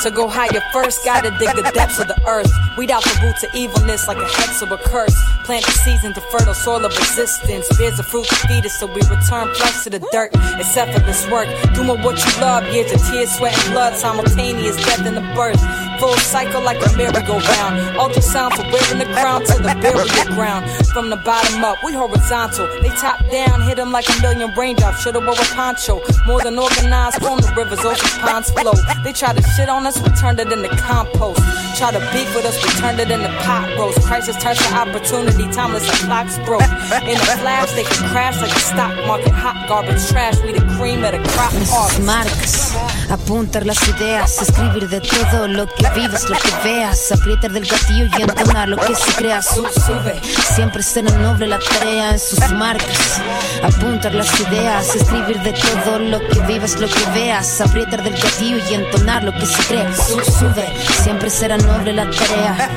To 0.03 0.09
go 0.09 0.27
higher 0.27 0.61
first, 0.73 1.05
gotta 1.05 1.29
dig 1.37 1.55
the 1.55 1.69
depths 1.73 1.99
of 1.99 2.07
the 2.07 2.17
earth. 2.25 2.51
Weed 2.77 2.89
out 2.89 3.03
the 3.03 3.19
roots 3.21 3.43
of 3.43 3.53
evilness 3.53 4.07
like 4.07 4.17
a 4.17 4.25
hex 4.25 4.61
or 4.63 4.73
a 4.73 4.77
curse. 4.77 5.15
Plant 5.45 5.63
the 5.65 5.71
seeds 5.71 6.03
into 6.03 6.21
fertile 6.31 6.55
soil 6.55 6.83
of 6.83 6.97
resistance. 6.97 7.67
Bears 7.77 7.97
the 7.97 8.03
fruit 8.03 8.25
to 8.25 8.35
feed 8.47 8.65
us, 8.65 8.79
so 8.79 8.87
we 8.87 9.01
return 9.13 9.53
flesh 9.53 9.83
to 9.83 9.89
the 9.91 9.99
dirt. 10.11 10.31
It's 10.57 10.75
effortless 10.75 11.29
work. 11.29 11.47
Doing 11.75 12.01
what 12.01 12.17
you 12.17 12.41
love, 12.41 12.65
years 12.73 12.91
of 12.91 12.99
tears, 13.11 13.29
sweat, 13.37 13.53
and 13.53 13.73
blood. 13.73 13.95
Simultaneous 13.95 14.75
death 14.77 15.05
and 15.05 15.15
the 15.15 15.21
birth. 15.35 15.61
Full 16.01 16.17
cycle 16.17 16.63
like 16.63 16.81
a 16.81 16.97
merry-go-round. 16.97 17.95
Ultrasound 18.01 18.55
for 18.57 18.65
wearing 18.73 18.97
the 18.97 19.05
crown 19.13 19.45
to 19.45 19.53
the 19.61 19.77
burial 19.85 20.25
ground. 20.33 20.65
From 20.87 21.11
the 21.11 21.17
bottom 21.17 21.63
up, 21.63 21.77
we 21.85 21.93
horizontal. 21.93 22.65
They 22.81 22.89
top 22.89 23.21
down, 23.29 23.61
hit 23.61 23.77
them 23.77 23.91
like 23.91 24.09
a 24.09 24.19
million 24.19 24.49
raindrops. 24.57 25.03
Should've 25.03 25.23
wore 25.23 25.37
a 25.37 25.45
poncho. 25.53 26.01
More 26.25 26.41
than 26.41 26.57
organized 26.57 27.21
from 27.21 27.37
the 27.37 27.53
rivers, 27.55 27.85
ocean 27.85 28.09
ponds 28.19 28.49
flow. 28.49 28.73
They 29.03 29.13
try 29.13 29.33
to 29.33 29.43
shit 29.53 29.69
on 29.69 29.85
us, 29.85 30.01
we 30.01 30.09
turned 30.17 30.39
it 30.39 30.51
into 30.51 30.69
compost. 30.81 31.39
Try 31.77 31.91
to 31.91 32.01
beef 32.11 32.33
with 32.33 32.45
us, 32.49 32.57
we 32.65 32.69
turned 32.81 32.99
it 32.99 33.11
into 33.11 33.29
pot 33.45 33.69
roast. 33.77 34.01
Crisis 34.01 34.41
turns 34.41 34.57
to 34.57 34.73
opportunity, 34.73 35.45
timeless 35.53 35.85
like 35.87 36.01
clocks 36.09 36.37
broke. 36.49 36.65
In 37.05 37.13
a 37.13 37.37
flash, 37.45 37.69
they 37.73 37.83
can 37.83 38.09
crash 38.09 38.41
like 38.41 38.49
a 38.49 38.59
stock 38.59 38.95
market. 39.05 39.33
Hot 39.37 39.69
garbage 39.69 40.01
trash, 40.09 40.41
we 40.41 40.51
the 40.53 40.65
cream 40.77 41.03
of 41.03 41.11
the 41.11 41.21
crop 41.29 41.51
Sus 41.51 41.99
marcas, 41.99 42.75
apuntar 43.09 43.67
las 43.67 43.87
ideas, 43.87 44.41
escribir 44.41 44.89
de 44.89 44.99
todo 44.99 45.47
lo 45.47 45.67
que 45.67 45.90
vives, 45.95 46.29
lo 46.29 46.37
que 46.37 46.51
veas, 46.63 47.11
aprietar 47.11 47.51
del 47.51 47.65
gatillo 47.65 48.05
y 48.17 48.21
entonar 48.21 48.69
lo 48.69 48.77
que 48.77 48.95
se 48.95 49.13
crea. 49.13 49.41
Sube, 49.41 50.21
siempre 50.55 50.83
será 50.83 51.11
noble 51.17 51.47
la 51.47 51.59
tarea 51.59 52.11
en 52.11 52.19
sus 52.19 52.39
marcas. 52.51 53.21
Apuntar 53.63 54.13
las 54.13 54.39
ideas, 54.39 54.95
escribir 54.95 55.39
de 55.41 55.53
todo 55.53 55.99
lo 55.99 56.19
que 56.19 56.39
vives, 56.41 56.79
lo 56.79 56.87
que 56.87 57.05
veas, 57.13 57.61
aprietar 57.61 58.03
del 58.03 58.13
gatillo 58.13 58.57
y 58.69 58.73
entonar 58.73 59.23
lo 59.23 59.33
que 59.33 59.45
se 59.45 59.63
crea. 59.63 59.93
Sube, 59.95 60.73
siempre 61.03 61.29
será 61.29 61.57
noble 61.57 61.93
la 61.93 62.09
tarea. 62.09 62.69